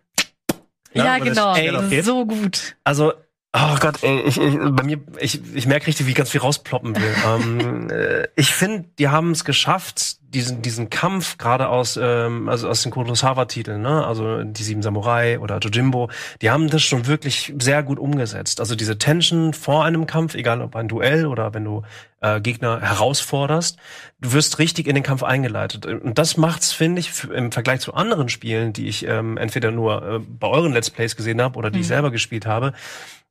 Ja, 0.93 1.05
ja 1.05 1.19
genau. 1.19 1.53
Ey, 1.53 2.01
so 2.01 2.25
gut. 2.25 2.75
Also 2.83 3.13
Oh 3.59 3.75
Gott, 3.79 4.03
ey, 4.03 4.21
ich, 4.21 4.39
ich, 4.39 4.55
bei 4.71 4.83
mir, 4.83 4.99
ich, 5.19 5.41
ich 5.55 5.65
merke 5.65 5.87
richtig, 5.87 6.05
wie 6.05 6.13
ganz 6.13 6.29
viel 6.29 6.41
rausploppen 6.41 6.95
will. 6.95 7.15
ähm, 7.25 7.89
äh, 7.89 8.27
ich 8.35 8.53
finde, 8.53 8.85
die 8.99 9.07
haben 9.07 9.31
es 9.31 9.45
geschafft, 9.45 10.17
diesen, 10.29 10.61
diesen 10.61 10.89
Kampf, 10.89 11.37
gerade 11.37 11.69
aus, 11.69 11.97
ähm, 12.01 12.49
also 12.49 12.69
aus 12.69 12.83
den 12.83 12.91
Kurosawa-Titeln, 12.91 13.81
ne? 13.81 14.05
also 14.05 14.43
die 14.43 14.63
Sieben 14.63 14.81
Samurai 14.83 15.39
oder 15.39 15.57
Jojimbo, 15.59 16.09
die 16.41 16.51
haben 16.51 16.69
das 16.69 16.83
schon 16.83 17.07
wirklich 17.07 17.53
sehr 17.59 17.81
gut 17.81 17.97
umgesetzt. 17.97 18.59
Also 18.59 18.75
diese 18.75 18.97
Tension 18.97 19.53
vor 19.53 19.85
einem 19.85 20.05
Kampf, 20.05 20.35
egal 20.35 20.61
ob 20.61 20.75
ein 20.75 20.87
Duell 20.87 21.25
oder 21.25 21.53
wenn 21.53 21.63
du 21.63 21.83
äh, 22.19 22.41
Gegner 22.41 22.81
herausforderst, 22.81 23.77
du 24.19 24.33
wirst 24.33 24.59
richtig 24.59 24.87
in 24.87 24.95
den 24.95 25.03
Kampf 25.03 25.23
eingeleitet. 25.23 25.85
Und 25.85 26.17
das 26.17 26.37
macht's, 26.37 26.73
finde 26.73 26.99
ich, 26.99 27.23
im 27.23 27.51
Vergleich 27.51 27.79
zu 27.79 27.93
anderen 27.93 28.29
Spielen, 28.29 28.73
die 28.73 28.87
ich 28.87 29.07
ähm, 29.07 29.37
entweder 29.37 29.71
nur 29.71 30.03
äh, 30.03 30.19
bei 30.19 30.47
euren 30.47 30.73
Let's 30.73 30.89
Plays 30.89 31.15
gesehen 31.15 31.41
habe 31.41 31.57
oder 31.57 31.71
die 31.71 31.77
mhm. 31.77 31.81
ich 31.81 31.87
selber 31.87 32.11
gespielt 32.11 32.45
habe, 32.45 32.73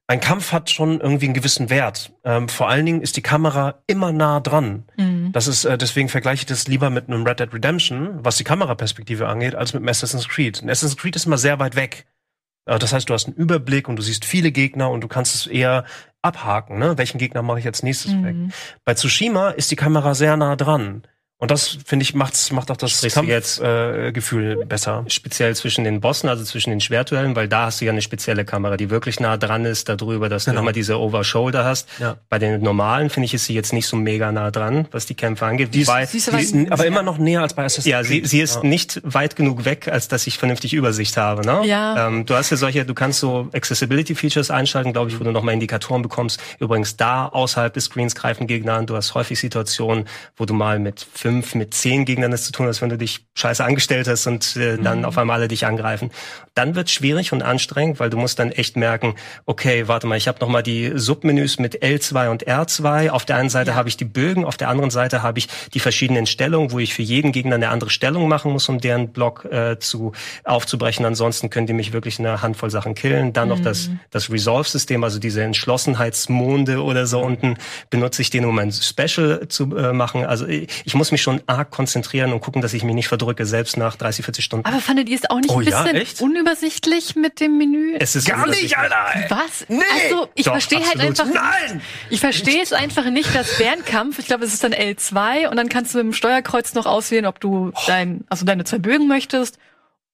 ein 0.08 0.20
Kampf 0.20 0.52
hat 0.52 0.70
schon 0.70 1.00
irgendwie 1.00 1.24
einen 1.24 1.34
gewissen 1.34 1.68
Wert. 1.68 2.12
Ähm, 2.24 2.48
vor 2.48 2.68
allen 2.68 2.86
Dingen 2.86 3.00
ist 3.02 3.16
die 3.16 3.22
Kamera 3.22 3.82
immer 3.86 4.12
nah 4.12 4.40
dran. 4.40 4.84
Mhm. 4.96 5.32
Das 5.32 5.48
ist, 5.48 5.64
äh, 5.64 5.76
deswegen 5.76 6.08
vergleiche 6.08 6.42
ich 6.42 6.46
das 6.46 6.68
lieber 6.68 6.90
mit 6.90 7.08
einem 7.08 7.26
Red 7.26 7.40
Dead 7.40 7.52
Redemption, 7.52 8.24
was 8.24 8.36
die 8.36 8.44
Kameraperspektive 8.44 9.26
angeht, 9.26 9.56
als 9.56 9.74
mit 9.74 9.86
Assassin's 9.88 10.28
Creed. 10.28 10.62
Ein 10.62 10.70
Assassin's 10.70 10.96
Creed 10.96 11.16
ist 11.16 11.26
immer 11.26 11.38
sehr 11.38 11.58
weit 11.58 11.74
weg. 11.74 12.06
Äh, 12.66 12.78
das 12.78 12.92
heißt, 12.92 13.08
du 13.10 13.14
hast 13.14 13.26
einen 13.26 13.36
Überblick 13.36 13.88
und 13.88 13.96
du 13.96 14.02
siehst 14.02 14.24
viele 14.24 14.52
Gegner 14.52 14.90
und 14.90 15.00
du 15.00 15.08
kannst 15.08 15.34
es 15.34 15.46
eher 15.48 15.84
abhaken, 16.22 16.78
ne? 16.78 16.98
Welchen 16.98 17.18
Gegner 17.18 17.42
mache 17.42 17.58
ich 17.58 17.66
als 17.66 17.82
nächstes 17.82 18.12
mhm. 18.12 18.24
weg? 18.24 18.36
Bei 18.84 18.94
Tsushima 18.94 19.50
ist 19.50 19.70
die 19.72 19.76
Kamera 19.76 20.14
sehr 20.14 20.36
nah 20.36 20.54
dran. 20.54 21.02
Und 21.38 21.50
das, 21.50 21.76
finde 21.84 22.02
ich, 22.02 22.14
macht's, 22.14 22.50
macht 22.50 22.70
auch 22.70 22.78
das 22.78 23.02
Kampfgefühl 23.12 24.62
äh, 24.62 24.64
besser. 24.64 25.04
Speziell 25.08 25.54
zwischen 25.54 25.84
den 25.84 26.00
Bossen, 26.00 26.30
also 26.30 26.42
zwischen 26.44 26.70
den 26.70 26.80
Schwertduellen, 26.80 27.36
weil 27.36 27.46
da 27.46 27.66
hast 27.66 27.82
du 27.82 27.84
ja 27.84 27.92
eine 27.92 28.00
spezielle 28.00 28.46
Kamera, 28.46 28.78
die 28.78 28.88
wirklich 28.88 29.20
nah 29.20 29.36
dran 29.36 29.66
ist 29.66 29.90
darüber, 29.90 30.30
dass 30.30 30.46
genau. 30.46 30.56
du 30.56 30.62
immer 30.62 30.72
diese 30.72 30.98
Over-Shoulder 30.98 31.62
hast. 31.62 31.88
Ja. 31.98 32.16
Bei 32.30 32.38
den 32.38 32.62
normalen, 32.62 33.10
finde 33.10 33.26
ich, 33.26 33.34
ist 33.34 33.44
sie 33.44 33.54
jetzt 33.54 33.74
nicht 33.74 33.86
so 33.86 33.98
mega 33.98 34.32
nah 34.32 34.50
dran, 34.50 34.88
was 34.92 35.04
die 35.04 35.14
Kämpfe 35.14 35.44
angeht. 35.44 35.74
Die 35.74 35.82
ist, 35.82 35.88
Wobei, 35.88 36.06
die 36.06 36.16
ist, 36.16 36.32
die 36.32 36.62
ist 36.62 36.72
aber 36.72 36.86
immer 36.86 37.02
noch 37.02 37.18
näher 37.18 37.42
als 37.42 37.52
bei 37.52 37.66
Assassin's 37.66 37.84
Ja, 37.84 38.02
sie, 38.02 38.24
sie 38.24 38.40
ist 38.40 38.56
ja. 38.56 38.62
nicht 38.62 39.02
weit 39.04 39.36
genug 39.36 39.66
weg, 39.66 39.88
als 39.88 40.08
dass 40.08 40.26
ich 40.26 40.38
vernünftig 40.38 40.72
Übersicht 40.72 41.18
habe. 41.18 41.44
Ne? 41.44 41.66
Ja. 41.66 42.06
Ähm, 42.06 42.24
du 42.24 42.34
hast 42.34 42.48
ja 42.48 42.56
solche, 42.56 42.86
du 42.86 42.94
kannst 42.94 43.20
so 43.20 43.50
Accessibility-Features 43.52 44.50
einschalten, 44.50 44.94
glaube 44.94 45.10
ich, 45.10 45.20
wo 45.20 45.24
du 45.24 45.32
nochmal 45.32 45.52
Indikatoren 45.52 46.00
bekommst. 46.00 46.40
Übrigens 46.60 46.96
da 46.96 47.26
außerhalb 47.26 47.74
des 47.74 47.84
Screens 47.84 48.14
greifen 48.14 48.46
Gegner 48.46 48.72
an. 48.72 48.86
Du 48.86 48.96
hast 48.96 49.14
häufig 49.14 49.38
Situationen, 49.38 50.06
wo 50.34 50.46
du 50.46 50.54
mal 50.54 50.78
mit 50.78 51.06
fünf, 51.26 51.56
mit 51.56 51.74
zehn 51.74 52.04
Gegnern 52.04 52.32
es 52.32 52.44
zu 52.44 52.52
tun 52.52 52.68
hast, 52.68 52.82
wenn 52.82 52.88
du 52.88 52.96
dich 52.96 53.26
scheiße 53.34 53.64
angestellt 53.64 54.06
hast 54.06 54.28
und 54.28 54.54
äh, 54.54 54.78
dann 54.78 55.00
mhm. 55.00 55.04
auf 55.06 55.18
einmal 55.18 55.38
alle 55.38 55.48
dich 55.48 55.66
angreifen. 55.66 56.12
Dann 56.56 56.74
wird 56.74 56.88
schwierig 56.88 57.32
und 57.32 57.42
anstrengend, 57.42 58.00
weil 58.00 58.08
du 58.08 58.16
musst 58.16 58.38
dann 58.38 58.50
echt 58.50 58.78
merken, 58.78 59.14
okay, 59.44 59.88
warte 59.88 60.06
mal, 60.06 60.16
ich 60.16 60.26
habe 60.26 60.38
noch 60.40 60.48
mal 60.48 60.62
die 60.62 60.92
Submenüs 60.94 61.58
mit 61.58 61.82
L2 61.82 62.30
und 62.30 62.48
R2. 62.48 63.10
Auf 63.10 63.26
der 63.26 63.36
einen 63.36 63.50
Seite 63.50 63.72
ja. 63.72 63.76
habe 63.76 63.90
ich 63.90 63.98
die 63.98 64.06
Bögen, 64.06 64.46
auf 64.46 64.56
der 64.56 64.70
anderen 64.70 64.90
Seite 64.90 65.22
habe 65.22 65.38
ich 65.38 65.48
die 65.74 65.80
verschiedenen 65.80 66.24
Stellungen, 66.24 66.72
wo 66.72 66.78
ich 66.78 66.94
für 66.94 67.02
jeden 67.02 67.32
Gegner 67.32 67.56
eine 67.56 67.68
andere 67.68 67.90
Stellung 67.90 68.26
machen 68.26 68.52
muss, 68.52 68.70
um 68.70 68.80
deren 68.80 69.12
Block 69.12 69.44
äh, 69.44 69.78
zu 69.78 70.12
aufzubrechen. 70.44 71.04
Ansonsten 71.04 71.50
können 71.50 71.66
die 71.66 71.74
mich 71.74 71.92
wirklich 71.92 72.18
eine 72.18 72.40
Handvoll 72.40 72.70
Sachen 72.70 72.94
killen. 72.94 73.34
Dann 73.34 73.48
mhm. 73.48 73.54
noch 73.54 73.60
das, 73.60 73.88
mhm. 73.88 74.00
das 74.10 74.30
Resolve-System, 74.30 75.04
also 75.04 75.18
diese 75.18 75.42
Entschlossenheitsmonde 75.42 76.82
oder 76.82 77.06
so 77.06 77.20
unten, 77.20 77.58
benutze 77.90 78.22
ich 78.22 78.30
den, 78.30 78.46
um 78.46 78.58
ein 78.58 78.72
Special 78.72 79.46
zu 79.48 79.76
äh, 79.76 79.92
machen. 79.92 80.24
Also 80.24 80.46
ich, 80.46 80.68
ich 80.86 80.94
muss 80.94 81.12
mich 81.12 81.20
schon 81.20 81.42
arg 81.46 81.70
konzentrieren 81.70 82.32
und 82.32 82.40
gucken, 82.40 82.62
dass 82.62 82.72
ich 82.72 82.82
mich 82.82 82.94
nicht 82.94 83.08
verdrücke, 83.08 83.44
selbst 83.44 83.76
nach 83.76 83.96
30, 83.96 84.24
40 84.24 84.42
Stunden. 84.42 84.66
Aber 84.66 84.80
fandet 84.80 85.10
ihr 85.10 85.16
es 85.16 85.28
auch 85.28 85.36
nicht 85.36 85.50
oh, 85.50 85.58
ein 85.58 85.66
bisschen 85.66 85.86
ja? 85.86 85.92
Unübersichtlich 86.46 87.16
mit 87.16 87.40
dem 87.40 87.58
Menü? 87.58 87.96
Es 87.98 88.16
ist 88.16 88.28
gar 88.28 88.46
nicht, 88.46 88.76
Alter! 88.78 88.96
Was? 89.28 89.66
Nee! 89.68 89.82
Also, 90.04 90.28
ich 90.34 90.46
verstehe 90.46 90.84
halt 90.84 91.00
einfach. 91.00 91.26
Nein! 91.26 91.80
Ich 92.10 92.20
verstehe 92.20 92.62
es 92.62 92.72
einfach 92.72 93.10
nicht, 93.10 93.34
dass 93.34 93.50
Fernkampf, 93.50 94.18
ich 94.18 94.26
glaube, 94.26 94.44
es 94.44 94.54
ist 94.54 94.64
dann 94.64 94.72
L2 94.72 95.48
und 95.48 95.56
dann 95.56 95.68
kannst 95.68 95.94
du 95.94 95.98
mit 95.98 96.06
dem 96.06 96.12
Steuerkreuz 96.12 96.74
noch 96.74 96.86
auswählen, 96.86 97.26
ob 97.26 97.40
du 97.40 97.72
dein, 97.86 98.24
also 98.28 98.44
deine 98.44 98.64
zwei 98.64 98.78
Bögen 98.78 99.08
möchtest 99.08 99.58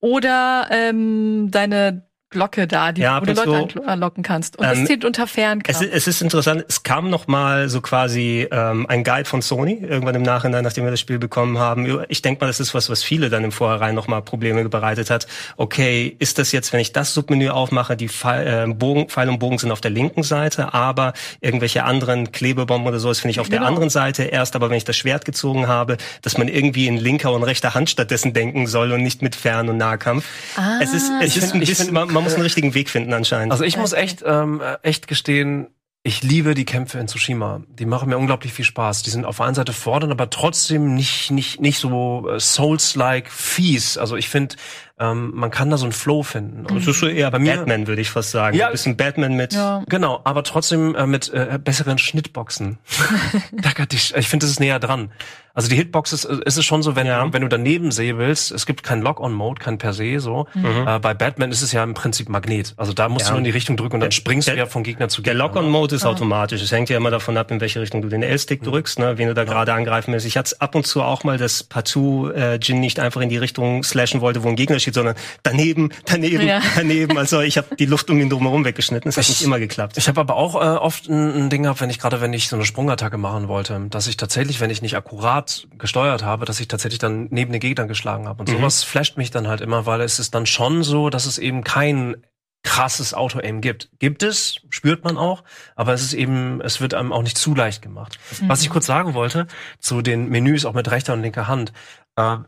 oder 0.01 0.69
ähm, 0.71 1.51
deine 1.51 2.07
Glocke 2.33 2.67
da, 2.67 2.91
die, 2.91 3.03
Ja, 3.03 3.21
du 3.21 3.33
Leute 3.33 3.69
zu. 3.75 3.85
anlocken 3.85 4.23
kannst. 4.25 4.59
Und 4.59 4.65
Ähm, 4.67 4.73
es 4.83 4.85
zählt 4.87 5.05
unter 5.05 5.27
Fernkampf. 5.29 5.69
Es, 5.81 5.87
ist- 5.87 5.93
es 5.95 6.07
ist 6.09 6.23
interessant, 6.23 6.65
es 6.69 6.83
kam 6.83 7.09
noch 7.11 7.29
mal 7.29 7.69
so 7.69 7.81
quasi 7.81 8.49
ähm, 8.51 8.87
ein 8.89 9.05
Guide 9.05 9.27
von 9.27 9.41
Sony, 9.43 9.75
irgendwann 9.87 10.15
im 10.17 10.23
Nachhinein, 10.23 10.65
nachdem 10.65 10.85
wir 10.85 10.91
das 10.91 10.99
Spiel 11.01 11.19
bekommen 11.21 11.59
haben. 11.59 12.03
Ich 12.09 12.23
denke 12.23 12.41
mal, 12.43 12.47
das 12.49 12.59
ist 12.59 12.75
was, 12.75 12.91
was 12.91 13.05
viele 13.05 13.31
dann 13.31 13.45
im 13.45 13.53
Vorhinein 13.53 13.95
noch 13.95 14.09
mal 14.09 14.21
Probleme 14.23 14.69
bereitet 14.69 15.11
hat. 15.11 15.27
Okay, 15.57 16.17
ist 16.19 16.39
das 16.39 16.51
jetzt, 16.53 16.73
wenn 16.73 16.81
ich 16.81 16.93
das 16.93 17.15
Submenü 17.15 17.51
aufmache, 17.51 17.97
die 17.97 18.09
Pfeil, 18.09 18.71
äh, 18.71 18.73
Bogen, 18.73 19.09
Pfeil 19.09 19.29
und 19.29 19.39
Bogen 19.39 19.59
sind 19.59 19.71
auf 19.71 19.81
der 19.81 19.91
linken 19.91 20.23
Seite, 20.23 20.75
aber 20.75 21.13
irgendwelche 21.41 21.85
anderen 21.85 22.33
Klebebomben 22.33 22.89
oder 22.89 22.99
so, 22.99 23.09
das 23.09 23.21
finde 23.21 23.33
ich 23.33 23.41
auf 23.41 23.49
der 23.49 23.59
Genau. 23.59 23.69
anderen 23.69 23.91
Seite 23.91 24.25
erst, 24.25 24.57
aber 24.57 24.71
wenn 24.71 24.77
ich 24.77 24.85
das 24.85 24.97
Schwert 24.97 25.25
gezogen 25.25 25.69
habe, 25.69 25.99
dass 26.23 26.39
man 26.39 26.49
irgendwie 26.49 26.87
in 26.87 26.97
linker 26.97 27.33
und 27.33 27.43
rechter 27.43 27.75
Hand 27.75 27.91
stattdessen 27.91 28.33
denken 28.33 28.67
soll 28.67 28.93
und 28.93 29.03
nicht 29.03 29.21
mit 29.23 29.37
Fern- 29.37 29.69
und 29.69 29.77
Nahkampf. 29.77 30.25
Ah, 30.57 30.79
es 30.81 30.95
ist, 30.95 31.11
es 31.21 31.37
ist 31.37 31.55
ein 31.55 31.63
ich 31.63 31.69
bisschen, 31.69 31.87
find- 31.87 31.93
man, 32.13 32.22
man 32.23 32.25
muss 32.25 32.35
einen 32.35 32.43
richtigen 32.45 32.75
Weg 32.75 32.89
finden 32.91 33.13
anscheinend. 33.13 33.53
Also 33.53 33.65
ich 33.65 33.77
muss 33.77 33.93
echt, 33.93 34.23
ähm, 34.27 34.61
äh, 34.61 34.77
echt 34.83 35.09
gestehen, 35.09 35.69
ich 36.05 36.25
liebe 36.25 36.55
die 36.55 36.65
Kämpfe 36.65 36.99
in 36.99 37.07
Tsushima. 37.07 37.61
Die 37.69 37.87
machen 37.87 38.09
mir 38.09 38.19
unglaublich 38.19 38.53
viel 38.53 38.65
Spaß. 38.65 39.05
Die 39.05 39.11
sind 39.11 39.25
auf 39.25 39.37
der 39.37 39.47
einen 39.47 39.55
Seite 39.55 39.73
fordernd, 39.73 40.11
aber 40.13 40.31
trotzdem 40.31 40.95
nicht, 40.97 41.31
nicht, 41.31 41.61
nicht 41.61 41.79
so 41.79 42.29
äh, 42.29 42.41
Souls-like 42.41 43.31
fies. 43.31 43.97
Also 43.99 44.17
ich 44.17 44.29
finde, 44.29 44.57
ähm, 44.99 45.31
man 45.33 45.53
kann 45.53 45.71
da 45.71 45.77
so 45.77 45.85
einen 45.85 45.93
Flow 45.93 46.25
finden. 46.25 46.67
Und 46.67 46.77
Es 46.79 46.89
ist 46.89 46.99
so 46.99 47.07
eher 47.07 47.31
bei 47.31 47.39
mir- 47.39 47.57
Batman, 47.57 47.87
würde 47.87 48.03
ich 48.03 48.11
fast 48.11 48.33
sagen. 48.33 48.57
Ja. 48.57 48.67
Ein 48.67 48.73
bisschen 48.73 48.97
Batman 48.97 49.35
mit. 49.37 49.53
ja. 49.53 49.85
Genau, 49.89 50.21
aber 50.25 50.43
trotzdem 50.43 50.97
äh, 50.97 51.07
mit 51.07 51.33
äh, 51.33 51.61
besseren 51.63 51.99
Schnittboxen. 51.99 52.79
da 53.53 53.71
kann 53.71 53.87
ich 53.93 54.13
ich 54.17 54.29
finde, 54.29 54.45
das 54.47 54.51
ist 54.51 54.59
näher 54.61 54.81
dran. 54.81 55.13
Also 55.55 55.69
die 55.69 55.77
Hitbox 55.77 56.13
ist, 56.13 56.25
ist 56.25 56.57
es 56.57 56.65
schon 56.65 56.83
so, 56.83 56.97
wenn, 56.97 57.07
Ja. 57.07 57.23
du, 57.25 57.33
wenn 57.33 57.43
du 57.43 57.49
daneben 57.49 57.91
säbelst, 57.93 58.53
es 58.53 58.65
gibt 58.67 58.83
keinen 58.83 59.03
Lock-on-Mode, 59.03 59.61
kein 59.63 59.79
per 59.79 59.93
se 59.93 60.19
so. 60.19 60.47
Äh, 60.55 60.99
bei 60.99 61.13
Batman 61.15 61.51
ist 61.51 61.61
es 61.63 61.73
ja 61.73 61.83
im 61.85 61.95
Prinzip 61.95 62.29
Magnet. 62.29 62.73
Also 62.77 62.93
da 62.93 63.09
musst 63.09 63.27
Ja. 63.27 63.29
du 63.29 63.33
nur 63.35 63.39
in 63.39 63.45
die 63.45 63.51
Richtung 63.51 63.77
drücken 63.77 63.95
und 63.97 64.01
dann 64.01 64.13
springst 64.13 64.49
der- 64.49 64.55
du 64.55 64.61
ja 64.61 64.67
von 64.67 64.83
Gegner 64.83 65.09
zu 65.09 65.21
Der 65.23 65.35
Gegner. 65.35 65.45
Lock-on-Mode 65.47 65.95
ist 65.97 66.05
automatisch. 66.07 66.63
Es 66.63 66.73
hängt 66.73 66.89
ja 66.89 66.97
immer 66.97 67.11
davon 67.11 67.37
ab, 67.37 67.51
in 67.51 67.61
welche 67.61 67.81
Richtung 67.81 68.01
du 68.03 68.09
den 68.09 68.23
L-Stick 68.23 68.63
drückst, 68.63 68.99
ne, 68.99 69.19
wen 69.19 69.29
du 69.29 69.35
da 69.35 69.45
gerade 69.45 69.73
angreifen 69.75 70.13
willst. 70.13 70.27
Ich 70.27 70.37
hatte 70.37 70.57
ab 70.61 70.75
und 70.75 70.87
zu 70.87 71.03
auch 71.03 71.25
mal, 71.25 71.37
dass 71.39 71.63
partout 71.65 72.31
äh, 72.31 72.57
Jin 72.57 72.81
nicht 72.81 72.99
einfach 72.99 73.21
in 73.21 73.29
die 73.29 73.37
Richtung 73.39 73.83
slashen 73.85 74.21
wollte, 74.21 74.43
wo 74.45 74.49
ein 74.49 74.57
Gegner 74.57 74.79
steht, 74.79 74.95
sondern 74.95 75.15
daneben, 75.43 75.91
daneben, 76.07 76.47
Ja. 76.47 76.61
daneben. 76.77 77.19
Also 77.19 77.41
ich 77.41 77.59
habe 77.59 77.77
die 77.77 77.87
Luft 77.87 78.09
um 78.11 78.19
ihn 78.21 78.31
drumherum 78.31 78.65
weggeschnitten. 78.65 79.09
Das 79.11 79.17
hat 79.17 79.25
Ich- 79.25 79.29
nicht 79.31 79.43
immer 79.43 79.59
geklappt. 79.59 79.99
Ich 79.99 80.09
habe 80.09 80.21
aber 80.21 80.37
auch 80.37 80.55
äh, 80.55 80.59
oft 80.79 81.09
ein, 81.09 81.45
ein 81.47 81.51
Ding 81.51 81.65
gehabt, 81.65 81.81
wenn 81.83 81.91
ich 81.91 81.99
gerade, 81.99 82.21
wenn 82.21 82.33
ich 82.33 82.49
so 82.49 82.57
eine 82.57 82.65
Sprungattacke 82.65 83.19
machen 83.19 83.49
wollte, 83.49 83.79
dass 83.91 84.07
ich 84.07 84.17
tatsächlich, 84.17 84.61
wenn 84.61 84.71
ich 84.71 84.81
nicht 84.81 84.97
akkurat 84.97 85.42
gesteuert 85.79 86.23
habe, 86.23 86.45
dass 86.45 86.61
ich 86.61 86.69
tatsächlich 86.69 86.99
dann 86.99 87.29
neben 87.31 87.53
den 87.53 87.61
Gegnern 87.61 87.89
geschlagen 87.89 88.29
habe. 88.29 88.41
Und 88.41 88.49
sowas 88.49 88.85
flasht 88.85 89.17
mich 89.17 89.31
dann 89.31 89.49
halt 89.49 89.61
immer, 89.61 89.87
weil 89.87 90.01
es 90.01 90.19
ist 90.19 90.35
dann 90.35 90.47
schon 90.47 90.83
so, 90.83 91.11
dass 91.11 91.27
es 91.27 91.39
eben 91.39 91.65
kein 91.65 92.17
krasses 92.63 93.13
Auto-Aim 93.13 93.61
gibt. 93.61 93.91
Gibt 93.99 94.23
es, 94.23 94.61
spürt 94.71 95.05
man 95.05 95.17
auch, 95.17 95.43
aber 95.75 95.93
es 95.93 96.03
ist 96.03 96.13
eben, 96.15 96.61
es 96.61 96.81
wird 96.81 96.95
einem 96.95 97.13
auch 97.13 97.23
nicht 97.23 97.37
zu 97.37 97.55
leicht 97.55 97.83
gemacht. 97.83 98.19
Was 98.47 98.63
ich 98.63 98.71
kurz 98.71 98.87
sagen 98.87 99.15
wollte, 99.15 99.47
zu 99.79 100.01
den 100.01 100.29
Menüs 100.29 100.65
auch 100.65 100.75
mit 100.75 100.91
rechter 100.91 101.13
und 101.13 101.23
linker 101.23 101.49
Hand. 101.49 101.73
Äh, 102.17 102.39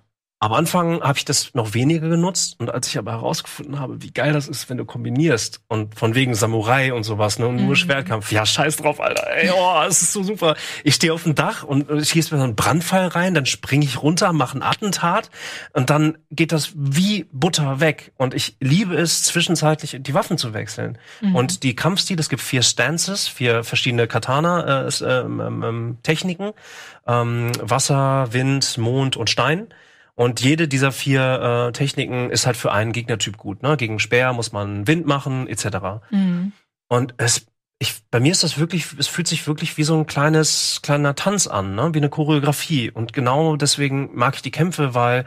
am 0.45 0.53
Anfang 0.53 1.03
habe 1.03 1.17
ich 1.17 1.25
das 1.25 1.55
noch 1.55 1.75
weniger 1.75 2.09
genutzt 2.09 2.57
und 2.59 2.71
als 2.71 2.89
ich 2.89 2.99
aber 2.99 3.13
herausgefunden 3.13 3.81
habe, 3.81 4.03
wie 4.03 4.11
geil 4.11 4.33
das 4.35 4.47
ist, 4.47 4.69
wenn 4.69 4.77
du 4.77 4.85
kombinierst 4.85 5.61
und 5.69 5.95
von 5.95 6.15
wegen 6.15 6.35
Samurai 6.35 6.93
und 6.93 7.03
sowas, 7.05 7.39
ne, 7.39 7.47
und 7.47 7.65
nur 7.65 7.77
Schwertkampf, 7.77 8.31
ja, 8.31 8.45
scheiß 8.45 8.77
drauf, 8.77 9.01
Alter, 9.01 9.27
ey, 9.35 9.51
oh, 9.57 9.83
es 9.89 10.03
ist 10.03 10.13
so 10.13 10.23
super. 10.23 10.55
Ich 10.85 10.97
stehe 10.97 11.15
auf 11.15 11.23
dem 11.23 11.35
Dach 11.35 11.63
und 11.63 11.91
ich 11.91 12.11
schieße 12.11 12.35
mir 12.35 12.39
so 12.39 12.45
einen 12.45 12.57
Brandpfeil 12.57 13.09
rein, 13.09 13.33
dann 13.35 13.47
springe 13.47 13.85
ich 13.85 14.03
runter, 14.03 14.33
mache 14.33 14.59
ein 14.59 14.63
Attentat 14.63 15.31
und 15.73 15.89
dann 15.89 16.19
geht 16.31 16.53
das 16.53 16.73
wie 16.75 17.27
Butter 17.33 17.81
weg 17.81 18.13
und 18.19 18.35
ich 18.35 18.57
liebe 18.61 18.95
es, 18.97 19.23
zwischenzeitlich 19.23 19.97
die 20.01 20.15
Waffen 20.15 20.37
zu 20.37 20.53
wechseln. 20.53 20.99
Und 21.33 21.63
die 21.63 21.75
Kampfstile, 21.75 22.21
es 22.21 22.29
gibt 22.29 22.43
vier 22.43 22.63
Stances, 22.63 23.29
vier 23.29 23.65
verschiedene 23.65 24.07
Katana, 24.07 24.87
äh, 24.87 24.91
ähm, 25.03 25.41
ähm, 25.41 25.63
ähm, 25.63 25.99
Techniken, 26.03 26.53
ähm, 27.07 27.51
Wasser, 27.61 28.29
Wind, 28.33 28.77
Mond 28.79 29.17
und 29.17 29.31
Stein. 29.31 29.69
Und 30.17 30.41
jede 30.41 30.69
dieser 30.69 30.93
vier 30.93 31.69
äh, 31.69 31.73
Techniken 31.73 32.31
ist 32.31 32.47
halt 32.47 32.57
für 32.57 32.73
einen 32.73 32.93
Gegnertyp 32.93 33.37
gut. 33.37 33.63
Ne? 33.63 33.77
Gegen 33.77 33.99
Speer 33.99 34.33
muss 34.33 34.53
man 34.53 34.87
Wind 34.87 35.07
machen, 35.07 35.49
etc. 35.49 35.67
Mhm. 36.11 36.53
Und 36.89 37.15
es, 37.17 37.47
ich, 37.81 37.95
bei 38.11 38.21
mir 38.21 38.31
ist 38.31 38.45
das 38.45 38.59
wirklich, 38.59 38.87
es 38.99 39.09
fühlt 39.09 39.27
sich 39.27 39.47
wirklich 39.49 39.77
wie 39.77 39.83
so 39.83 39.99
ein 39.99 40.07
kleines, 40.07 40.81
kleiner 40.83 41.17
Tanz 41.17 41.49
an, 41.49 41.75
ne? 41.75 41.91
wie 41.95 41.99
eine 41.99 42.11
Choreografie. 42.11 42.91
Und 42.91 43.13
genau 43.13 43.57
deswegen 43.57 44.11
mag 44.15 44.37
ich 44.37 44.43
die 44.43 44.53
Kämpfe, 44.53 44.95
weil 44.95 45.27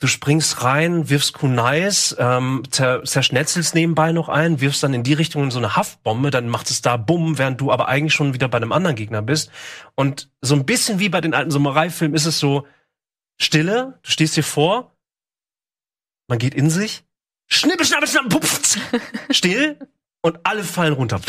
du 0.00 0.06
springst 0.06 0.64
rein, 0.64 1.08
wirfst 1.08 1.34
Kunais, 1.34 2.16
ähm, 2.18 2.62
zer, 2.70 3.04
zerschnetzelst 3.04 3.74
nebenbei 3.74 4.12
noch 4.12 4.28
ein, 4.28 4.60
wirfst 4.60 4.82
dann 4.82 4.94
in 4.94 5.02
die 5.02 5.12
Richtung 5.12 5.50
so 5.50 5.58
eine 5.58 5.76
Haftbombe, 5.76 6.30
dann 6.30 6.48
macht 6.48 6.70
es 6.70 6.82
da 6.82 6.96
bumm, 6.96 7.38
während 7.38 7.60
du 7.60 7.70
aber 7.70 7.88
eigentlich 7.88 8.14
schon 8.14 8.34
wieder 8.34 8.48
bei 8.48 8.56
einem 8.56 8.72
anderen 8.72 8.96
Gegner 8.96 9.22
bist. 9.22 9.50
Und 9.94 10.30
so 10.40 10.54
ein 10.54 10.64
bisschen 10.64 10.98
wie 10.98 11.10
bei 11.10 11.20
den 11.20 11.34
alten 11.34 11.50
Samurai-Filmen 11.50 12.14
ist 12.14 12.26
es 12.26 12.38
so, 12.38 12.66
Stille, 13.40 13.98
du 14.02 14.10
stehst 14.10 14.34
hier 14.34 14.44
vor, 14.44 14.96
man 16.28 16.38
geht 16.38 16.54
in 16.54 16.70
sich, 16.70 17.04
schnippel, 17.46 17.86
schnappel, 17.86 18.08
schnappel, 18.08 18.28
pupft, 18.28 18.78
still 19.30 19.78
und 20.22 20.38
alle 20.44 20.62
fallen 20.62 20.92
runter. 20.92 21.20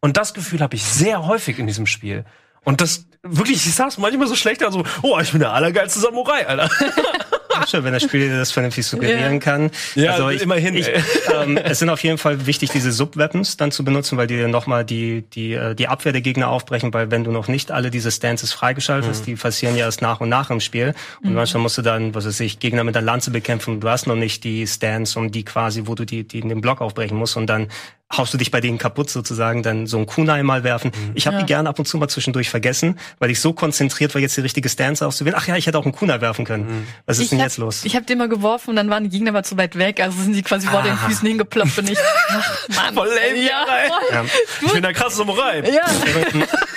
Und 0.00 0.16
das 0.16 0.34
Gefühl 0.34 0.60
habe 0.60 0.76
ich 0.76 0.84
sehr 0.84 1.26
häufig 1.26 1.58
in 1.58 1.66
diesem 1.66 1.86
Spiel. 1.86 2.24
Und 2.64 2.80
das 2.80 3.06
wirklich, 3.22 3.66
ich 3.66 3.74
sag's 3.74 3.98
manchmal 3.98 4.28
so 4.28 4.36
schlecht, 4.36 4.62
also, 4.62 4.84
oh, 5.02 5.18
ich 5.18 5.30
bin 5.30 5.40
der 5.40 5.52
allergeilste 5.52 6.00
Samurai, 6.00 6.46
Alter. 6.46 6.70
Schön, 7.66 7.84
wenn 7.84 7.92
das 7.92 8.02
Spiel 8.02 8.28
dir 8.28 8.36
das 8.38 8.52
vernünftig 8.52 8.86
suggerieren 8.86 9.34
Ja. 9.34 9.38
kann. 9.40 9.70
Ja, 9.94 10.12
also 10.12 10.28
ich, 10.30 10.42
immerhin, 10.42 10.76
Ich, 10.76 10.88
ähm, 11.34 11.56
es 11.56 11.78
sind 11.78 11.90
auf 11.90 12.02
jeden 12.02 12.18
Fall 12.18 12.46
wichtig, 12.46 12.70
diese 12.70 12.92
Sub-Weapons 12.92 13.56
dann 13.56 13.70
zu 13.72 13.84
benutzen, 13.84 14.16
weil 14.18 14.26
die 14.26 14.36
dir 14.36 14.48
nochmal 14.48 14.84
die, 14.84 15.22
die, 15.22 15.54
äh, 15.54 15.74
die 15.74 15.88
Abwehr 15.88 16.12
der 16.12 16.20
Gegner 16.22 16.48
aufbrechen, 16.48 16.92
weil 16.94 17.10
wenn 17.10 17.24
du 17.24 17.30
noch 17.32 17.48
nicht 17.48 17.70
alle 17.70 17.90
diese 17.90 18.10
Stances 18.10 18.52
freigeschaltet 18.52 19.08
hast, 19.10 19.26
die 19.26 19.34
passieren 19.34 19.76
ja 19.76 19.86
erst 19.86 20.02
nach 20.02 20.20
und 20.20 20.28
nach 20.28 20.50
im 20.50 20.60
Spiel. 20.60 20.94
Und 21.22 21.34
manchmal 21.34 21.62
musst 21.62 21.78
du 21.78 21.82
dann, 21.82 22.14
was 22.14 22.26
weiß 22.26 22.40
ich, 22.40 22.58
Gegner 22.60 22.84
mit 22.84 22.94
der 22.94 23.02
Lanze 23.02 23.30
bekämpfen. 23.30 23.80
Du 23.80 23.88
hast 23.88 24.06
noch 24.06 24.16
nicht 24.16 24.44
die 24.44 24.66
Stance 24.66 25.18
und 25.18 25.34
die 25.34 25.44
quasi, 25.44 25.82
wo 25.86 25.94
du 25.94 26.04
die, 26.04 26.24
die 26.26 26.40
in 26.40 26.48
den 26.48 26.60
Block 26.60 26.80
aufbrechen 26.80 27.16
musst 27.16 27.36
und 27.36 27.46
dann 27.46 27.68
haust 28.16 28.32
du 28.32 28.38
dich 28.38 28.50
bei 28.50 28.60
denen 28.60 28.78
kaputt 28.78 29.10
sozusagen, 29.10 29.62
dann 29.62 29.86
so 29.86 29.98
ein 29.98 30.06
Kunai 30.06 30.42
mal 30.42 30.64
werfen. 30.64 30.90
Ich 31.14 31.26
habe 31.26 31.36
Ja. 31.36 31.42
die 31.42 31.46
gerne 31.46 31.68
ab 31.68 31.78
und 31.78 31.86
zu 31.86 31.98
mal 31.98 32.08
zwischendurch 32.08 32.48
vergessen, 32.48 32.98
weil 33.18 33.30
ich 33.30 33.38
so 33.40 33.52
konzentriert 33.52 34.14
war, 34.14 34.20
jetzt 34.22 34.36
die 34.36 34.40
richtige 34.40 34.68
Stance 34.70 35.06
auszuwählen. 35.06 35.36
Ach 35.38 35.46
ja, 35.46 35.56
ich 35.56 35.66
hätte 35.66 35.78
auch 35.78 35.84
einen 35.84 35.92
Kunai 35.92 36.20
werfen 36.22 36.44
können. 36.46 36.86
Was 37.04 37.18
ist 37.18 37.24
Ich 37.24 37.30
denn 37.30 37.40
hab, 37.40 37.46
jetzt 37.46 37.58
los? 37.58 37.84
Ich 37.84 37.94
habe 37.96 38.06
den 38.06 38.16
mal 38.18 38.28
geworfen 38.28 38.70
und 38.70 38.76
dann 38.76 38.88
waren 38.88 39.04
die 39.04 39.10
Gegner 39.10 39.30
aber 39.30 39.42
zu 39.42 39.58
weit 39.58 39.76
weg, 39.76 40.00
also 40.00 40.22
sind 40.22 40.32
sie 40.34 40.42
quasi 40.42 40.66
vor 40.68 40.82
den 40.82 40.96
Füßen 40.96 41.28
hingeploppt 41.28 41.78
und 41.78 41.90
ich, 41.90 41.98
ach 42.30 42.68
Mann. 42.74 42.94
Voll 42.94 43.08
lame, 43.08 43.42
ja. 43.46 43.66
Ja. 44.12 44.24
Ich 44.64 44.72
bin 44.72 44.82
der 44.82 44.94
krasse 44.94 45.16
Samurai. 45.18 45.60
ja. 45.70 45.82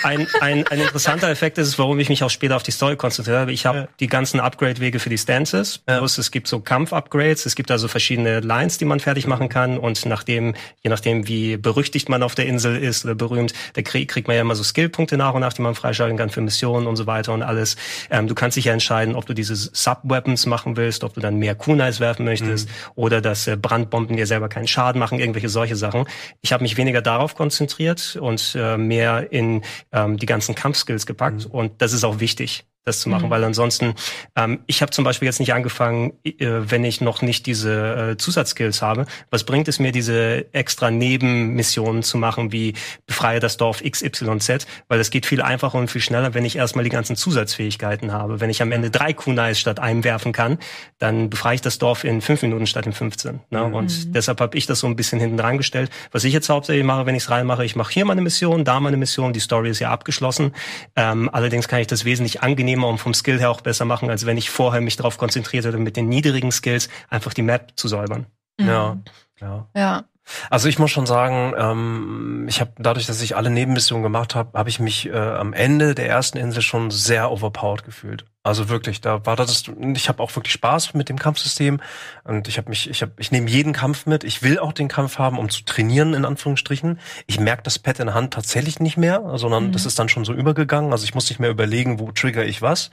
ein, 0.02 0.26
ein, 0.40 0.66
ein 0.66 0.80
interessanter 0.80 1.28
Effekt 1.30 1.58
ist 1.58 1.68
es, 1.68 1.78
warum 1.78 1.98
ich 1.98 2.08
mich 2.08 2.22
auch 2.24 2.30
später 2.30 2.56
auf 2.56 2.62
die 2.62 2.70
Story 2.72 2.96
konzentriert 2.96 3.38
habe. 3.38 3.52
Ich 3.52 3.66
habe 3.66 3.78
Ja. 3.78 3.88
die 4.00 4.06
ganzen 4.06 4.38
Upgrade-Wege 4.40 4.98
für 5.00 5.08
die 5.08 5.18
Stances. 5.18 5.80
Ja. 5.88 5.98
Plus 5.98 6.18
es 6.18 6.30
gibt 6.30 6.46
so 6.48 6.60
Kampf-Upgrades. 6.60 7.46
Es 7.46 7.54
gibt 7.54 7.70
also 7.70 7.88
verschiedene 7.88 8.40
Lines, 8.40 8.78
die 8.78 8.84
man 8.84 9.00
fertig 9.00 9.26
machen 9.26 9.48
kann. 9.48 9.78
Und 9.78 10.04
nachdem, 10.06 10.54
je 10.82 10.90
nachdem, 10.90 11.21
wie 11.28 11.56
berüchtigt 11.56 12.08
man 12.08 12.22
auf 12.22 12.34
der 12.34 12.46
Insel 12.46 12.76
ist 12.76 13.04
oder 13.04 13.14
berühmt, 13.14 13.52
da 13.74 13.82
krieg, 13.82 14.08
kriegt 14.08 14.28
man 14.28 14.36
ja 14.36 14.42
immer 14.42 14.54
so 14.54 14.62
Skillpunkte 14.62 15.16
nach 15.16 15.34
und 15.34 15.40
nach, 15.40 15.52
die 15.52 15.62
man 15.62 15.74
freischalten 15.74 16.16
kann 16.16 16.30
für 16.30 16.40
Missionen 16.40 16.86
und 16.86 16.96
so 16.96 17.06
weiter 17.06 17.32
und 17.32 17.42
alles. 17.42 17.76
Ähm, 18.10 18.26
du 18.26 18.34
kannst 18.34 18.56
dich 18.56 18.66
ja 18.66 18.72
entscheiden, 18.72 19.14
ob 19.14 19.26
du 19.26 19.34
diese 19.34 19.54
Sub-Weapons 19.54 20.46
machen 20.46 20.76
willst, 20.76 21.04
ob 21.04 21.14
du 21.14 21.20
dann 21.20 21.36
mehr 21.36 21.54
Kunais 21.54 22.00
werfen 22.00 22.24
möchtest 22.24 22.68
oder 22.94 23.20
dass 23.20 23.46
äh, 23.46 23.56
Brandbomben 23.56 24.16
dir 24.16 24.26
selber 24.26 24.48
keinen 24.48 24.68
Schaden 24.68 24.98
machen, 24.98 25.18
irgendwelche 25.18 25.48
solche 25.48 25.76
Sachen. 25.76 26.04
Ich 26.40 26.52
habe 26.52 26.62
mich 26.62 26.76
weniger 26.76 27.02
darauf 27.02 27.34
konzentriert 27.34 28.16
und 28.20 28.56
äh, 28.58 28.76
mehr 28.76 29.32
in 29.32 29.62
ähm, 29.92 30.16
die 30.16 30.26
ganzen 30.26 30.54
Kampfskills 30.54 31.06
gepackt. 31.06 31.46
Und 31.46 31.80
das 31.82 31.92
ist 31.92 32.04
auch 32.04 32.20
wichtig 32.20 32.64
das 32.84 33.00
zu 33.00 33.08
machen, 33.08 33.30
weil 33.30 33.44
ansonsten, 33.44 33.94
ähm, 34.36 34.60
ich 34.66 34.82
habe 34.82 34.90
zum 34.90 35.04
Beispiel 35.04 35.26
jetzt 35.26 35.38
nicht 35.38 35.54
angefangen, 35.54 36.12
äh, 36.24 36.34
wenn 36.38 36.84
ich 36.84 37.00
noch 37.00 37.22
nicht 37.22 37.46
diese 37.46 38.12
äh, 38.12 38.16
Zusatzskills 38.16 38.82
habe. 38.82 39.06
Was 39.30 39.44
bringt 39.44 39.68
es 39.68 39.78
mir, 39.78 39.92
diese 39.92 40.52
extra 40.52 40.90
Nebenmissionen 40.90 42.02
zu 42.02 42.18
machen, 42.18 42.50
wie 42.50 42.74
befreie 43.06 43.38
das 43.38 43.56
Dorf 43.56 43.82
XYZ? 43.82 44.66
Weil 44.88 44.98
es 44.98 45.10
geht 45.10 45.26
viel 45.26 45.42
einfacher 45.42 45.78
und 45.78 45.90
viel 45.90 46.00
schneller, 46.00 46.34
wenn 46.34 46.44
ich 46.44 46.56
erstmal 46.56 46.82
die 46.82 46.90
ganzen 46.90 47.14
Zusatzfähigkeiten 47.14 48.12
habe. 48.12 48.40
Wenn 48.40 48.50
ich 48.50 48.60
am 48.62 48.72
Ende 48.72 48.90
drei 48.90 49.12
Kunais 49.12 49.60
statt 49.60 49.78
einem 49.78 50.02
werfen 50.02 50.32
kann, 50.32 50.58
dann 50.98 51.30
befreie 51.30 51.54
ich 51.54 51.60
das 51.60 51.78
Dorf 51.78 52.02
in 52.02 52.20
fünf 52.20 52.42
Minuten 52.42 52.66
statt 52.66 52.86
in 52.86 52.92
15. 52.92 53.40
Ne? 53.50 53.64
Und 53.64 54.14
deshalb 54.14 54.40
habe 54.40 54.58
ich 54.58 54.66
das 54.66 54.80
so 54.80 54.88
ein 54.88 54.96
bisschen 54.96 55.20
hinten 55.20 55.36
dran 55.36 55.56
gestellt. 55.56 55.90
Was 56.10 56.24
ich 56.24 56.32
jetzt 56.32 56.48
hauptsächlich 56.48 56.84
mache, 56.84 57.06
wenn 57.06 57.14
ich 57.14 57.22
es 57.22 57.30
reinmache, 57.30 57.64
ich 57.64 57.76
mache 57.76 57.92
hier 57.92 58.04
mal 58.04 58.12
eine 58.12 58.22
Mission, 58.22 58.64
da 58.64 58.80
mal 58.80 58.88
eine 58.88 58.96
Mission, 58.96 59.32
die 59.32 59.40
Story 59.40 59.70
ist 59.70 59.78
ja 59.78 59.90
abgeschlossen. 59.90 60.52
Ähm, 60.96 61.30
allerdings 61.32 61.68
kann 61.68 61.80
ich 61.80 61.86
das 61.86 62.04
wesentlich 62.04 62.42
angenehmer 62.42 62.71
und 62.76 62.98
vom 62.98 63.14
Skill 63.14 63.38
her 63.38 63.50
auch 63.50 63.60
besser 63.60 63.84
machen, 63.84 64.10
als 64.10 64.26
wenn 64.26 64.36
ich 64.36 64.50
vorher 64.50 64.80
mich 64.80 64.96
darauf 64.96 65.18
konzentriert 65.18 65.64
hätte, 65.64 65.78
mit 65.78 65.96
den 65.96 66.08
niedrigen 66.08 66.52
Skills 66.52 66.88
einfach 67.08 67.34
die 67.34 67.42
Map 67.42 67.72
zu 67.76 67.88
säubern. 67.88 68.26
Ja, 68.60 68.98
ja. 69.40 69.68
Ja. 69.74 70.04
Also 70.50 70.68
ich 70.68 70.78
muss 70.78 70.90
schon 70.90 71.06
sagen, 71.06 71.54
ähm, 71.56 72.46
ich 72.48 72.60
habe 72.60 72.72
dadurch, 72.78 73.06
dass 73.06 73.20
ich 73.22 73.36
alle 73.36 73.50
Nebenmissionen 73.50 74.02
gemacht 74.02 74.34
habe, 74.34 74.58
habe 74.58 74.68
ich 74.68 74.80
mich 74.80 75.08
äh, 75.08 75.12
am 75.12 75.52
Ende 75.52 75.94
der 75.94 76.08
ersten 76.08 76.38
Insel 76.38 76.62
schon 76.62 76.90
sehr 76.90 77.30
overpowered 77.30 77.84
gefühlt. 77.84 78.24
Also 78.44 78.68
wirklich, 78.68 79.00
da 79.00 79.24
war 79.24 79.36
das. 79.36 79.64
Ich 79.94 80.08
habe 80.08 80.20
auch 80.22 80.34
wirklich 80.34 80.52
Spaß 80.52 80.94
mit 80.94 81.08
dem 81.08 81.18
Kampfsystem 81.18 81.80
und 82.24 82.48
ich 82.48 82.58
habe 82.58 82.70
mich, 82.70 82.90
ich 82.90 83.00
habe, 83.02 83.12
ich 83.18 83.30
nehme 83.30 83.48
jeden 83.48 83.72
Kampf 83.72 84.06
mit. 84.06 84.24
Ich 84.24 84.42
will 84.42 84.58
auch 84.58 84.72
den 84.72 84.88
Kampf 84.88 85.18
haben, 85.18 85.38
um 85.38 85.48
zu 85.48 85.64
trainieren 85.64 86.12
in 86.12 86.24
Anführungsstrichen. 86.24 86.98
Ich 87.26 87.38
merke 87.38 87.62
das 87.62 87.78
Pad 87.78 88.00
in 88.00 88.06
der 88.06 88.14
Hand 88.14 88.34
tatsächlich 88.34 88.80
nicht 88.80 88.96
mehr, 88.96 89.22
sondern 89.34 89.68
mhm. 89.68 89.72
das 89.72 89.86
ist 89.86 89.98
dann 89.98 90.08
schon 90.08 90.24
so 90.24 90.32
übergegangen. 90.32 90.90
Also 90.90 91.04
ich 91.04 91.14
muss 91.14 91.28
nicht 91.28 91.38
mehr 91.38 91.50
überlegen, 91.50 92.00
wo 92.00 92.10
trigger 92.10 92.44
ich 92.44 92.62
was. 92.62 92.90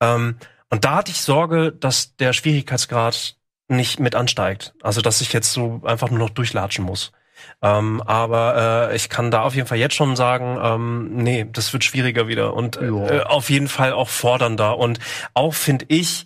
Ähm, 0.00 0.36
und 0.70 0.84
da 0.84 0.96
hatte 0.96 1.10
ich 1.10 1.22
Sorge, 1.22 1.72
dass 1.72 2.14
der 2.16 2.32
Schwierigkeitsgrad 2.32 3.37
nicht 3.68 4.00
mit 4.00 4.14
ansteigt. 4.14 4.74
Also 4.82 5.00
dass 5.00 5.20
ich 5.20 5.32
jetzt 5.32 5.52
so 5.52 5.80
einfach 5.84 6.10
nur 6.10 6.18
noch 6.18 6.30
durchlatschen 6.30 6.84
muss. 6.84 7.12
Ähm, 7.62 8.02
aber 8.02 8.90
äh, 8.90 8.96
ich 8.96 9.08
kann 9.08 9.30
da 9.30 9.42
auf 9.42 9.54
jeden 9.54 9.68
Fall 9.68 9.78
jetzt 9.78 9.94
schon 9.94 10.16
sagen, 10.16 10.58
ähm, 10.62 11.10
nee, 11.22 11.46
das 11.52 11.72
wird 11.72 11.84
schwieriger 11.84 12.26
wieder 12.26 12.54
und 12.54 12.76
äh, 12.76 13.20
auf 13.24 13.50
jeden 13.50 13.68
Fall 13.68 13.92
auch 13.92 14.08
fordernder. 14.08 14.78
Und 14.78 14.98
auch 15.34 15.54
finde 15.54 15.84
ich, 15.88 16.24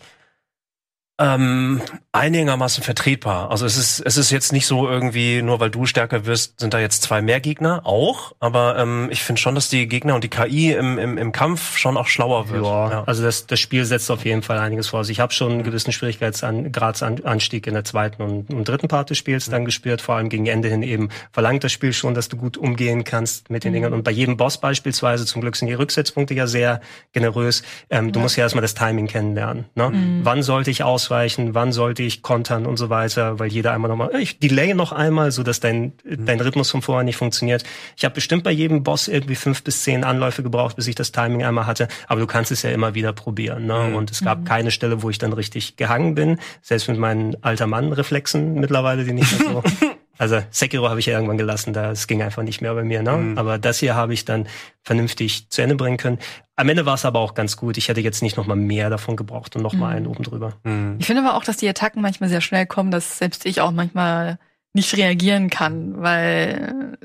ähm, 1.22 1.80
einigermaßen 2.12 2.82
vertretbar. 2.82 3.50
Also 3.50 3.64
es 3.64 3.76
ist, 3.76 4.00
es 4.00 4.16
ist 4.16 4.30
jetzt 4.30 4.52
nicht 4.52 4.66
so 4.66 4.88
irgendwie, 4.88 5.40
nur 5.40 5.60
weil 5.60 5.70
du 5.70 5.86
stärker 5.86 6.26
wirst, 6.26 6.60
sind 6.60 6.74
da 6.74 6.80
jetzt 6.80 7.02
zwei 7.02 7.22
mehr 7.22 7.40
Gegner, 7.40 7.82
auch. 7.84 8.32
Aber 8.40 8.76
ähm, 8.78 9.08
ich 9.10 9.22
finde 9.22 9.40
schon, 9.40 9.54
dass 9.54 9.68
die 9.68 9.86
Gegner 9.88 10.14
und 10.14 10.24
die 10.24 10.28
KI 10.28 10.72
im, 10.72 10.98
im, 10.98 11.16
im 11.16 11.32
Kampf 11.32 11.78
schon 11.78 11.96
auch 11.96 12.08
schlauer 12.08 12.50
wird. 12.50 12.64
Ja, 12.64 12.90
ja. 12.90 13.04
also 13.04 13.22
das, 13.22 13.46
das 13.46 13.60
Spiel 13.60 13.84
setzt 13.84 14.10
auf 14.10 14.24
jeden 14.24 14.42
Fall 14.42 14.58
einiges 14.58 14.88
vor. 14.88 14.98
Also 14.98 15.10
ich 15.10 15.20
habe 15.20 15.32
schon 15.32 15.52
einen 15.52 15.62
gewissen 15.62 15.92
Schwierigkeitsgradsanstieg 15.92 17.66
in 17.66 17.74
der 17.74 17.84
zweiten 17.84 18.22
und, 18.22 18.52
und 18.52 18.68
dritten 18.68 18.88
Part 18.88 19.10
des 19.10 19.18
Spiels 19.18 19.46
dann 19.46 19.64
gespürt. 19.64 20.02
Vor 20.02 20.16
allem 20.16 20.28
gegen 20.28 20.46
Ende 20.46 20.68
hin 20.68 20.82
eben 20.82 21.08
verlangt 21.30 21.64
das 21.64 21.72
Spiel 21.72 21.92
schon, 21.92 22.14
dass 22.14 22.28
du 22.28 22.36
gut 22.36 22.58
umgehen 22.58 23.04
kannst 23.04 23.48
mit 23.48 23.64
den 23.64 23.70
mhm. 23.70 23.74
Dingern. 23.74 23.92
Und 23.94 24.04
bei 24.04 24.10
jedem 24.10 24.36
Boss 24.36 24.58
beispielsweise, 24.58 25.24
zum 25.24 25.40
Glück 25.40 25.56
sind 25.56 25.68
die 25.68 25.74
Rücksetzpunkte 25.74 26.34
ja 26.34 26.46
sehr 26.46 26.80
generös. 27.12 27.62
Ähm, 27.88 28.06
ja. 28.06 28.12
Du 28.12 28.20
musst 28.20 28.36
ja 28.36 28.44
erstmal 28.44 28.62
das 28.62 28.74
Timing 28.74 29.06
kennenlernen. 29.06 29.64
Ne? 29.74 29.90
Mhm. 29.90 30.20
Wann 30.24 30.42
sollte 30.42 30.70
ich 30.70 30.82
ausweichen? 31.12 31.54
Wann 31.54 31.72
sollte 31.72 32.02
ich 32.02 32.22
kontern 32.22 32.66
und 32.66 32.76
so 32.76 32.88
weiter, 32.88 33.38
weil 33.38 33.52
jeder 33.52 33.72
einmal 33.72 33.90
nochmal, 33.90 34.14
ich 34.20 34.38
delay 34.38 34.74
noch 34.74 34.92
einmal, 34.92 35.30
so 35.30 35.42
dass 35.42 35.60
dein, 35.60 35.92
mhm. 36.04 36.26
dein 36.26 36.40
Rhythmus 36.40 36.70
von 36.70 36.82
vorher 36.82 37.04
nicht 37.04 37.16
funktioniert. 37.16 37.64
Ich 37.96 38.04
habe 38.04 38.14
bestimmt 38.14 38.44
bei 38.44 38.50
jedem 38.50 38.82
Boss 38.82 39.08
irgendwie 39.08 39.34
fünf 39.34 39.62
bis 39.62 39.82
zehn 39.82 40.04
Anläufe 40.04 40.42
gebraucht, 40.42 40.76
bis 40.76 40.86
ich 40.86 40.94
das 40.94 41.12
Timing 41.12 41.44
einmal 41.44 41.66
hatte, 41.66 41.88
aber 42.08 42.20
du 42.20 42.26
kannst 42.26 42.50
es 42.50 42.62
ja 42.62 42.70
immer 42.70 42.94
wieder 42.94 43.12
probieren. 43.12 43.66
Ne? 43.66 43.88
Mhm. 43.90 43.94
Und 43.94 44.10
es 44.10 44.22
gab 44.22 44.40
mhm. 44.40 44.44
keine 44.44 44.70
Stelle, 44.70 45.02
wo 45.02 45.10
ich 45.10 45.18
dann 45.18 45.32
richtig 45.32 45.76
gehangen 45.76 46.14
bin, 46.14 46.38
selbst 46.62 46.88
mit 46.88 46.98
meinen 46.98 47.36
alter 47.42 47.66
Mann-Reflexen 47.66 48.54
mittlerweile, 48.54 49.04
die 49.04 49.12
nicht 49.12 49.38
mehr 49.38 49.50
so 49.50 49.62
Also 50.18 50.40
Sekiro 50.50 50.88
habe 50.88 51.00
ich 51.00 51.06
ja 51.06 51.14
irgendwann 51.14 51.38
gelassen, 51.38 51.72
das 51.72 52.06
ging 52.06 52.22
einfach 52.22 52.44
nicht 52.44 52.60
mehr 52.60 52.74
bei 52.74 52.84
mir. 52.84 53.02
Ne? 53.02 53.16
Mhm. 53.16 53.38
Aber 53.38 53.58
das 53.58 53.80
hier 53.80 53.96
habe 53.96 54.14
ich 54.14 54.24
dann 54.24 54.46
vernünftig 54.82 55.48
zu 55.48 55.62
Ende 55.62 55.74
bringen 55.74 55.96
können. 55.96 56.18
Am 56.62 56.68
Ende 56.68 56.86
war 56.86 56.94
es 56.94 57.04
aber 57.04 57.18
auch 57.18 57.34
ganz 57.34 57.56
gut. 57.56 57.76
Ich 57.76 57.88
hätte 57.88 58.00
jetzt 58.00 58.22
nicht 58.22 58.36
noch 58.36 58.46
mal 58.46 58.54
mehr 58.54 58.88
davon 58.88 59.16
gebraucht 59.16 59.56
und 59.56 59.62
noch 59.62 59.72
mal 59.72 59.88
mhm. 59.88 59.96
einen 59.96 60.06
oben 60.06 60.22
drüber. 60.22 60.52
Mhm. 60.62 60.94
Ich 61.00 61.06
finde 61.06 61.22
aber 61.22 61.36
auch, 61.36 61.42
dass 61.42 61.56
die 61.56 61.68
Attacken 61.68 62.00
manchmal 62.00 62.30
sehr 62.30 62.40
schnell 62.40 62.66
kommen, 62.66 62.92
dass 62.92 63.18
selbst 63.18 63.46
ich 63.46 63.60
auch 63.60 63.72
manchmal 63.72 64.38
nicht 64.72 64.96
reagieren 64.96 65.50
kann, 65.50 66.00
weil 66.00 66.96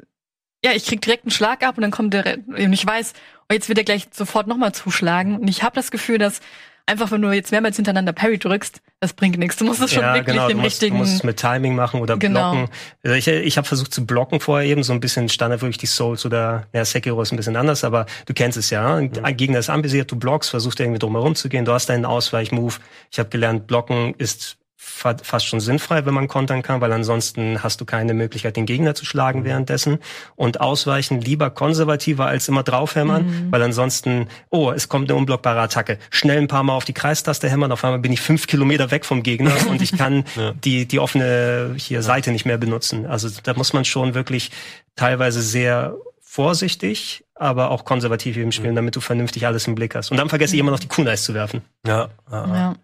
ja, 0.63 0.73
ich 0.73 0.85
krieg 0.85 1.01
direkt 1.01 1.23
einen 1.23 1.31
Schlag 1.31 1.63
ab 1.63 1.75
und 1.75 1.81
dann 1.81 1.89
kommt 1.89 2.13
der 2.13 2.37
und 2.45 2.71
ich 2.71 2.85
weiß, 2.85 3.13
oh, 3.49 3.53
jetzt 3.53 3.67
wird 3.67 3.79
er 3.79 3.83
gleich 3.83 4.07
sofort 4.11 4.45
noch 4.45 4.57
mal 4.57 4.73
zuschlagen 4.73 5.39
und 5.39 5.47
ich 5.47 5.63
habe 5.63 5.73
das 5.73 5.89
Gefühl, 5.89 6.19
dass 6.19 6.39
einfach, 6.87 7.11
wenn 7.11 7.21
du 7.21 7.31
jetzt 7.31 7.51
mehrmals 7.51 7.75
hintereinander 7.75 8.13
Parry 8.13 8.39
drückst, 8.39 8.81
das 8.99 9.13
bringt 9.13 9.37
nichts. 9.37 9.57
Du 9.57 9.65
musst 9.65 9.81
es 9.81 9.93
schon 9.93 10.01
ja, 10.01 10.15
wirklich 10.15 10.35
genau, 10.35 10.49
du 10.49 10.55
musst, 10.55 10.65
richtigen. 10.65 10.95
Du 10.95 11.01
musst 11.01 11.15
es 11.15 11.23
mit 11.23 11.37
Timing 11.37 11.75
machen 11.75 12.01
oder 12.01 12.17
genau. 12.17 12.53
blocken. 12.53 12.69
Also 13.03 13.15
ich, 13.15 13.27
ich 13.27 13.57
habe 13.57 13.67
versucht 13.67 13.93
zu 13.93 14.05
blocken 14.05 14.39
vorher 14.39 14.67
eben, 14.67 14.81
so 14.81 14.93
ein 14.93 14.99
bisschen 14.99 15.29
Standard 15.29 15.61
wirklich 15.61 15.77
die 15.77 15.85
Souls 15.85 16.25
oder 16.25 16.65
ja, 16.73 16.83
Sekiro 16.83 17.21
ist 17.21 17.31
ein 17.31 17.37
bisschen 17.37 17.55
anders, 17.55 17.83
aber 17.83 18.07
du 18.25 18.33
kennst 18.33 18.57
es 18.57 18.69
ja. 18.71 18.95
Ein 18.95 19.11
mhm. 19.11 19.37
Gegner 19.37 19.59
ist 19.59 19.69
anvisiert, 19.69 20.11
du 20.11 20.15
blockst, 20.15 20.49
versuchst 20.49 20.79
irgendwie 20.79 20.99
drumherum 20.99 21.35
zu 21.35 21.49
gehen, 21.49 21.65
du 21.65 21.73
hast 21.73 21.89
deinen 21.89 22.05
Ausweichmove. 22.05 22.79
Ich 23.11 23.19
habe 23.19 23.29
gelernt, 23.29 23.67
blocken 23.67 24.15
ist 24.17 24.57
fast 24.79 25.47
schon 25.47 25.59
sinnfrei, 25.59 26.05
wenn 26.05 26.13
man 26.13 26.27
kontern 26.27 26.61
kann, 26.61 26.81
weil 26.81 26.93
ansonsten 26.93 27.63
hast 27.63 27.81
du 27.81 27.85
keine 27.85 28.13
Möglichkeit, 28.13 28.55
den 28.57 28.67
Gegner 28.67 28.93
zu 28.93 29.05
schlagen 29.05 29.39
mhm. 29.39 29.45
währenddessen. 29.45 29.97
Und 30.35 30.61
ausweichen 30.61 31.19
lieber 31.19 31.49
konservativer 31.49 32.27
als 32.27 32.47
immer 32.47 32.63
draufhämmern, 32.63 33.25
mhm. 33.25 33.51
weil 33.51 33.61
ansonsten, 33.63 34.27
oh, 34.49 34.71
es 34.71 34.87
kommt 34.87 35.09
eine 35.09 35.17
unblockbare 35.17 35.61
Attacke. 35.61 35.97
Schnell 36.11 36.37
ein 36.37 36.47
paar 36.47 36.63
Mal 36.63 36.73
auf 36.73 36.85
die 36.85 36.93
Kreistaste 36.93 37.49
hämmern, 37.49 37.71
auf 37.71 37.83
einmal 37.83 37.99
bin 37.99 38.13
ich 38.13 38.21
fünf 38.21 38.45
Kilometer 38.45 38.91
weg 38.91 39.03
vom 39.03 39.23
Gegner 39.23 39.51
und 39.69 39.81
ich 39.81 39.97
kann 39.97 40.25
ja. 40.35 40.53
die, 40.53 40.87
die 40.87 40.99
offene 40.99 41.73
hier 41.77 42.03
Seite 42.03 42.31
nicht 42.31 42.45
mehr 42.45 42.57
benutzen. 42.57 43.07
Also 43.07 43.29
da 43.43 43.53
muss 43.55 43.73
man 43.73 43.83
schon 43.83 44.13
wirklich 44.13 44.51
teilweise 44.95 45.41
sehr 45.41 45.95
vorsichtig, 46.21 47.23
aber 47.39 47.71
auch 47.71 47.85
konservativ 47.85 48.37
eben 48.37 48.51
spielen, 48.51 48.71
mhm. 48.71 48.77
damit 48.77 48.95
du 48.95 49.01
vernünftig 49.01 49.45
alles 49.45 49.67
im 49.67 49.75
Blick 49.75 49.95
hast. 49.95 50.11
Und 50.11 50.17
dann 50.17 50.29
vergesse 50.29 50.55
ich 50.55 50.59
immer 50.59 50.71
noch 50.71 50.79
die 50.79 50.87
Kunais 50.87 51.23
zu 51.23 51.33
werfen. 51.33 51.61
Ja, 51.85 52.09
ja, 52.31 52.47
ja. 52.47 52.75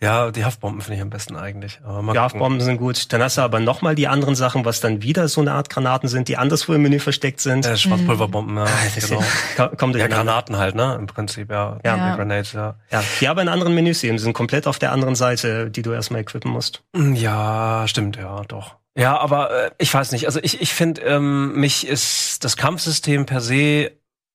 ja 0.00 0.30
die 0.30 0.44
Haftbomben 0.44 0.80
finde 0.80 0.96
ich 0.96 1.02
am 1.02 1.10
besten 1.10 1.36
eigentlich. 1.36 1.80
die 1.80 2.18
Haftbomben 2.18 2.60
sind 2.60 2.78
gut. 2.78 3.12
Dann 3.12 3.22
hast 3.22 3.38
du 3.38 3.42
aber 3.42 3.60
noch 3.60 3.82
mal 3.82 3.94
die 3.94 4.08
anderen 4.08 4.34
Sachen, 4.34 4.64
was 4.64 4.80
dann 4.80 5.02
wieder 5.02 5.28
so 5.28 5.40
eine 5.40 5.52
Art 5.52 5.70
Granaten 5.70 6.08
sind, 6.08 6.28
die 6.28 6.36
anderswo 6.36 6.74
im 6.74 6.82
Menü 6.82 6.98
versteckt 6.98 7.40
sind. 7.40 7.66
Äh, 7.66 7.76
Schwarzpulverbomben, 7.76 8.56
ja. 8.56 8.66
genau. 8.94 9.70
Kommt 9.76 9.96
ja, 9.96 10.06
Granaten 10.06 10.56
halt, 10.56 10.74
ne? 10.74 10.96
Im 10.98 11.06
Prinzip, 11.06 11.50
ja. 11.50 11.78
Ja, 11.84 11.96
ja. 11.96 12.16
Grenades, 12.16 12.52
ja. 12.52 12.76
Ja, 12.90 13.02
die 13.20 13.28
aber 13.28 13.42
in 13.42 13.48
anderen 13.48 13.74
Menüs 13.74 14.02
eben, 14.04 14.16
die 14.16 14.22
sind 14.22 14.32
komplett 14.32 14.66
auf 14.66 14.78
der 14.78 14.92
anderen 14.92 15.14
Seite, 15.14 15.70
die 15.70 15.82
du 15.82 15.92
erstmal 15.92 16.20
equippen 16.20 16.50
musst. 16.50 16.82
Ja, 16.94 17.84
stimmt, 17.86 18.16
ja, 18.16 18.42
doch. 18.46 18.76
Ja, 18.96 19.18
aber 19.18 19.50
äh, 19.50 19.70
ich 19.78 19.92
weiß 19.92 20.12
nicht. 20.12 20.26
Also 20.26 20.40
ich, 20.42 20.60
ich 20.60 20.74
finde, 20.74 21.00
ähm, 21.02 21.54
mich 21.54 21.86
ist 21.86 22.44
das 22.44 22.56
Kampfsystem 22.56 23.24
per 23.24 23.40
se, 23.40 23.92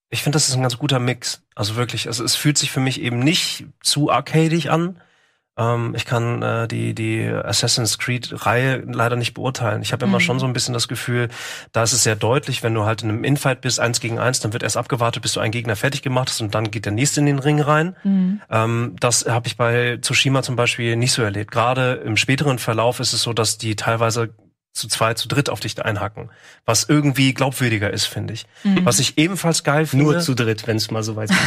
ich 0.10 0.24
finde, 0.24 0.36
das 0.36 0.48
ist 0.48 0.56
ein 0.56 0.62
ganz 0.62 0.78
guter 0.78 1.00
Mix. 1.00 1.44
Also 1.56 1.76
wirklich, 1.76 2.08
also 2.08 2.24
es 2.24 2.36
fühlt 2.36 2.58
sich 2.58 2.72
für 2.72 2.80
mich 2.80 3.02
eben 3.02 3.20
nicht 3.20 3.66
zu 3.82 4.10
arcadig 4.10 4.70
an. 4.70 5.02
Ähm, 5.58 5.94
ich 5.96 6.06
kann 6.06 6.42
äh, 6.42 6.68
die, 6.68 6.94
die 6.94 7.28
Assassin's 7.28 7.98
Creed-Reihe 7.98 8.84
leider 8.88 9.16
nicht 9.16 9.34
beurteilen. 9.34 9.82
Ich 9.82 9.92
habe 9.92 10.06
immer 10.06 10.20
mhm. 10.20 10.24
schon 10.24 10.40
so 10.40 10.46
ein 10.46 10.54
bisschen 10.54 10.74
das 10.74 10.88
Gefühl, 10.88 11.30
da 11.74 11.84
ist 11.84 11.94
es 11.94 12.04
sehr 12.04 12.16
deutlich, 12.16 12.64
wenn 12.64 12.74
du 12.74 12.86
halt 12.86 13.04
in 13.04 13.10
einem 13.10 13.24
Infight 13.24 13.62
bist, 13.62 13.80
eins 13.80 14.00
gegen 14.00 14.20
eins, 14.20 14.40
dann 14.40 14.54
wird 14.54 14.64
erst 14.64 14.78
abgewartet, 14.78 15.24
bis 15.24 15.34
du 15.34 15.40
einen 15.40 15.52
Gegner 15.52 15.76
fertig 15.76 16.04
gemacht 16.04 16.30
hast 16.30 16.42
und 16.42 16.56
dann 16.56 16.72
geht 16.72 16.86
der 16.86 16.94
nächste 16.94 17.20
in 17.20 17.26
den 17.26 17.40
Ring 17.40 17.60
rein. 17.60 17.96
Mhm. 18.04 18.42
Ähm, 18.50 18.96
das 19.00 19.26
habe 19.28 19.48
ich 19.48 19.58
bei 19.58 19.98
Tsushima 20.02 20.42
zum 20.44 20.56
Beispiel 20.56 20.96
nicht 20.96 21.12
so 21.12 21.22
erlebt. 21.22 21.52
Gerade 21.52 21.96
im 22.06 22.16
späteren 22.18 22.60
Verlauf 22.60 23.00
ist 23.00 23.14
es 23.14 23.24
so, 23.24 23.34
dass 23.34 23.58
die 23.58 23.76
teilweise 23.76 24.30
zu 24.78 24.88
zweit, 24.88 25.18
zu 25.18 25.28
dritt 25.28 25.50
auf 25.50 25.60
dich 25.60 25.84
einhacken. 25.84 26.30
Was 26.66 26.86
irgendwie 26.88 27.34
glaubwürdiger 27.34 27.92
ist, 27.92 28.06
finde 28.06 28.34
ich. 28.34 28.46
Mhm. 28.64 28.86
Was 28.86 29.00
ich 29.00 29.18
ebenfalls 29.18 29.64
geil 29.64 29.86
finde. 29.86 30.06
Nur 30.06 30.20
zu 30.20 30.36
dritt, 30.36 30.68
wenn 30.68 30.78
es 30.78 30.92
mal 30.92 31.04
so 31.04 31.16
weit 31.16 31.32
ist. 31.32 31.38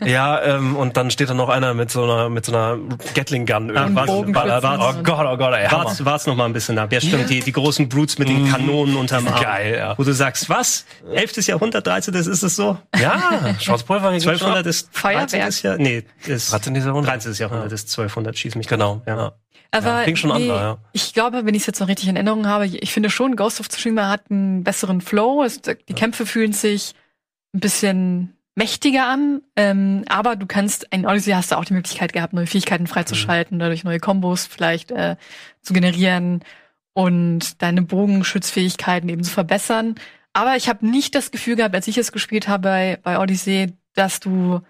ja, 0.04 0.42
ähm, 0.42 0.76
und 0.76 0.96
dann 0.96 1.10
steht 1.10 1.30
da 1.30 1.34
noch 1.34 1.48
einer 1.48 1.74
mit 1.74 1.90
so 1.90 2.04
einer, 2.04 2.28
mit 2.28 2.44
so 2.44 2.52
einer 2.52 2.78
Gatling 3.14 3.46
Gun 3.46 3.76
ah, 3.76 3.82
irgendwas. 3.82 4.08
oh 4.08 4.24
Gott, 4.24 5.26
oh 5.26 5.36
Gott, 5.36 5.54
ey. 5.54 5.70
Wart's, 5.70 6.04
wart's 6.04 6.26
noch 6.26 6.36
mal 6.36 6.46
ein 6.46 6.52
bisschen 6.52 6.78
ab. 6.78 6.92
Ja, 6.92 7.00
stimmt, 7.00 7.30
die, 7.30 7.40
die 7.40 7.52
großen 7.52 7.88
Brutes 7.88 8.18
mit 8.18 8.28
den 8.28 8.42
mhm. 8.42 8.50
Kanonen 8.50 8.96
unterm 8.96 9.26
Arm. 9.28 9.40
Geil, 9.40 9.76
ja. 9.76 9.98
Wo 9.98 10.04
du 10.04 10.12
sagst, 10.12 10.48
was? 10.48 10.84
11. 11.12 11.46
Jahrhundert, 11.46 11.86
13. 11.86 12.14
ist 12.14 12.26
es 12.26 12.56
so? 12.56 12.78
Ja, 12.98 13.54
Schwarzpulver. 13.58 14.08
1200 14.08 14.66
ist 14.66 14.88
Feuerwerk. 14.92 15.62
Jahr, 15.62 15.76
nee, 15.78 16.04
ist 16.26 16.52
13. 16.52 16.74
Jahrhundert. 16.74 17.12
13. 17.12 17.34
Jahrhundert 17.34 17.72
ist 17.72 17.90
1200, 17.90 18.36
schieß 18.36 18.54
mich. 18.56 18.66
Genau, 18.66 19.02
ja. 19.06 19.32
Aber 19.72 20.08
ja, 20.08 20.16
schon 20.16 20.30
nee, 20.36 20.50
an, 20.50 20.56
ja. 20.56 20.78
ich 20.92 21.14
glaube, 21.14 21.46
wenn 21.46 21.54
ich 21.54 21.62
es 21.62 21.66
jetzt 21.66 21.80
noch 21.80 21.88
richtig 21.88 22.08
in 22.08 22.16
Erinnerung 22.16 22.46
habe, 22.46 22.66
ich 22.66 22.92
finde 22.92 23.10
schon, 23.10 23.36
Ghost 23.36 23.60
of 23.60 23.68
Tsushima 23.68 24.08
hat 24.08 24.30
einen 24.30 24.64
besseren 24.64 25.00
Flow. 25.00 25.44
Es, 25.44 25.60
die 25.62 25.70
ja. 25.70 25.94
Kämpfe 25.94 26.26
fühlen 26.26 26.52
sich 26.52 26.94
ein 27.54 27.60
bisschen 27.60 28.36
mächtiger 28.56 29.06
an, 29.06 29.42
ähm, 29.56 30.04
aber 30.08 30.36
du 30.36 30.46
kannst, 30.46 30.86
in 30.90 31.06
Odyssey 31.06 31.32
hast 31.32 31.52
du 31.52 31.56
auch 31.56 31.64
die 31.64 31.72
Möglichkeit 31.72 32.12
gehabt, 32.12 32.32
neue 32.32 32.46
Fähigkeiten 32.46 32.86
freizuschalten, 32.86 33.56
mhm. 33.56 33.60
dadurch 33.60 33.84
neue 33.84 34.00
Kombos 34.00 34.46
vielleicht 34.46 34.90
äh, 34.90 35.16
zu 35.62 35.72
generieren 35.72 36.42
und 36.92 37.62
deine 37.62 37.82
Bogenschützfähigkeiten 37.82 39.08
eben 39.08 39.22
zu 39.22 39.30
verbessern. 39.30 39.94
Aber 40.32 40.56
ich 40.56 40.68
habe 40.68 40.86
nicht 40.86 41.14
das 41.14 41.30
Gefühl 41.30 41.56
gehabt, 41.56 41.74
als 41.74 41.88
ich 41.88 41.96
es 41.96 42.12
gespielt 42.12 42.48
habe 42.48 42.62
bei, 42.62 42.98
bei 43.02 43.18
Odyssey, 43.18 43.72
dass 43.94 44.20
du 44.20 44.60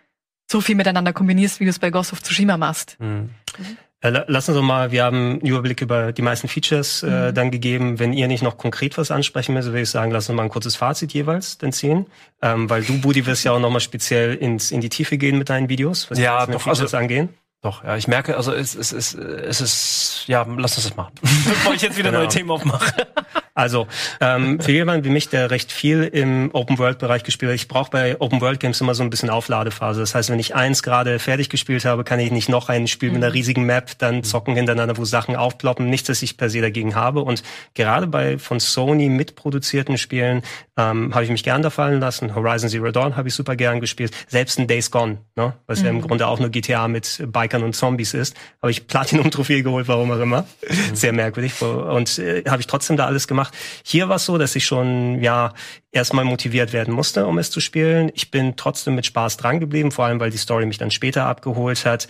so 0.51 0.61
viel 0.61 0.74
miteinander 0.74 1.12
kombinierst, 1.12 1.61
wie 1.61 1.64
du 1.64 1.70
es 1.70 1.78
bei 1.78 1.90
Ghost 1.90 2.12
of 2.12 2.22
Tsushima 2.22 2.57
machst. 2.57 2.96
Mhm. 3.01 3.30
Mhm. 3.59 3.78
Äh, 4.03 4.24
lassen 4.28 4.55
Sie 4.55 4.62
mal, 4.62 4.92
wir 4.92 5.05
haben 5.05 5.16
einen 5.16 5.40
Überblick 5.40 5.82
über 5.82 6.12
die 6.12 6.22
meisten 6.22 6.48
Features 6.48 7.03
äh, 7.03 7.07
mhm. 7.07 7.34
dann 7.34 7.51
gegeben. 7.51 7.98
Wenn 7.98 8.12
ihr 8.12 8.28
nicht 8.28 8.42
noch 8.42 8.57
konkret 8.57 8.96
was 8.96 9.11
ansprechen 9.11 9.53
müsst, 9.53 9.68
würde 9.68 9.82
ich 9.82 9.90
sagen, 9.90 10.11
lassen 10.11 10.28
Sie 10.28 10.32
mal 10.34 10.44
ein 10.44 10.48
kurzes 10.48 10.76
Fazit 10.76 11.12
jeweils 11.12 11.59
dann 11.59 11.72
ziehen. 11.72 12.07
Ähm, 12.40 12.70
weil 12.70 12.82
du, 12.82 12.98
Budi, 13.01 13.26
wirst 13.26 13.44
ja 13.44 13.53
auch 13.53 13.61
nochmal 13.61 13.80
speziell 13.80 14.34
ins, 14.34 14.70
in 14.70 14.80
die 14.80 14.88
Tiefe 14.88 15.18
gehen 15.18 15.36
mit 15.36 15.51
deinen 15.51 15.68
Videos, 15.68 16.11
was 16.11 16.18
ja, 16.18 16.46
die 16.46 16.53
doch, 16.53 16.62
Features 16.62 16.80
also, 16.80 16.96
angehen. 16.96 17.28
Doch, 17.62 17.84
ja, 17.84 17.94
ich 17.96 18.09
merke, 18.09 18.38
also 18.38 18.55
es, 18.55 18.74
es, 18.74 18.90
es, 18.92 19.12
es 19.12 19.61
ist, 19.61 20.24
ja, 20.26 20.46
lass 20.57 20.76
uns 20.78 20.86
das 20.86 20.96
machen. 20.96 21.12
Bevor 21.20 21.74
ich 21.74 21.82
jetzt 21.82 21.98
wieder 21.98 22.09
genau. 22.09 22.20
neue 22.20 22.28
Themen 22.28 22.51
aufmache. 22.51 23.07
Also 23.55 23.86
ähm, 24.20 24.61
für 24.61 24.72
jemanden 24.72 25.05
wie 25.05 25.11
mich, 25.11 25.28
der 25.28 25.51
recht 25.51 25.72
viel 25.72 26.05
im 26.05 26.51
Open-World-Bereich 26.53 27.24
gespielt 27.24 27.51
hat, 27.51 27.57
ich 27.57 27.68
brauche 27.68 27.90
bei 27.90 28.20
Open-World-Games 28.20 28.80
immer 28.80 28.94
so 28.94 29.03
ein 29.03 29.11
bisschen 29.11 29.30
Aufladefase. 29.30 30.01
Das 30.01 30.14
heißt, 30.14 30.30
wenn 30.30 30.38
ich 30.38 30.55
eins 30.55 30.82
gerade 30.82 31.18
fertig 31.18 31.48
gespielt 31.48 31.84
habe, 31.84 32.05
kann 32.05 32.20
ich 32.20 32.30
nicht 32.30 32.48
noch 32.48 32.68
ein 32.68 32.86
Spiel 32.86 33.11
mit 33.11 33.18
einer 33.18 33.28
mhm. 33.28 33.32
riesigen 33.32 33.64
Map 33.64 33.98
dann 33.98 34.22
zocken 34.22 34.55
hintereinander, 34.55 34.96
wo 34.96 35.05
Sachen 35.05 35.36
aufploppen. 35.36 35.90
Nichts, 35.90 36.09
das 36.09 36.22
ich 36.22 36.36
per 36.36 36.51
se 36.51 36.61
dagegen 36.61 36.94
habe. 36.94 37.20
Und 37.22 37.42
gerade 37.74 38.07
bei 38.07 38.38
von 38.38 38.61
Sony 38.61 39.09
mitproduzierten 39.09 39.98
Spielen 39.98 40.42
ähm, 40.81 41.14
habe 41.14 41.24
ich 41.24 41.31
mich 41.31 41.45
gern 41.45 41.62
da 41.62 41.70
fallen 41.70 42.01
lassen. 42.01 42.35
Horizon 42.35 42.68
Zero 42.70 42.91
Dawn 42.91 43.16
habe 43.16 43.28
ich 43.28 43.35
super 43.35 43.57
gern 43.57 43.81
gespielt. 43.81 44.12
Selbst 44.28 44.59
ein 44.59 44.66
Days 44.66 44.91
Gone, 44.91 45.18
ne? 45.37 45.55
was 45.66 45.81
mhm. 45.81 45.85
ja 45.85 45.91
im 45.91 45.97
mhm. 45.97 46.03
Grunde 46.03 46.26
auch 46.26 46.39
nur 46.39 46.49
GTA 46.49 46.89
mit 46.89 47.22
Bikern 47.26 47.62
und 47.62 47.74
Zombies 47.74 48.14
ist, 48.14 48.37
habe 48.62 48.70
ich 48.70 48.87
Platinum-Trophäe 48.87 49.62
geholt, 49.62 49.89
warum 49.89 50.11
auch 50.11 50.20
immer. 50.20 50.43
Mhm. 50.43 50.95
Sehr 50.95 51.12
merkwürdig. 51.12 51.61
Und 51.61 52.18
äh, 52.18 52.45
habe 52.49 52.61
ich 52.61 52.66
trotzdem 52.66 52.97
da 52.97 53.07
alles 53.07 53.28
gemacht. 53.28 53.55
Hier 53.85 54.09
war 54.09 54.16
es 54.16 54.24
so, 54.24 54.39
dass 54.39 54.57
ich 54.57 54.64
schon 54.64 55.22
ja 55.22 55.53
erstmal 55.93 56.24
motiviert 56.24 56.72
werden 56.72 56.95
musste, 56.95 57.26
um 57.26 57.39
es 57.39 57.51
zu 57.51 57.61
spielen. 57.61 58.11
Ich 58.14 58.31
bin 58.31 58.57
trotzdem 58.57 58.95
mit 58.95 59.07
Spaß 59.07 59.37
dran 59.37 59.61
geblieben, 59.61 59.91
vor 59.91 60.07
allem 60.07 60.20
weil 60.20 60.31
die 60.31 60.39
Story 60.39 60.66
mich 60.66 60.78
dann 60.78 60.91
später 60.91 61.26
abgeholt 61.26 61.85
hat. 61.85 62.09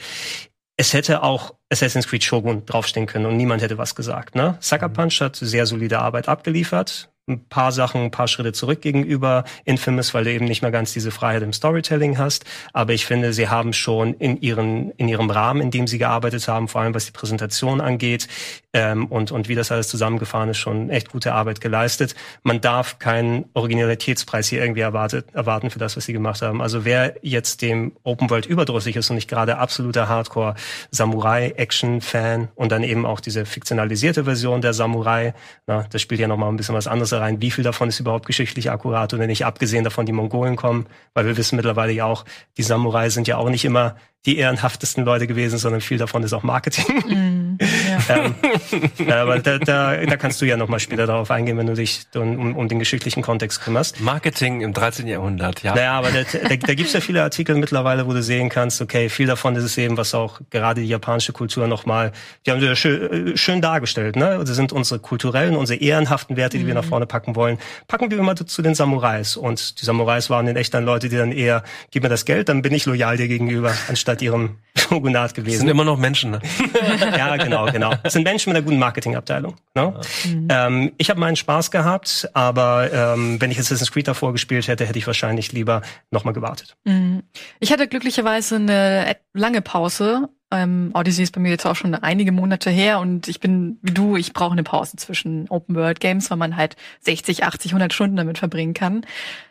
Es 0.77 0.95
hätte 0.95 1.23
auch 1.23 1.55
Assassin's 1.71 2.09
Creed 2.09 2.25
Shogun 2.25 2.65
draufstehen 2.65 3.07
können 3.07 3.27
und 3.27 3.37
niemand 3.37 3.61
hätte 3.61 3.77
was 3.77 3.95
gesagt. 3.95 4.35
Ne? 4.35 4.57
Sucker 4.61 4.89
mhm. 4.89 4.95
Punch 4.95 5.21
hat 5.21 5.37
sehr 5.37 5.67
solide 5.67 5.99
Arbeit 5.99 6.29
abgeliefert 6.29 7.10
ein 7.31 7.45
paar 7.49 7.73
Sachen, 7.73 8.03
ein 8.03 8.11
paar 8.11 8.29
Schritte 8.29 8.53
zurück 8.53 8.83
gegenüber 8.83 9.45
Infamous, 9.65 10.13
weil 10.13 10.25
du 10.25 10.33
eben 10.33 10.45
nicht 10.45 10.63
mehr 10.63 10.71
ganz 10.71 10.93
diese 10.93 11.11
Freiheit 11.11 11.43
im 11.43 11.53
Storytelling 11.53 12.19
hast. 12.19 12.45
Aber 12.73 12.93
ich 12.93 13.07
finde, 13.07 13.33
sie 13.33 13.49
haben 13.49 13.73
schon 13.73 14.15
in 14.15 14.41
ihren 14.41 14.91
in 14.93 15.09
ihrem 15.09 15.31
Rahmen, 15.31 15.63
in 15.63 15.71
dem 15.71 15.87
sie 15.87 15.99
gearbeitet 15.99 16.47
haben, 16.49 16.69
vor 16.69 16.81
allem 16.83 16.95
was 16.95 17.07
die 17.07 17.13
Präsentation 17.13 17.81
angeht 17.81 18.29
ähm, 18.73 19.07
und 19.07 19.33
und 19.33 19.49
wie 19.49 19.55
das 19.55 19.73
alles 19.73 19.89
zusammengefahren 19.89 20.49
ist, 20.49 20.59
schon 20.59 20.91
echt 20.91 21.11
gute 21.11 21.33
Arbeit 21.33 21.61
geleistet. 21.61 22.15
Man 22.43 22.61
darf 22.61 22.99
keinen 22.99 23.47
Originalitätspreis 23.55 24.49
hier 24.49 24.61
irgendwie 24.63 24.81
erwartet, 24.81 25.27
erwarten 25.33 25.71
für 25.71 25.81
das, 25.81 25.97
was 25.97 26.05
sie 26.05 26.13
gemacht 26.13 26.41
haben. 26.43 26.63
Also 26.63 26.85
wer 26.85 27.17
jetzt 27.23 27.63
dem 27.63 27.93
Open 28.05 28.31
World 28.31 28.47
überdrüssig 28.47 28.95
ist 28.95 29.11
und 29.11 29.17
nicht 29.17 29.29
gerade 29.29 29.59
absoluter 29.59 30.09
Hardcore 30.09 30.55
Samurai 30.91 31.53
Action 31.57 32.01
Fan 32.01 32.49
und 32.55 32.71
dann 32.71 32.85
eben 32.85 33.07
auch 33.07 33.21
diese 33.21 33.45
fiktionalisierte 33.45 34.25
Version 34.25 34.61
der 34.61 34.73
Samurai, 34.73 35.35
na, 35.67 35.87
das 35.91 36.01
spielt 36.01 36.21
ja 36.21 36.29
noch 36.29 36.37
mal 36.37 36.49
ein 36.49 36.57
bisschen 36.57 36.75
was 36.75 36.87
anderes 36.87 37.13
rein, 37.13 37.41
wie 37.41 37.51
viel 37.51 37.65
davon 37.65 37.89
ist 37.89 37.99
überhaupt 37.99 38.27
geschichtlich 38.27 38.71
akkurat 38.71 39.13
oder 39.13 39.27
nicht, 39.27 39.45
abgesehen 39.45 39.83
davon, 39.83 40.07
die 40.07 40.13
Mongolen 40.13 40.55
kommen, 40.55 40.87
weil 41.15 41.27
wir 41.27 41.37
wissen 41.37 41.57
mittlerweile 41.57 41.93
ja 41.93 42.05
auch, 42.05 42.25
die 42.57 42.63
Samurai 42.63 43.11
sind 43.11 43.27
ja 43.27 43.37
auch 43.37 43.51
nicht 43.51 43.65
immer 43.65 43.97
die 44.27 44.37
ehrenhaftesten 44.37 45.05
Leute 45.05 45.27
gewesen, 45.27 45.59
sondern 45.59 45.81
viel 45.81 45.97
davon 45.97 46.23
ist 46.23 46.33
auch 46.33 46.43
Marketing. 46.43 46.85
Mm, 47.11 47.59
ja. 47.61 48.17
ähm, 48.17 49.11
aber 49.11 49.39
da, 49.41 49.59
da, 49.59 49.97
da 49.97 50.17
kannst 50.17 50.41
du 50.41 50.47
ja 50.47 50.57
nochmal 50.57 50.81
später 50.81 51.07
darauf 51.07 51.31
eingehen, 51.31 51.59
wenn 51.59 51.67
du 51.67 51.75
dich 51.75 52.03
um, 52.15 52.57
um 52.57 52.69
den 52.69 52.79
geschichtlichen 52.79 53.23
Kontext 53.23 53.63
kümmerst. 53.63 54.01
Marketing 54.01 54.61
im 54.61 54.73
13. 54.73 55.07
Jahrhundert, 55.07 55.63
ja. 55.63 55.75
Naja, 55.75 55.93
aber 55.93 56.11
da, 56.11 56.23
da, 56.23 56.49
da 56.49 56.75
gibt 56.75 56.89
es 56.89 56.93
ja 56.93 57.01
viele 57.01 57.23
Artikel 57.23 57.57
mittlerweile, 57.57 58.07
wo 58.07 58.13
du 58.13 58.23
sehen 58.23 58.49
kannst, 58.49 58.81
okay, 58.81 59.09
viel 59.09 59.27
davon 59.27 59.57
ist 59.57 59.65
es 59.65 59.77
eben, 59.77 59.97
was 59.97 60.15
auch 60.15 60.41
gerade 60.51 60.81
die 60.81 60.89
japanische 60.89 61.33
Kultur 61.33 61.67
nochmal, 61.67 62.13
die 62.47 62.51
haben 62.51 62.61
wir 62.61 62.77
schön, 62.77 63.37
schön 63.37 63.61
dargestellt, 63.61 64.17
ne? 64.17 64.39
Das 64.39 64.57
sind 64.57 64.73
unsere 64.73 65.01
kulturellen, 65.01 65.57
unsere 65.57 65.81
ehrenhaften 65.81 66.37
Werte, 66.37 66.59
die 66.59 66.65
mm. 66.65 66.69
wir 66.69 66.75
nach 66.75 66.85
vorne 66.85 67.07
packen 67.07 67.35
wollen. 67.35 67.59
Packen 67.89 68.11
wir 68.11 68.19
immer 68.19 68.37
zu 68.37 68.63
den 68.63 68.75
Samurais. 68.75 69.37
Und 69.37 69.81
die 69.81 69.85
Samurais 69.85 70.31
waren 70.31 70.47
in 70.47 70.57
echt 70.57 70.73
dann 70.75 70.85
Leute, 70.85 71.09
die 71.09 71.17
dann 71.17 71.33
eher, 71.33 71.65
gib 71.91 72.03
mir 72.03 72.09
das 72.09 72.25
Geld, 72.25 72.49
dann 72.49 72.63
bin 72.63 72.73
ich 72.73 72.87
loyal 72.87 73.17
dir 73.17 73.29
gegenüber, 73.29 73.75
anstatt 73.89 74.10
statt 74.11 74.23
ihrem 74.23 74.59
Shogunat 74.77 75.35
gewesen. 75.35 75.53
Das 75.53 75.61
sind 75.61 75.69
immer 75.69 75.85
noch 75.85 75.99
Menschen, 75.99 76.33
ne? 76.33 76.41
ja, 77.17 77.37
genau, 77.37 77.67
genau. 77.67 77.95
Das 78.03 78.13
sind 78.13 78.25
Menschen 78.25 78.51
mit 78.51 78.57
einer 78.57 78.65
guten 78.65 78.79
Marketingabteilung. 78.79 79.55
Ne? 79.75 80.01
Mhm. 80.25 80.49
Ähm, 80.51 80.93
ich 80.97 81.11
habe 81.11 81.21
meinen 81.21 81.37
Spaß 81.37 81.71
gehabt, 81.71 82.29
aber 82.35 82.93
ähm, 82.93 83.41
wenn 83.41 83.51
ich 83.51 83.59
Assassin's 83.59 83.93
Creed 83.93 84.09
davor 84.09 84.33
gespielt 84.33 84.69
hätte, 84.69 84.87
hätte 84.87 84.99
ich 84.99 85.07
wahrscheinlich 85.07 85.53
lieber 85.53 85.83
nochmal 86.11 86.35
gewartet. 86.35 86.77
Mhm. 86.85 87.23
Ich 87.59 87.73
hatte 87.73 87.89
glücklicherweise 87.89 88.57
eine 88.57 89.17
lange 89.33 89.61
Pause. 89.61 90.29
Ähm, 90.53 90.91
Odyssey 90.95 91.23
ist 91.23 91.33
bei 91.33 91.41
mir 91.41 91.51
jetzt 91.51 91.67
auch 91.67 91.77
schon 91.77 91.95
einige 91.95 92.33
Monate 92.33 92.71
her 92.71 92.99
und 92.99 93.29
ich 93.29 93.39
bin 93.39 93.79
wie 93.83 93.93
du, 93.93 94.17
ich 94.17 94.33
brauche 94.33 94.53
eine 94.53 94.65
Pause 94.65 94.97
zwischen 94.97 95.49
Open 95.49 95.77
World 95.77 96.01
Games, 96.01 96.29
weil 96.31 96.39
man 96.39 96.57
halt 96.57 96.75
60, 97.03 97.45
80, 97.45 97.73
100 97.73 97.93
Stunden 97.93 98.17
damit 98.17 98.39
verbringen 98.39 98.75
kann. 98.75 99.07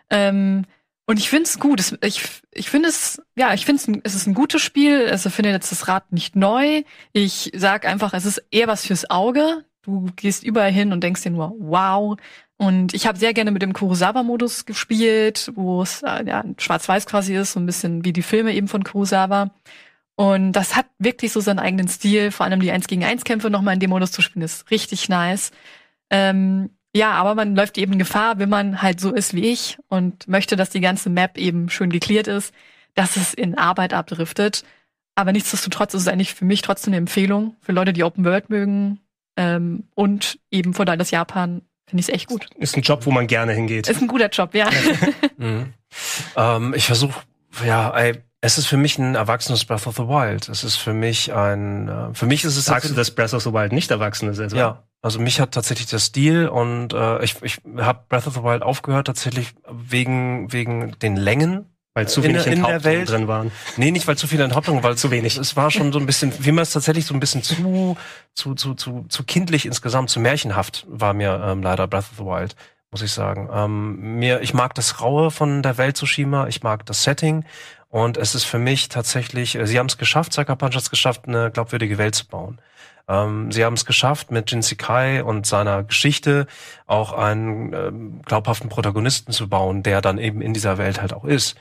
Ähm, 0.09 0.65
und 1.09 1.17
ich 1.17 1.27
finde 1.27 1.45
es 1.45 1.57
gut. 1.57 1.97
Ich, 2.03 2.21
ich 2.51 2.69
finde 2.69 2.89
es, 2.89 3.19
ja, 3.35 3.55
ich 3.55 3.65
finde 3.65 3.99
es 4.03 4.13
ist 4.13 4.27
ein 4.27 4.35
gutes 4.35 4.61
Spiel. 4.61 5.07
Also 5.09 5.31
finde 5.31 5.49
jetzt 5.49 5.71
das 5.71 5.87
Rad 5.87 6.11
nicht 6.11 6.35
neu. 6.35 6.83
Ich 7.13 7.51
sag 7.55 7.87
einfach, 7.87 8.13
es 8.13 8.25
ist 8.25 8.43
eher 8.51 8.67
was 8.67 8.85
fürs 8.85 9.09
Auge. 9.09 9.65
Du 9.81 10.05
gehst 10.15 10.43
überall 10.43 10.71
hin 10.71 10.93
und 10.93 11.03
denkst 11.03 11.23
dir 11.23 11.31
nur, 11.31 11.55
wow. 11.57 12.15
Und 12.57 12.93
ich 12.93 13.07
habe 13.07 13.17
sehr 13.17 13.33
gerne 13.33 13.49
mit 13.49 13.63
dem 13.63 13.73
Kurosawa-Modus 13.73 14.67
gespielt, 14.67 15.51
wo 15.55 15.81
es 15.81 16.03
äh, 16.03 16.25
ja, 16.27 16.43
schwarz-weiß 16.59 17.07
quasi 17.07 17.35
ist, 17.35 17.53
so 17.53 17.59
ein 17.59 17.65
bisschen 17.65 18.05
wie 18.05 18.13
die 18.13 18.21
Filme 18.21 18.53
eben 18.53 18.67
von 18.67 18.83
Kurosawa. 18.83 19.49
Und 20.15 20.51
das 20.51 20.75
hat 20.75 20.85
wirklich 20.99 21.31
so 21.31 21.39
seinen 21.39 21.57
eigenen 21.57 21.87
Stil. 21.87 22.29
Vor 22.29 22.45
allem 22.45 22.59
die 22.59 22.69
1 22.69 22.85
gegen 22.85 23.03
1 23.03 23.23
Kämpfe 23.23 23.49
nochmal 23.49 23.73
in 23.73 23.79
dem 23.79 23.89
Modus 23.89 24.11
zu 24.11 24.21
spielen, 24.21 24.45
ist 24.45 24.69
richtig 24.69 25.09
nice. 25.09 25.49
Ähm, 26.11 26.69
ja, 26.95 27.11
aber 27.11 27.35
man 27.35 27.55
läuft 27.55 27.77
eben 27.77 27.99
Gefahr, 27.99 28.39
wenn 28.39 28.49
man 28.49 28.81
halt 28.81 28.99
so 28.99 29.13
ist 29.13 29.33
wie 29.33 29.51
ich 29.51 29.77
und 29.87 30.27
möchte, 30.27 30.55
dass 30.55 30.69
die 30.69 30.81
ganze 30.81 31.09
Map 31.09 31.37
eben 31.37 31.69
schön 31.69 31.89
geklärt 31.89 32.27
ist, 32.27 32.53
dass 32.95 33.15
es 33.15 33.33
in 33.33 33.57
Arbeit 33.57 33.93
abdriftet. 33.93 34.63
Aber 35.15 35.31
nichtsdestotrotz 35.31 35.93
ist 35.93 36.01
es 36.01 36.07
eigentlich 36.07 36.33
für 36.33 36.45
mich 36.45 36.61
trotzdem 36.61 36.93
eine 36.93 36.97
Empfehlung 36.97 37.55
für 37.61 37.73
Leute, 37.73 37.93
die 37.93 38.03
Open 38.03 38.25
World 38.25 38.49
mögen 38.49 38.99
ähm, 39.37 39.83
und 39.95 40.39
eben 40.51 40.73
von 40.73 40.85
das 40.85 41.11
Japan 41.11 41.61
finde 41.85 42.01
ich 42.01 42.09
es 42.09 42.13
echt 42.13 42.27
gut. 42.27 42.47
Ist 42.57 42.75
ein 42.75 42.83
Job, 42.83 43.05
wo 43.05 43.11
man 43.11 43.27
gerne 43.27 43.53
hingeht. 43.53 43.87
Ist 43.87 44.01
ein 44.01 44.07
guter 44.07 44.29
Job, 44.29 44.53
ja. 44.53 44.69
mhm. 45.37 45.73
ähm, 46.35 46.73
ich 46.75 46.85
versuche, 46.85 47.21
ja, 47.65 47.89
ey, 47.97 48.21
es 48.41 48.57
ist 48.57 48.67
für 48.67 48.77
mich 48.77 48.97
ein 48.97 49.15
erwachsenes 49.15 49.65
Breath 49.65 49.85
of 49.87 49.97
the 49.97 50.03
Wild. 50.03 50.47
Es 50.47 50.63
ist 50.63 50.77
für 50.77 50.93
mich 50.93 51.33
ein, 51.33 51.89
äh, 51.89 52.13
für 52.13 52.25
mich 52.25 52.45
ist 52.45 52.55
es. 52.55 52.65
Sagst 52.65 52.89
du, 52.89 52.93
dass 52.93 53.11
Breath 53.11 53.33
of 53.33 53.43
the 53.43 53.51
Wild 53.51 53.73
nicht 53.73 53.91
erwachsen 53.91 54.29
ist? 54.29 54.39
Also? 54.39 54.55
Ja. 54.55 54.83
Also 55.01 55.19
mich 55.19 55.39
hat 55.39 55.51
tatsächlich 55.51 55.87
der 55.87 55.99
Stil 55.99 56.47
und 56.47 56.93
äh, 56.93 57.23
ich, 57.23 57.41
ich 57.41 57.61
habe 57.77 58.03
Breath 58.07 58.27
of 58.27 58.35
the 58.35 58.43
Wild 58.43 58.63
aufgehört 58.63 59.07
tatsächlich 59.07 59.53
wegen 59.69 60.51
wegen 60.51 60.97
den 60.99 61.15
Längen. 61.15 61.65
Weil 61.95 62.07
zu 62.07 62.23
wenig 62.23 62.45
in, 62.45 62.53
in 62.53 62.63
der 62.63 62.83
Welt 62.83 63.09
drin 63.09 63.27
waren. 63.27 63.51
Nee, 63.75 63.91
nicht 63.91 64.07
weil 64.07 64.15
zu 64.15 64.27
viele 64.27 64.43
Enthauptungen, 64.43 64.83
weil 64.83 64.95
zu 64.97 65.11
wenig. 65.11 65.37
Es 65.37 65.55
war 65.55 65.71
schon 65.71 65.91
so 65.91 65.99
ein 65.99 66.05
bisschen, 66.05 66.31
wie 66.39 66.51
man 66.51 66.61
es 66.61 66.71
tatsächlich 66.71 67.05
so 67.05 67.13
ein 67.13 67.19
bisschen 67.19 67.43
zu, 67.43 67.97
zu, 68.35 68.53
zu, 68.53 68.73
zu, 68.75 69.05
zu 69.09 69.23
kindlich 69.23 69.65
insgesamt, 69.65 70.09
zu 70.09 70.19
märchenhaft 70.19 70.85
war 70.87 71.13
mir 71.13 71.41
ähm, 71.45 71.63
leider 71.63 71.87
Breath 71.87 72.11
of 72.11 72.17
the 72.17 72.25
Wild 72.25 72.55
muss 72.91 73.03
ich 73.03 73.11
sagen. 73.11 73.49
Ähm, 73.53 74.17
mir, 74.17 74.41
ich 74.41 74.53
mag 74.55 74.73
das 74.73 74.99
Raue 74.99 75.29
von 75.29 75.61
der 75.61 75.77
Welt 75.77 75.97
Tsushima, 75.97 76.47
ich 76.47 76.63
mag 76.63 76.87
das 76.87 77.03
Setting 77.03 77.45
und 77.89 78.17
es 78.17 78.35
ist 78.35 78.45
für 78.45 78.59
mich 78.59 78.87
tatsächlich, 78.89 79.55
äh, 79.55 79.65
sie 79.65 79.79
haben 79.79 79.87
es 79.87 79.97
geschafft, 79.97 80.33
Sucker 80.33 80.55
Punch 80.55 80.75
hat 80.75 80.83
es 80.83 80.89
geschafft, 80.91 81.27
eine 81.27 81.51
glaubwürdige 81.51 81.97
Welt 81.97 82.15
zu 82.15 82.27
bauen. 82.27 82.61
Ähm, 83.07 83.51
sie 83.51 83.65
haben 83.65 83.73
es 83.73 83.85
geschafft, 83.85 84.29
mit 84.29 84.51
Jin 84.51 84.61
Kai 84.77 85.23
und 85.23 85.47
seiner 85.47 85.83
Geschichte 85.83 86.45
auch 86.85 87.13
einen 87.13 87.73
ähm, 87.73 88.21
glaubhaften 88.21 88.69
Protagonisten 88.69 89.33
zu 89.33 89.49
bauen, 89.49 89.81
der 89.81 90.01
dann 90.01 90.19
eben 90.19 90.41
in 90.41 90.53
dieser 90.53 90.77
Welt 90.77 91.01
halt 91.01 91.13
auch 91.13 91.25
ist. 91.25 91.57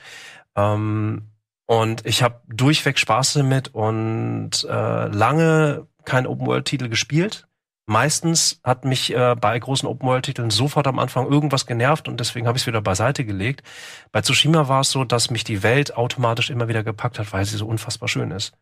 Ähm, 0.55 1.29
und 1.65 2.05
ich 2.05 2.21
habe 2.23 2.41
durchweg 2.47 2.99
Spaß 2.99 3.33
damit 3.33 3.69
und 3.73 4.51
äh, 4.69 5.07
lange 5.07 5.87
kein 6.05 6.27
Open-World-Titel 6.27 6.89
gespielt. 6.89 7.47
Meistens 7.89 8.61
hat 8.63 8.85
mich 8.85 9.15
äh, 9.15 9.35
bei 9.35 9.57
großen 9.57 9.89
Open-World-Titeln 9.89 10.51
sofort 10.51 10.85
am 10.85 10.99
Anfang 10.99 11.25
irgendwas 11.25 11.65
genervt 11.65 12.07
und 12.07 12.19
deswegen 12.19 12.45
habe 12.45 12.55
ich 12.55 12.61
es 12.61 12.67
wieder 12.67 12.81
beiseite 12.81 13.25
gelegt. 13.25 13.63
Bei 14.11 14.21
Tsushima 14.21 14.67
war 14.67 14.81
es 14.81 14.91
so, 14.91 15.05
dass 15.05 15.31
mich 15.31 15.43
die 15.43 15.63
Welt 15.63 15.97
automatisch 15.97 16.51
immer 16.51 16.67
wieder 16.67 16.83
gepackt 16.83 17.17
hat, 17.17 17.33
weil 17.33 17.45
sie 17.45 17.57
so 17.57 17.65
unfassbar 17.65 18.07
schön 18.07 18.29
ist. 18.29 18.53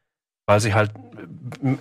Weil 0.45 0.61
sie 0.61 0.73
halt 0.73 0.91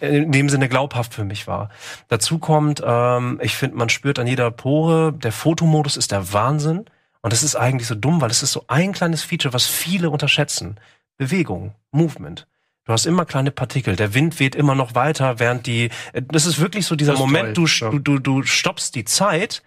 äh, 0.00 0.24
in 0.24 0.32
dem 0.32 0.48
Sinne 0.48 0.68
glaubhaft 0.68 1.14
für 1.14 1.22
mich 1.22 1.46
war. 1.46 1.70
Dazu 2.08 2.40
kommt, 2.40 2.82
ähm, 2.84 3.38
ich 3.40 3.54
finde, 3.54 3.76
man 3.76 3.90
spürt 3.90 4.18
an 4.18 4.26
jeder 4.26 4.50
Pore, 4.50 5.12
der 5.12 5.30
Fotomodus 5.30 5.96
ist 5.96 6.10
der 6.10 6.32
Wahnsinn. 6.32 6.86
Und 7.22 7.32
das 7.32 7.44
ist 7.44 7.54
eigentlich 7.54 7.86
so 7.86 7.94
dumm, 7.94 8.20
weil 8.20 8.32
es 8.32 8.42
ist 8.42 8.50
so 8.50 8.64
ein 8.66 8.92
kleines 8.92 9.22
Feature, 9.22 9.54
was 9.54 9.66
viele 9.66 10.10
unterschätzen. 10.10 10.80
Bewegung, 11.16 11.76
Movement. 11.92 12.48
Du 12.86 12.92
hast 12.92 13.04
immer 13.04 13.24
kleine 13.24 13.50
Partikel. 13.50 13.96
Der 13.96 14.14
Wind 14.14 14.38
weht 14.38 14.54
immer 14.54 14.76
noch 14.76 14.94
weiter, 14.94 15.40
während 15.40 15.66
die. 15.66 15.90
Das 16.14 16.46
ist 16.46 16.60
wirklich 16.60 16.86
so 16.86 16.94
dieser 16.94 17.14
Moment, 17.14 17.56
du, 17.56 17.66
ja. 17.66 17.90
du, 17.90 18.18
du 18.20 18.42
stoppst 18.44 18.94
die 18.94 19.04
Zeit, 19.04 19.64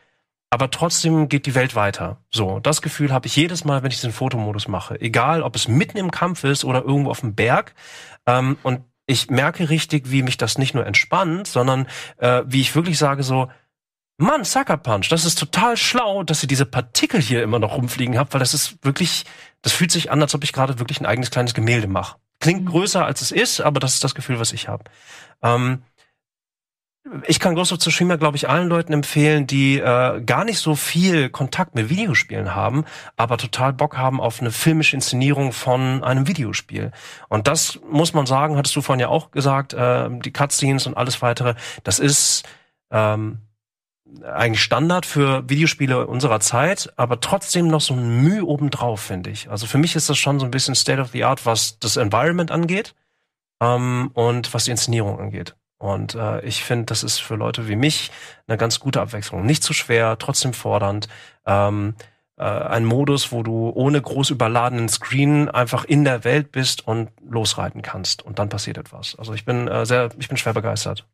aber 0.49 0.71
trotzdem 0.71 1.27
geht 1.27 1.45
die 1.45 1.53
Welt 1.53 1.75
weiter. 1.75 2.23
So, 2.31 2.61
das 2.61 2.81
Gefühl 2.81 3.11
habe 3.11 3.27
ich 3.27 3.35
jedes 3.35 3.65
Mal, 3.65 3.83
wenn 3.83 3.91
ich 3.91 3.97
diesen 3.97 4.13
Fotomodus 4.13 4.69
mache. 4.69 4.99
Egal, 5.01 5.43
ob 5.43 5.57
es 5.57 5.67
mitten 5.67 5.97
im 5.97 6.11
Kampf 6.11 6.45
ist 6.45 6.63
oder 6.63 6.81
irgendwo 6.81 7.11
auf 7.11 7.19
dem 7.19 7.35
Berg. 7.35 7.75
Ähm, 8.25 8.57
und 8.63 8.83
ich 9.05 9.29
merke 9.29 9.69
richtig, 9.69 10.11
wie 10.11 10.23
mich 10.23 10.37
das 10.37 10.57
nicht 10.57 10.73
nur 10.73 10.85
entspannt, 10.85 11.47
sondern 11.47 11.87
äh, 12.19 12.43
wie 12.45 12.61
ich 12.61 12.73
wirklich 12.73 12.97
sage 12.97 13.23
so, 13.23 13.49
Mann, 14.17 14.45
Sucker 14.45 14.77
Punch, 14.77 15.09
das 15.09 15.25
ist 15.25 15.39
total 15.39 15.75
schlau, 15.77 16.23
dass 16.23 16.43
ihr 16.43 16.47
diese 16.47 16.65
Partikel 16.65 17.21
hier 17.21 17.43
immer 17.43 17.59
noch 17.59 17.75
rumfliegen 17.75 18.17
habt, 18.17 18.33
weil 18.33 18.39
das 18.39 18.53
ist 18.53 18.83
wirklich, 18.83 19.25
das 19.61 19.73
fühlt 19.73 19.91
sich 19.91 20.11
an, 20.11 20.21
als 20.21 20.35
ob 20.35 20.43
ich 20.43 20.53
gerade 20.53 20.79
wirklich 20.79 21.01
ein 21.01 21.05
eigenes 21.05 21.31
kleines 21.31 21.53
Gemälde 21.53 21.87
mache. 21.87 22.17
Klingt 22.39 22.65
mhm. 22.65 22.69
größer 22.69 23.05
als 23.05 23.21
es 23.21 23.31
ist, 23.31 23.61
aber 23.61 23.79
das 23.79 23.95
ist 23.95 24.03
das 24.03 24.15
Gefühl, 24.15 24.39
was 24.39 24.53
ich 24.53 24.67
habe. 24.67 24.85
Ähm, 25.41 25.83
ich 27.25 27.39
kann 27.39 27.55
Ghost 27.55 27.71
of 27.71 27.79
Tsushima, 27.79 28.17
glaube 28.17 28.37
ich, 28.37 28.49
allen 28.49 28.67
Leuten 28.67 28.93
empfehlen, 28.93 29.47
die 29.47 29.79
äh, 29.79 30.21
gar 30.21 30.43
nicht 30.43 30.59
so 30.59 30.75
viel 30.75 31.29
Kontakt 31.29 31.73
mit 31.75 31.89
Videospielen 31.89 32.53
haben, 32.55 32.85
aber 33.15 33.37
total 33.37 33.73
Bock 33.73 33.97
haben 33.97 34.21
auf 34.21 34.41
eine 34.41 34.51
filmische 34.51 34.95
Inszenierung 34.95 35.51
von 35.51 36.03
einem 36.03 36.27
Videospiel. 36.27 36.91
Und 37.27 37.47
das 37.47 37.79
muss 37.89 38.13
man 38.13 38.25
sagen, 38.25 38.57
hattest 38.57 38.75
du 38.75 38.81
vorhin 38.81 38.99
ja 38.99 39.07
auch 39.07 39.31
gesagt, 39.31 39.73
äh, 39.73 40.09
die 40.19 40.31
Cutscenes 40.31 40.87
und 40.87 40.97
alles 40.97 41.21
weitere, 41.21 41.55
das 41.83 41.99
ist 41.99 42.47
ähm, 42.91 43.39
eigentlich 44.23 44.63
Standard 44.63 45.05
für 45.05 45.47
Videospiele 45.49 46.07
unserer 46.07 46.39
Zeit, 46.39 46.91
aber 46.97 47.19
trotzdem 47.19 47.67
noch 47.67 47.81
so 47.81 47.93
ein 47.93 48.23
Mühe 48.23 48.43
obendrauf, 48.43 49.01
finde 49.01 49.29
ich. 49.29 49.49
Also 49.49 49.67
für 49.67 49.77
mich 49.77 49.95
ist 49.95 50.09
das 50.09 50.17
schon 50.17 50.39
so 50.39 50.45
ein 50.45 50.51
bisschen 50.51 50.75
State 50.75 51.01
of 51.01 51.09
the 51.11 51.23
Art, 51.23 51.45
was 51.45 51.79
das 51.79 51.97
Environment 51.97 52.51
angeht 52.51 52.95
ähm, 53.61 54.11
und 54.13 54.53
was 54.53 54.65
die 54.65 54.71
Inszenierung 54.71 55.19
angeht. 55.19 55.55
Und 55.77 56.15
äh, 56.15 56.41
ich 56.41 56.63
finde, 56.63 56.85
das 56.85 57.03
ist 57.03 57.19
für 57.19 57.35
Leute 57.35 57.67
wie 57.67 57.75
mich 57.75 58.11
eine 58.47 58.57
ganz 58.57 58.79
gute 58.79 58.99
Abwechslung. 59.01 59.45
Nicht 59.45 59.63
zu 59.63 59.73
schwer, 59.73 60.17
trotzdem 60.17 60.53
fordernd. 60.53 61.07
Ähm, 61.45 61.95
äh, 62.35 62.43
ein 62.43 62.85
Modus, 62.85 63.31
wo 63.31 63.43
du 63.43 63.69
ohne 63.69 64.01
groß 64.01 64.29
überladenen 64.29 64.89
Screen 64.89 65.49
einfach 65.49 65.85
in 65.85 66.03
der 66.03 66.23
Welt 66.25 66.51
bist 66.51 66.85
und 66.85 67.09
losreiten 67.21 67.81
kannst. 67.81 68.23
Und 68.23 68.39
dann 68.39 68.49
passiert 68.49 68.77
etwas. 68.77 69.15
Also 69.17 69.33
ich 69.33 69.45
bin 69.45 69.67
äh, 69.69 69.85
sehr, 69.85 70.09
ich 70.17 70.27
bin 70.27 70.37
schwer 70.37 70.53
begeistert. 70.53 71.05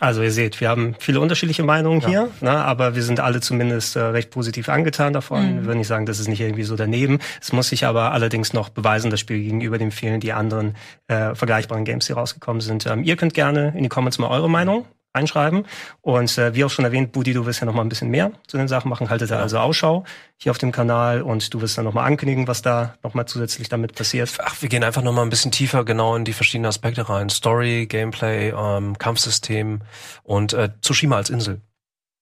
Also 0.00 0.22
ihr 0.22 0.32
seht, 0.32 0.60
wir 0.60 0.68
haben 0.68 0.94
viele 0.98 1.20
unterschiedliche 1.20 1.62
Meinungen 1.62 2.00
ja. 2.00 2.08
hier, 2.08 2.30
ne, 2.40 2.50
aber 2.50 2.94
wir 2.94 3.02
sind 3.02 3.20
alle 3.20 3.40
zumindest 3.40 3.94
äh, 3.94 4.00
recht 4.00 4.30
positiv 4.30 4.68
angetan 4.68 5.12
davon. 5.12 5.52
Mhm. 5.52 5.56
Wir 5.58 5.64
würden 5.66 5.78
nicht 5.78 5.86
sagen, 5.86 6.06
das 6.06 6.18
ist 6.18 6.28
nicht 6.28 6.40
irgendwie 6.40 6.64
so 6.64 6.76
daneben. 6.76 7.18
Es 7.40 7.52
muss 7.52 7.68
sich 7.68 7.84
aber 7.84 8.12
allerdings 8.12 8.52
noch 8.52 8.70
beweisen, 8.70 9.10
das 9.10 9.20
Spiel 9.20 9.40
gegenüber 9.40 9.78
dem 9.78 9.90
vielen 9.92 10.20
die 10.20 10.32
anderen 10.32 10.76
äh, 11.08 11.34
vergleichbaren 11.34 11.84
Games, 11.84 12.06
die 12.06 12.12
rausgekommen 12.12 12.60
sind. 12.60 12.86
Ähm, 12.86 13.04
ihr 13.04 13.16
könnt 13.16 13.34
gerne 13.34 13.74
in 13.76 13.82
die 13.82 13.88
Comments 13.88 14.18
mal 14.18 14.28
eure 14.28 14.48
Meinung 14.48 14.86
einschreiben. 15.12 15.66
Und 16.00 16.36
äh, 16.38 16.54
wie 16.54 16.64
auch 16.64 16.70
schon 16.70 16.84
erwähnt, 16.84 17.12
Budi, 17.12 17.32
du 17.32 17.46
wirst 17.46 17.60
ja 17.60 17.66
noch 17.66 17.74
mal 17.74 17.82
ein 17.82 17.88
bisschen 17.88 18.08
mehr 18.08 18.32
zu 18.46 18.56
den 18.56 18.68
Sachen 18.68 18.88
machen. 18.88 19.10
Haltet 19.10 19.30
da 19.30 19.40
also 19.40 19.58
Ausschau 19.58 20.04
hier 20.36 20.50
auf 20.50 20.58
dem 20.58 20.72
Kanal 20.72 21.22
und 21.22 21.52
du 21.54 21.60
wirst 21.60 21.78
dann 21.78 21.84
noch 21.84 21.94
mal 21.94 22.04
ankündigen, 22.04 22.48
was 22.48 22.62
da 22.62 22.94
noch 23.02 23.14
mal 23.14 23.26
zusätzlich 23.26 23.68
damit 23.68 23.94
passiert. 23.94 24.32
Ach, 24.42 24.60
wir 24.60 24.68
gehen 24.68 24.84
einfach 24.84 25.02
noch 25.02 25.12
mal 25.12 25.22
ein 25.22 25.30
bisschen 25.30 25.52
tiefer 25.52 25.84
genau 25.84 26.16
in 26.16 26.24
die 26.24 26.32
verschiedenen 26.32 26.68
Aspekte 26.68 27.08
rein. 27.08 27.30
Story, 27.30 27.86
Gameplay, 27.86 28.50
ähm, 28.50 28.98
Kampfsystem 28.98 29.82
und 30.24 30.52
äh, 30.52 30.70
Tsushima 30.80 31.16
als 31.16 31.30
Insel. 31.30 31.60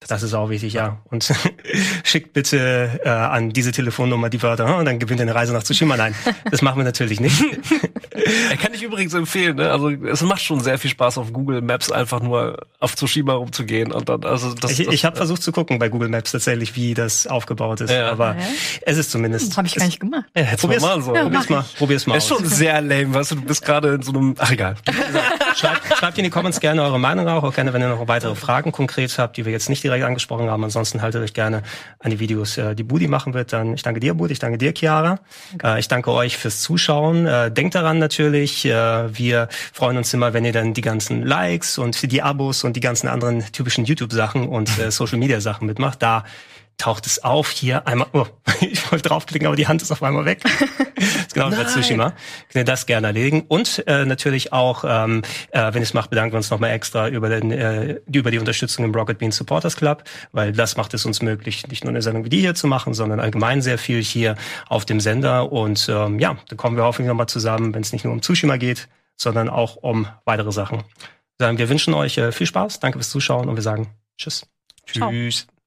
Das 0.09 0.23
ist 0.23 0.33
auch 0.33 0.49
wichtig, 0.49 0.73
ja. 0.73 0.99
Und 1.05 1.31
schickt 2.05 2.33
bitte 2.33 3.01
äh, 3.05 3.09
an 3.09 3.51
diese 3.51 3.71
Telefonnummer 3.71 4.31
die 4.31 4.43
Wörter 4.43 4.79
und 4.79 4.87
dann 4.87 4.99
gewinnt 4.99 5.21
ihr 5.21 5.25
eine 5.25 5.35
Reise 5.35 5.53
nach 5.53 5.63
Tsushima. 5.63 5.97
Nein, 5.97 6.15
das 6.51 6.63
machen 6.63 6.79
wir 6.79 6.85
natürlich 6.85 7.21
nicht. 7.21 7.39
kann 8.63 8.73
ich 8.73 8.83
übrigens 8.83 9.13
empfehlen. 9.13 9.57
Ne? 9.57 9.71
Also 9.71 9.91
es 9.91 10.23
macht 10.23 10.41
schon 10.41 10.61
sehr 10.61 10.79
viel 10.79 10.91
Spaß 10.91 11.19
auf 11.19 11.33
Google 11.35 11.61
Maps 11.61 11.93
einfach 11.93 12.21
nur 12.21 12.67
auf 12.79 12.97
Tsushima 12.97 13.35
rumzugehen 13.35 13.93
und 13.93 14.09
dann 14.09 14.25
also 14.25 14.55
das. 14.55 14.79
Ich, 14.79 14.87
das, 14.87 14.95
ich 14.95 15.05
habe 15.05 15.17
versucht 15.17 15.43
zu 15.43 15.53
gucken 15.53 15.79
bei 15.79 15.91
Google 15.91 16.09
Maps 16.09 16.33
tatsächlich, 16.33 16.75
wie 16.77 16.95
das 16.95 17.27
aufgebaut 17.27 17.83
ist, 17.83 17.91
ja. 17.91 18.11
aber 18.11 18.37
ja. 18.37 18.47
es 18.83 18.97
ist 18.97 19.11
zumindest. 19.11 19.57
Habe 19.59 19.69
ich 19.69 19.75
gar 19.75 19.85
nicht 19.85 20.01
gemacht. 20.01 20.25
Ja, 20.35 20.45
probier's 20.57 20.83
mal 20.83 21.03
so. 21.03 21.15
Ja, 21.15 21.25
probier's 21.25 21.49
mal. 21.51 21.65
Probier's 21.77 22.07
mal. 22.07 22.17
Ist 22.17 22.29
schon 22.29 22.45
sehr 22.47 22.81
lame, 22.81 23.13
weißt 23.13 23.33
du. 23.33 23.35
Du 23.37 23.43
bist 23.43 23.65
gerade 23.65 23.95
in 23.95 24.03
so 24.03 24.13
einem. 24.13 24.35
Ach 24.39 24.51
egal. 24.51 24.77
schreibt, 25.57 25.97
schreibt 25.97 26.19
in 26.19 26.25
die 26.25 26.31
Comments 26.31 26.59
gerne 26.61 26.83
eure 26.83 26.99
Meinung 26.99 27.29
auch, 27.29 27.43
auch 27.43 27.55
gerne, 27.55 27.73
wenn 27.73 27.83
ihr 27.83 27.89
noch 27.89 28.09
weitere 28.09 28.35
Fragen 28.35 28.73
konkret 28.73 29.17
habt, 29.19 29.37
die 29.37 29.45
wir 29.45 29.53
jetzt 29.53 29.69
nicht 29.69 29.83
direkt 29.83 30.05
angesprochen 30.05 30.51
haben. 30.51 30.65
Ansonsten 30.65 31.03
haltet 31.03 31.23
euch 31.23 31.35
gerne 31.35 31.63
an 31.99 32.11
die 32.11 32.21
Videos, 32.21 32.57
äh, 32.59 32.75
die 32.75 32.83
Budi 32.83 33.09
machen 33.09 33.35
wird. 33.35 33.53
Dann 33.53 33.75
ich 33.75 33.83
danke 33.83 34.01
dir, 34.01 34.15
Budi, 34.15 34.33
ich 34.33 34.39
danke 34.39 34.59
dir, 34.59 34.73
Chiara. 34.75 35.19
Äh, 35.63 35.81
ich 35.81 35.89
danke 35.89 36.13
euch 36.13 36.37
fürs 36.37 36.61
Zuschauen. 36.61 37.27
Äh, 37.27 37.51
denkt 37.51 37.75
daran 37.75 37.99
natürlich, 37.99 38.65
wir 38.65 39.49
freuen 39.73 39.97
uns 39.97 40.13
immer, 40.13 40.33
wenn 40.33 40.45
ihr 40.45 40.53
dann 40.53 40.75
die 40.75 40.81
ganzen 40.81 41.23
Likes 41.23 41.79
und 41.79 42.11
die 42.11 42.23
Abos 42.23 42.65
und 42.65 42.75
die 42.75 42.81
ganzen 42.81 43.09
anderen 43.09 43.45
typischen 43.53 43.85
YouTube-Sachen 43.85 44.49
und 44.49 44.69
Social-Media-Sachen 44.69 45.67
mitmacht. 45.67 46.03
Da 46.03 46.25
taucht 46.81 47.07
es 47.07 47.23
auf 47.23 47.51
hier 47.51 47.87
einmal. 47.87 48.09
Oh, 48.13 48.27
ich 48.61 48.91
wollte 48.91 49.09
draufklicken, 49.09 49.47
aber 49.47 49.57
die 49.57 49.69
Hand 49.69 49.83
ist 49.83 49.93
auf 49.93 50.03
einmal 50.03 50.25
weg. 50.25 50.43
ist 50.97 51.35
genau 51.35 51.51
bei 51.51 51.65
Tsushima. 51.65 52.11
Könnt 52.11 52.55
ihr 52.55 52.65
das 52.65 52.87
gerne 52.87 53.09
erledigen. 53.09 53.45
Und 53.49 53.85
äh, 53.87 54.05
natürlich 54.07 54.53
auch, 54.53 54.85
ähm, 54.87 55.23
äh, 55.51 55.73
wenn 55.75 55.83
es 55.83 55.95
macht, 55.95 56.11
bedanken 56.11 56.33
wir 56.33 56.39
uns 56.39 56.51
nochmal 56.51 56.71
extra 56.71 57.09
über, 57.09 57.29
den, 57.29 57.51
äh, 57.53 58.01
über 58.11 58.31
die 58.31 58.39
Unterstützung 58.39 58.85
im 58.85 58.95
Rocket 58.95 59.19
Bean 59.19 59.31
Supporters 59.31 59.77
Club, 59.77 60.05
weil 60.33 60.53
das 60.53 60.77
macht 60.77 60.95
es 60.95 61.05
uns 61.05 61.21
möglich, 61.21 61.67
nicht 61.69 61.85
nur 61.85 61.91
eine 61.91 62.03
Sendung 62.03 62.25
wie 62.25 62.31
die 62.31 62.41
hier 62.41 62.55
zu 62.55 62.67
machen, 62.67 62.95
sondern 62.95 63.21
allgemein 63.21 63.61
sehr 63.61 63.79
viel 63.79 64.03
hier 64.03 64.37
auf 64.69 64.87
dem 64.87 65.01
Sender. 65.01 65.53
Und 65.53 65.89
ähm, 65.91 66.19
ja, 66.19 66.39
da 66.49 66.57
kommen 66.57 66.77
wir 66.77 66.85
hoffentlich 66.85 67.09
nochmal 67.09 67.29
zusammen, 67.29 67.75
wenn 67.75 67.83
es 67.83 67.93
nicht 67.93 68.05
nur 68.05 68.15
um 68.15 68.23
Tsushima 68.23 68.57
geht, 68.57 68.89
sondern 69.17 69.51
auch 69.51 69.77
um 69.77 70.07
weitere 70.25 70.51
Sachen. 70.51 70.83
Wir 71.39 71.69
wünschen 71.69 71.95
euch 71.95 72.19
äh, 72.19 72.33
viel 72.33 72.47
Spaß, 72.47 72.81
danke 72.81 72.99
fürs 72.99 73.11
Zuschauen 73.11 73.49
und 73.49 73.57
wir 73.57 73.63
sagen 73.63 73.89
Tschüss. 74.17 74.47
Tschüss. 74.87 75.47
Ciao. 75.47 75.60